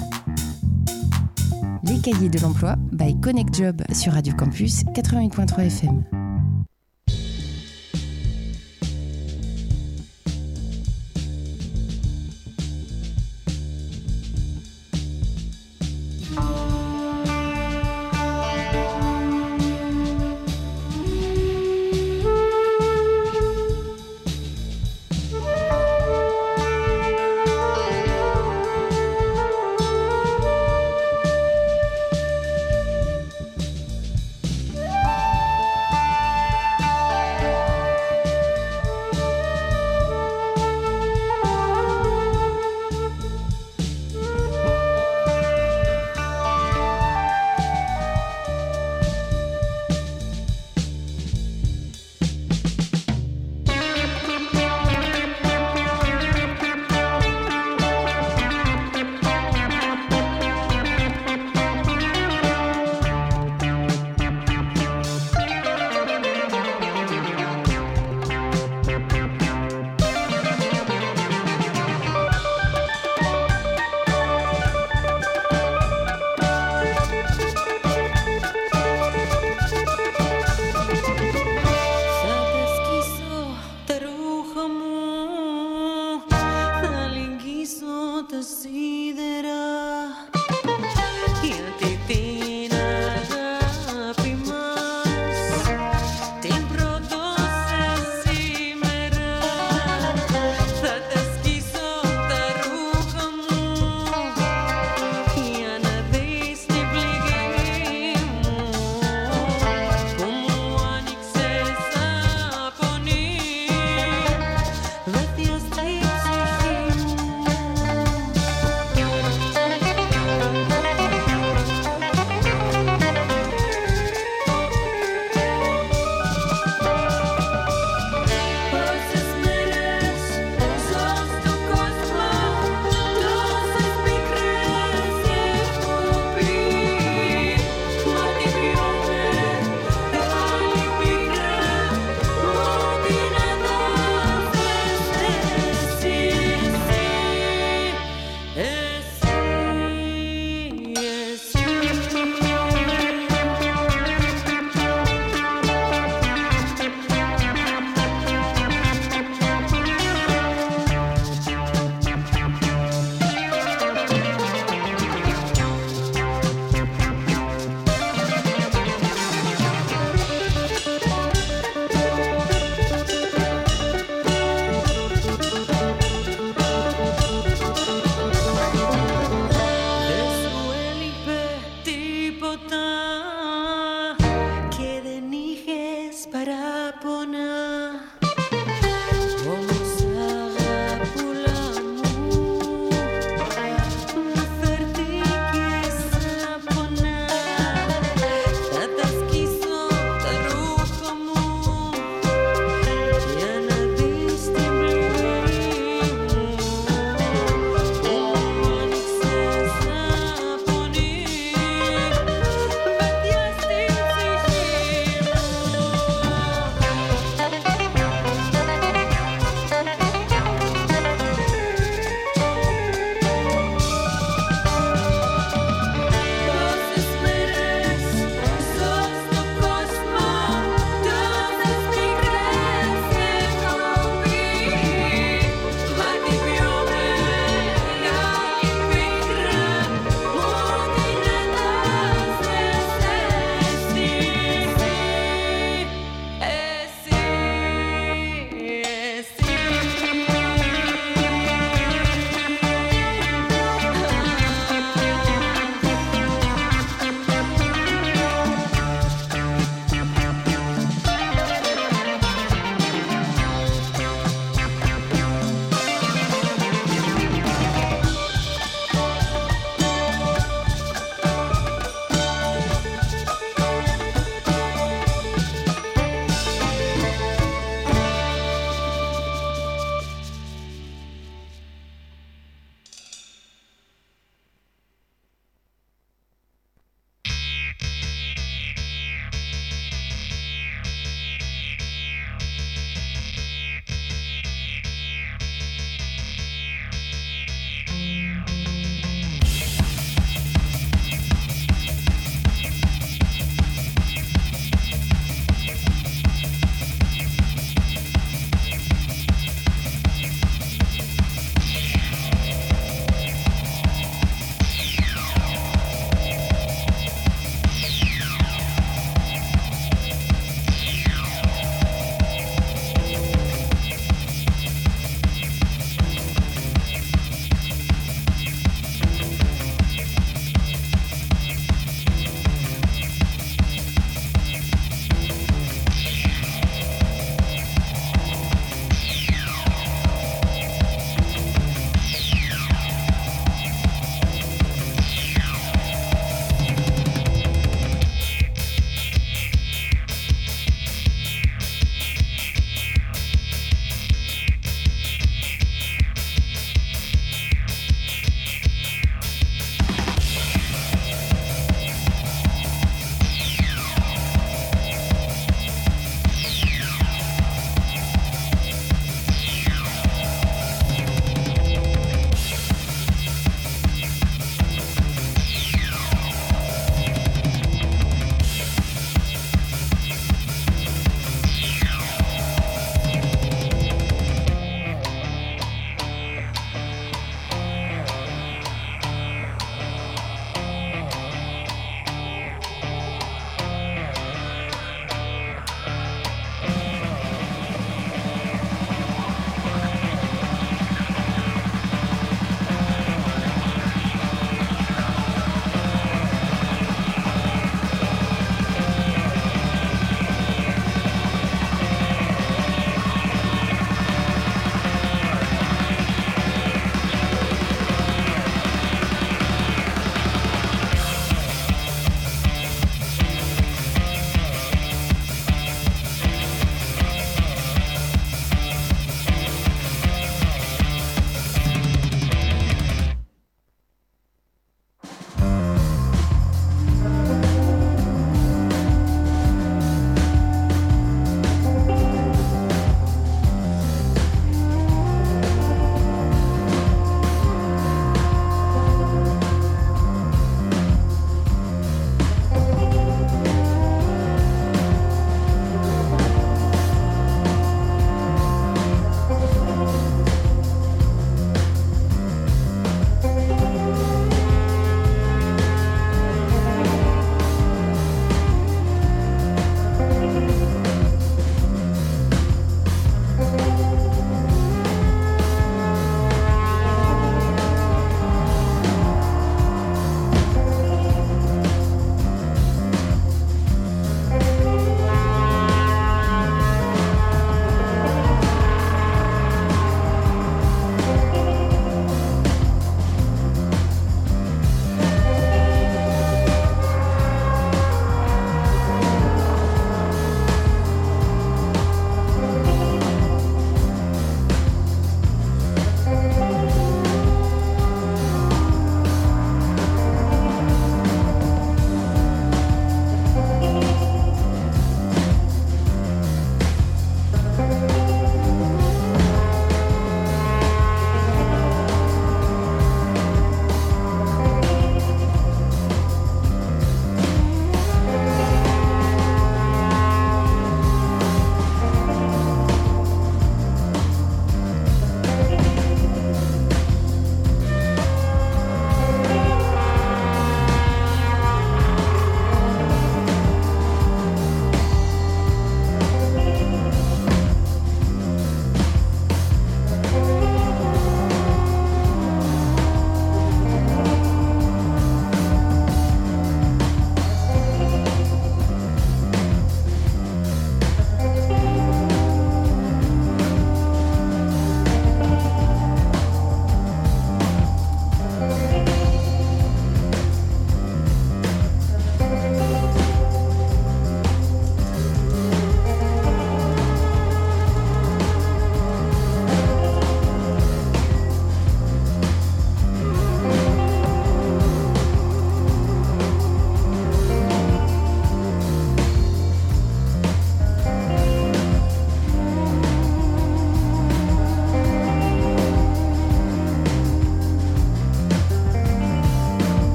Les 1.88 2.00
Cahiers 2.00 2.30
de 2.30 2.39
l'Emploi 2.39 2.76
by 2.91 3.19
Connect 3.21 3.56
Job 3.56 3.82
sur 3.93 4.13
Radio 4.13 4.34
Campus 4.34 4.84
88.3 4.93 5.67
FM. 5.67 6.27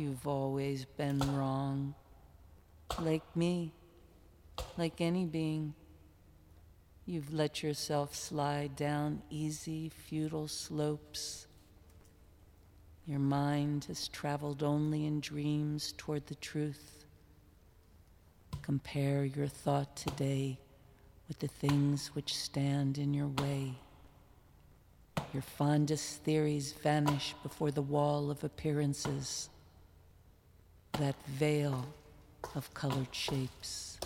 You've 0.00 0.26
always 0.26 0.86
been 0.86 1.18
wrong. 1.36 1.94
Like 2.98 3.36
me, 3.36 3.74
like 4.78 5.02
any 5.02 5.26
being. 5.26 5.74
You've 7.04 7.34
let 7.34 7.62
yourself 7.62 8.14
slide 8.14 8.76
down 8.76 9.20
easy, 9.28 9.90
futile 9.90 10.48
slopes. 10.48 11.48
Your 13.04 13.18
mind 13.18 13.84
has 13.88 14.08
traveled 14.08 14.62
only 14.62 15.04
in 15.04 15.20
dreams 15.20 15.92
toward 15.98 16.26
the 16.28 16.34
truth. 16.36 17.04
Compare 18.62 19.26
your 19.26 19.48
thought 19.48 19.96
today 19.96 20.58
with 21.28 21.40
the 21.40 21.48
things 21.48 22.12
which 22.14 22.34
stand 22.34 22.96
in 22.96 23.12
your 23.12 23.28
way. 23.28 23.74
Your 25.34 25.42
fondest 25.42 26.22
theories 26.22 26.72
vanish 26.72 27.34
before 27.42 27.70
the 27.70 27.82
wall 27.82 28.30
of 28.30 28.42
appearances. 28.44 29.50
That 30.98 31.16
veil 31.26 31.86
of 32.54 32.72
colored 32.74 33.14
shapes, 33.14 33.98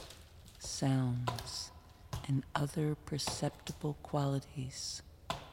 sounds, 0.59 1.72
and 2.28 2.45
other 2.55 2.95
perceptible 3.07 3.97
qualities 4.03 5.03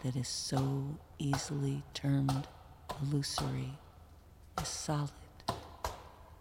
that 0.03 0.15
is 0.15 0.27
so 0.27 0.97
easily 1.17 1.81
termed 1.93 2.47
illusory 3.01 3.73
is 4.61 4.67
solid, 4.67 5.09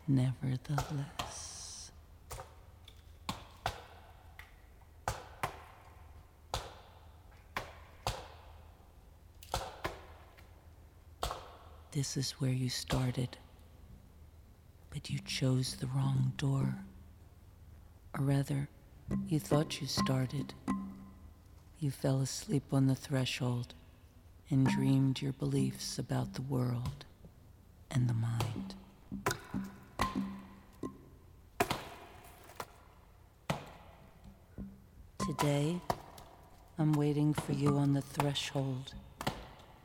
nevertheless. 0.07 1.91
This 11.93 12.17
is 12.17 12.33
where 12.33 12.53
you 12.53 12.69
started, 12.69 13.37
but 14.91 15.09
you 15.09 15.19
chose 15.25 15.77
the 15.77 15.87
wrong 15.87 16.33
door. 16.37 16.77
Or 18.19 18.25
rather, 18.25 18.69
you 19.29 19.39
thought 19.39 19.81
you 19.81 19.87
started. 19.87 20.55
You 21.79 21.91
fell 21.91 22.21
asleep 22.21 22.65
on 22.73 22.87
the 22.87 22.95
threshold 22.95 23.75
and 24.51 24.67
dreamed 24.67 25.23
your 25.23 25.33
beliefs 25.33 25.99
about 25.99 26.35
the 26.35 26.43
world 26.43 27.05
and 27.91 28.09
the 28.09 28.15
mind. 28.15 28.75
Today, 35.25 35.81
I'm 36.79 36.93
waiting 36.93 37.33
for 37.33 37.53
you 37.53 37.77
on 37.77 37.93
the 37.93 38.03
threshold. 38.03 38.95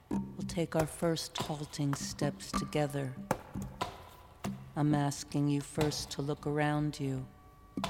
We'll 0.10 0.48
take 0.48 0.76
our 0.76 0.88
first 0.88 1.38
halting 1.38 1.94
steps 1.94 2.52
together. 2.52 3.14
I'm 4.78 4.94
asking 4.94 5.48
you 5.48 5.62
first 5.62 6.12
to 6.12 6.22
look 6.22 6.46
around 6.46 7.00
you, 7.00 7.26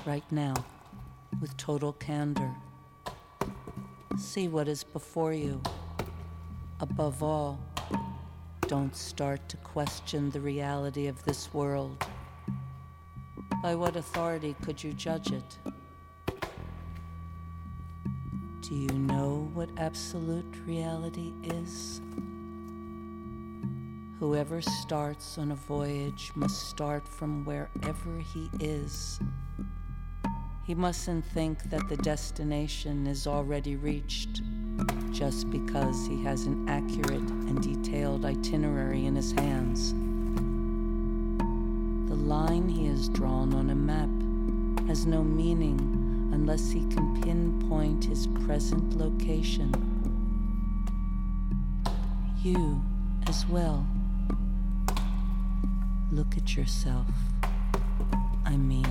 right 0.05 0.23
now, 0.31 0.53
with 1.41 1.57
total 1.57 1.93
candor. 1.93 2.51
See 4.19 4.47
what 4.47 4.67
is 4.67 4.83
before 4.83 5.33
you. 5.33 5.63
Above 6.81 7.23
all, 7.23 7.59
don't 8.67 8.95
start 8.95 9.49
to 9.49 9.57
question 9.57 10.29
the 10.29 10.39
reality 10.39 11.07
of 11.07 11.23
this 11.23 11.51
world. 11.55 12.05
By 13.63 13.73
what 13.73 13.95
authority 13.95 14.55
could 14.61 14.83
you 14.83 14.93
judge 14.93 15.31
it? 15.31 15.57
Do 18.61 18.75
you 18.75 18.93
know 18.93 19.49
what 19.55 19.69
absolute 19.77 20.53
reality 20.67 21.33
is? 21.45 21.99
Whoever 24.20 24.61
starts 24.61 25.38
on 25.38 25.51
a 25.51 25.55
voyage 25.55 26.32
must 26.36 26.70
start 26.70 27.05
from 27.05 27.43
wherever 27.43 28.18
he 28.20 28.49
is. 28.61 29.20
He 30.66 30.74
mustn't 30.74 31.26
think 31.26 31.70
that 31.70 31.89
the 31.89 31.97
destination 31.97 33.07
is 33.07 33.28
already 33.28 33.76
reached 33.76 34.41
just 35.11 35.49
because 35.51 36.07
he 36.07 36.24
has 36.24 36.45
an 36.45 36.70
accurate 36.70 37.30
and 37.30 37.61
detailed 37.61 38.24
itinerary 38.24 39.05
in 39.05 39.18
his 39.18 39.34
hands. 39.34 39.91
The 42.09 42.16
line 42.16 42.70
he 42.70 42.86
has 42.88 43.09
drawn 43.09 43.53
on 43.53 43.70
a 43.70 43.76
map 43.76 44.09
has 44.88 45.05
no 45.05 45.26
meaning 45.26 46.32
unless 46.34 46.72
he 46.72 46.88
can 46.88 47.22
pinpoint 47.22 48.05
his 48.05 48.28
present 48.45 48.97
location. 48.97 49.74
You 52.41 52.82
as 53.28 53.45
well. 53.47 53.86
Look 56.16 56.38
at 56.38 56.55
yourself. 56.55 57.07
I 58.45 58.55
mean, 58.55 58.88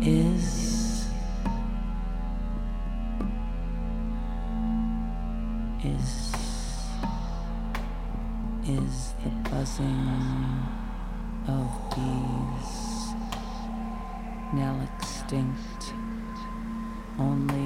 is 0.00 1.08
is 5.82 6.32
is 8.64 9.14
the 9.24 9.30
buzzing 9.50 10.08
of 11.48 11.68
bees 11.90 12.72
now 14.54 14.80
extinct 14.94 15.92
only 17.18 17.57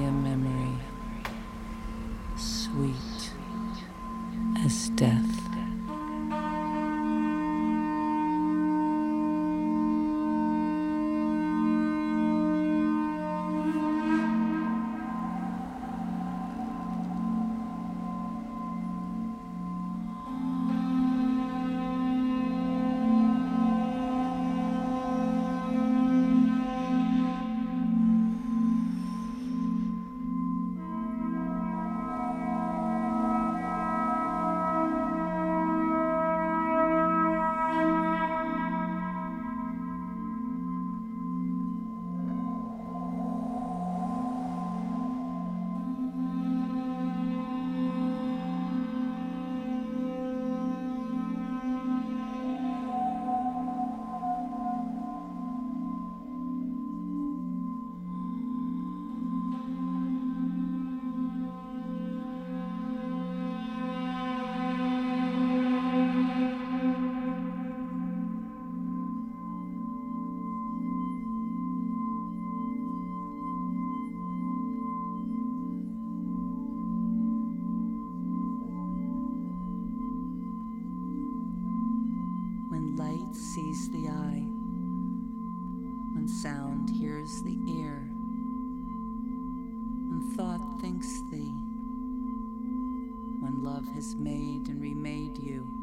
and 94.69 94.81
remade 94.81 95.37
you. 95.37 95.82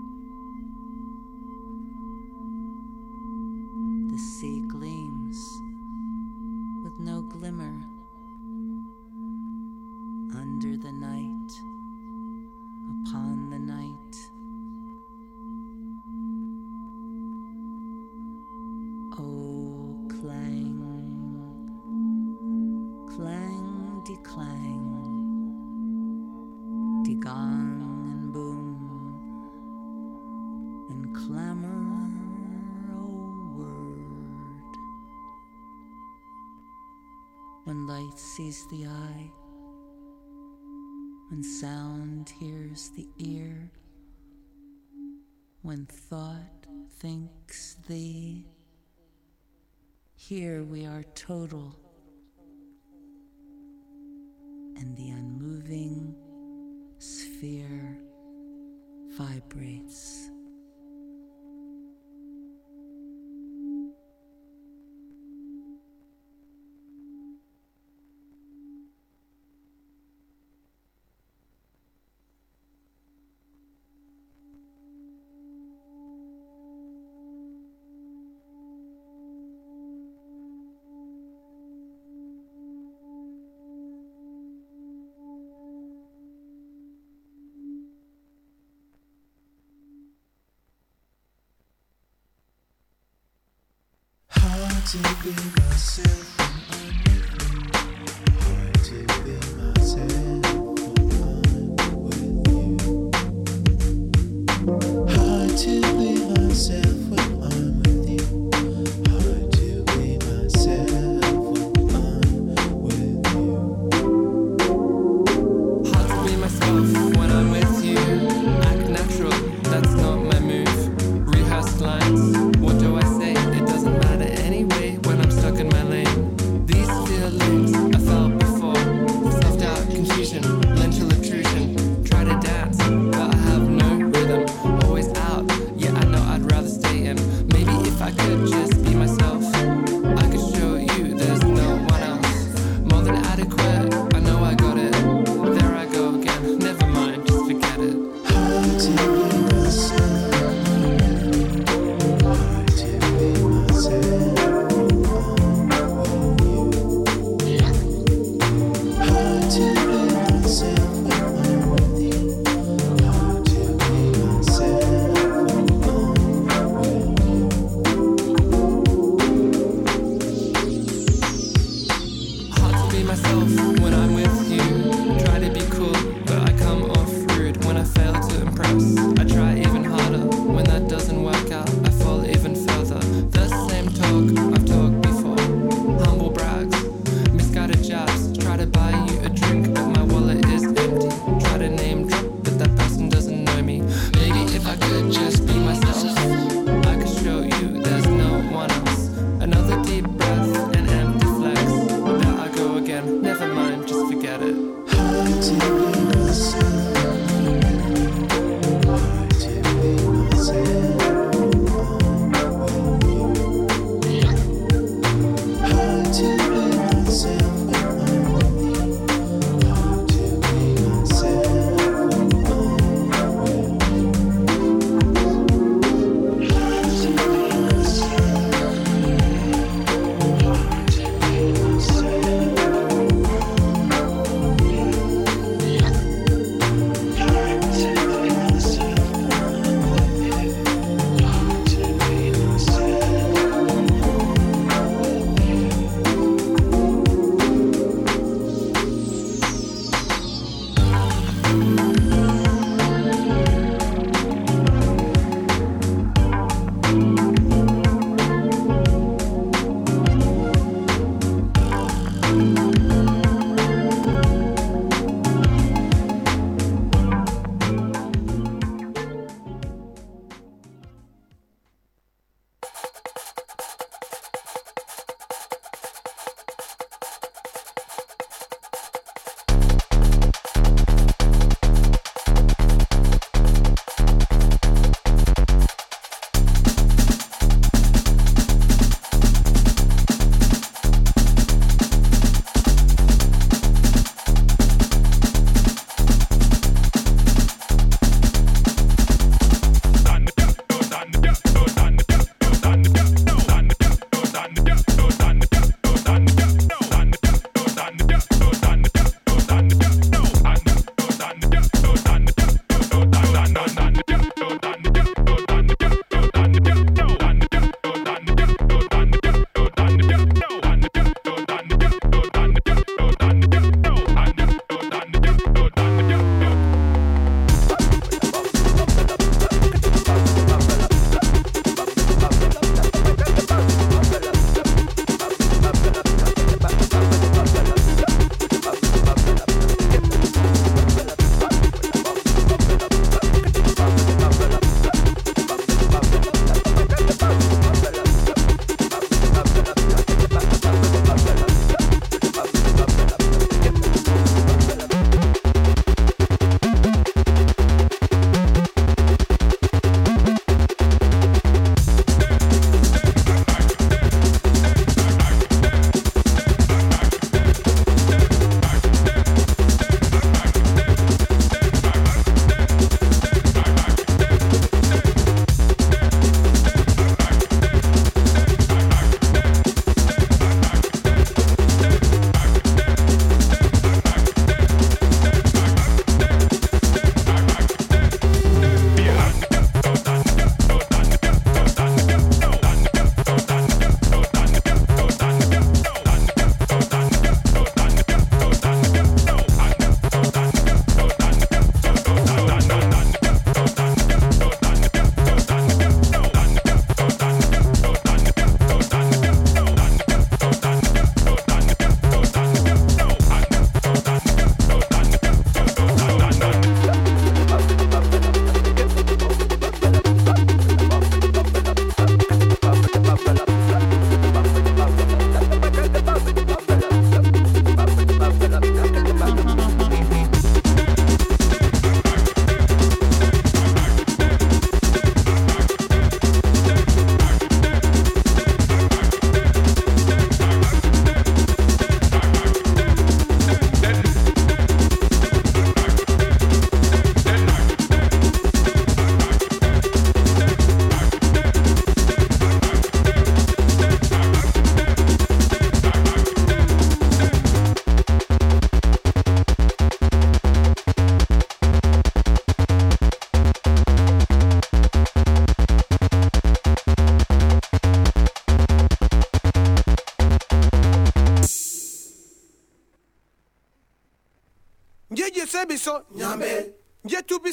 the 38.71 38.87
eye, 38.87 39.31
when 41.29 41.43
sound 41.43 42.33
hears 42.41 42.91
the 42.97 43.09
ear, 43.19 43.71
when 45.63 45.87
thought 45.87 46.67
thinks 46.99 47.77
thee. 47.89 48.47
Here 50.15 50.63
we 50.63 50.87
are 50.87 51.05
total, 51.15 51.77
and 54.77 54.97
the 54.97 55.11
unmoving 55.11 56.15
sphere 56.99 57.99
vibrates. 59.17 60.10
Thank 95.33 95.57
you. 95.57 95.60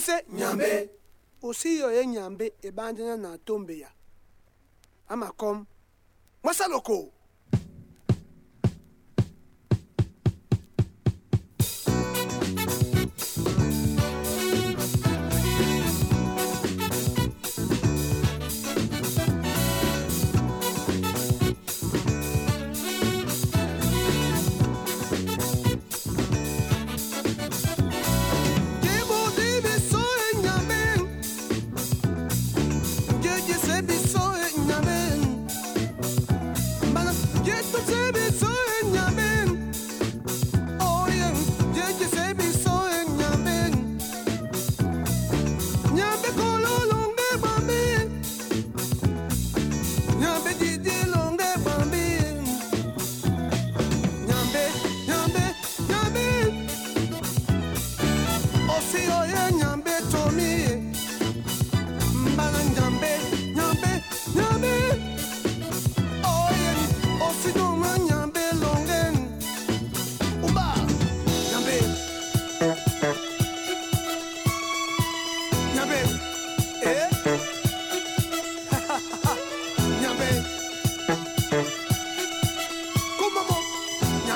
ise 0.08 0.26
nyambe. 0.30 0.90
usiyo 1.42 1.92
ye 1.92 2.08
nyambe 2.08 2.54
ebandana 2.62 3.18
na 3.18 3.38
tombe 3.38 3.80
ya. 3.80 3.92
Amakom 5.08 5.66
masaloko 6.44 7.14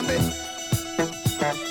Harambe. 0.02 1.71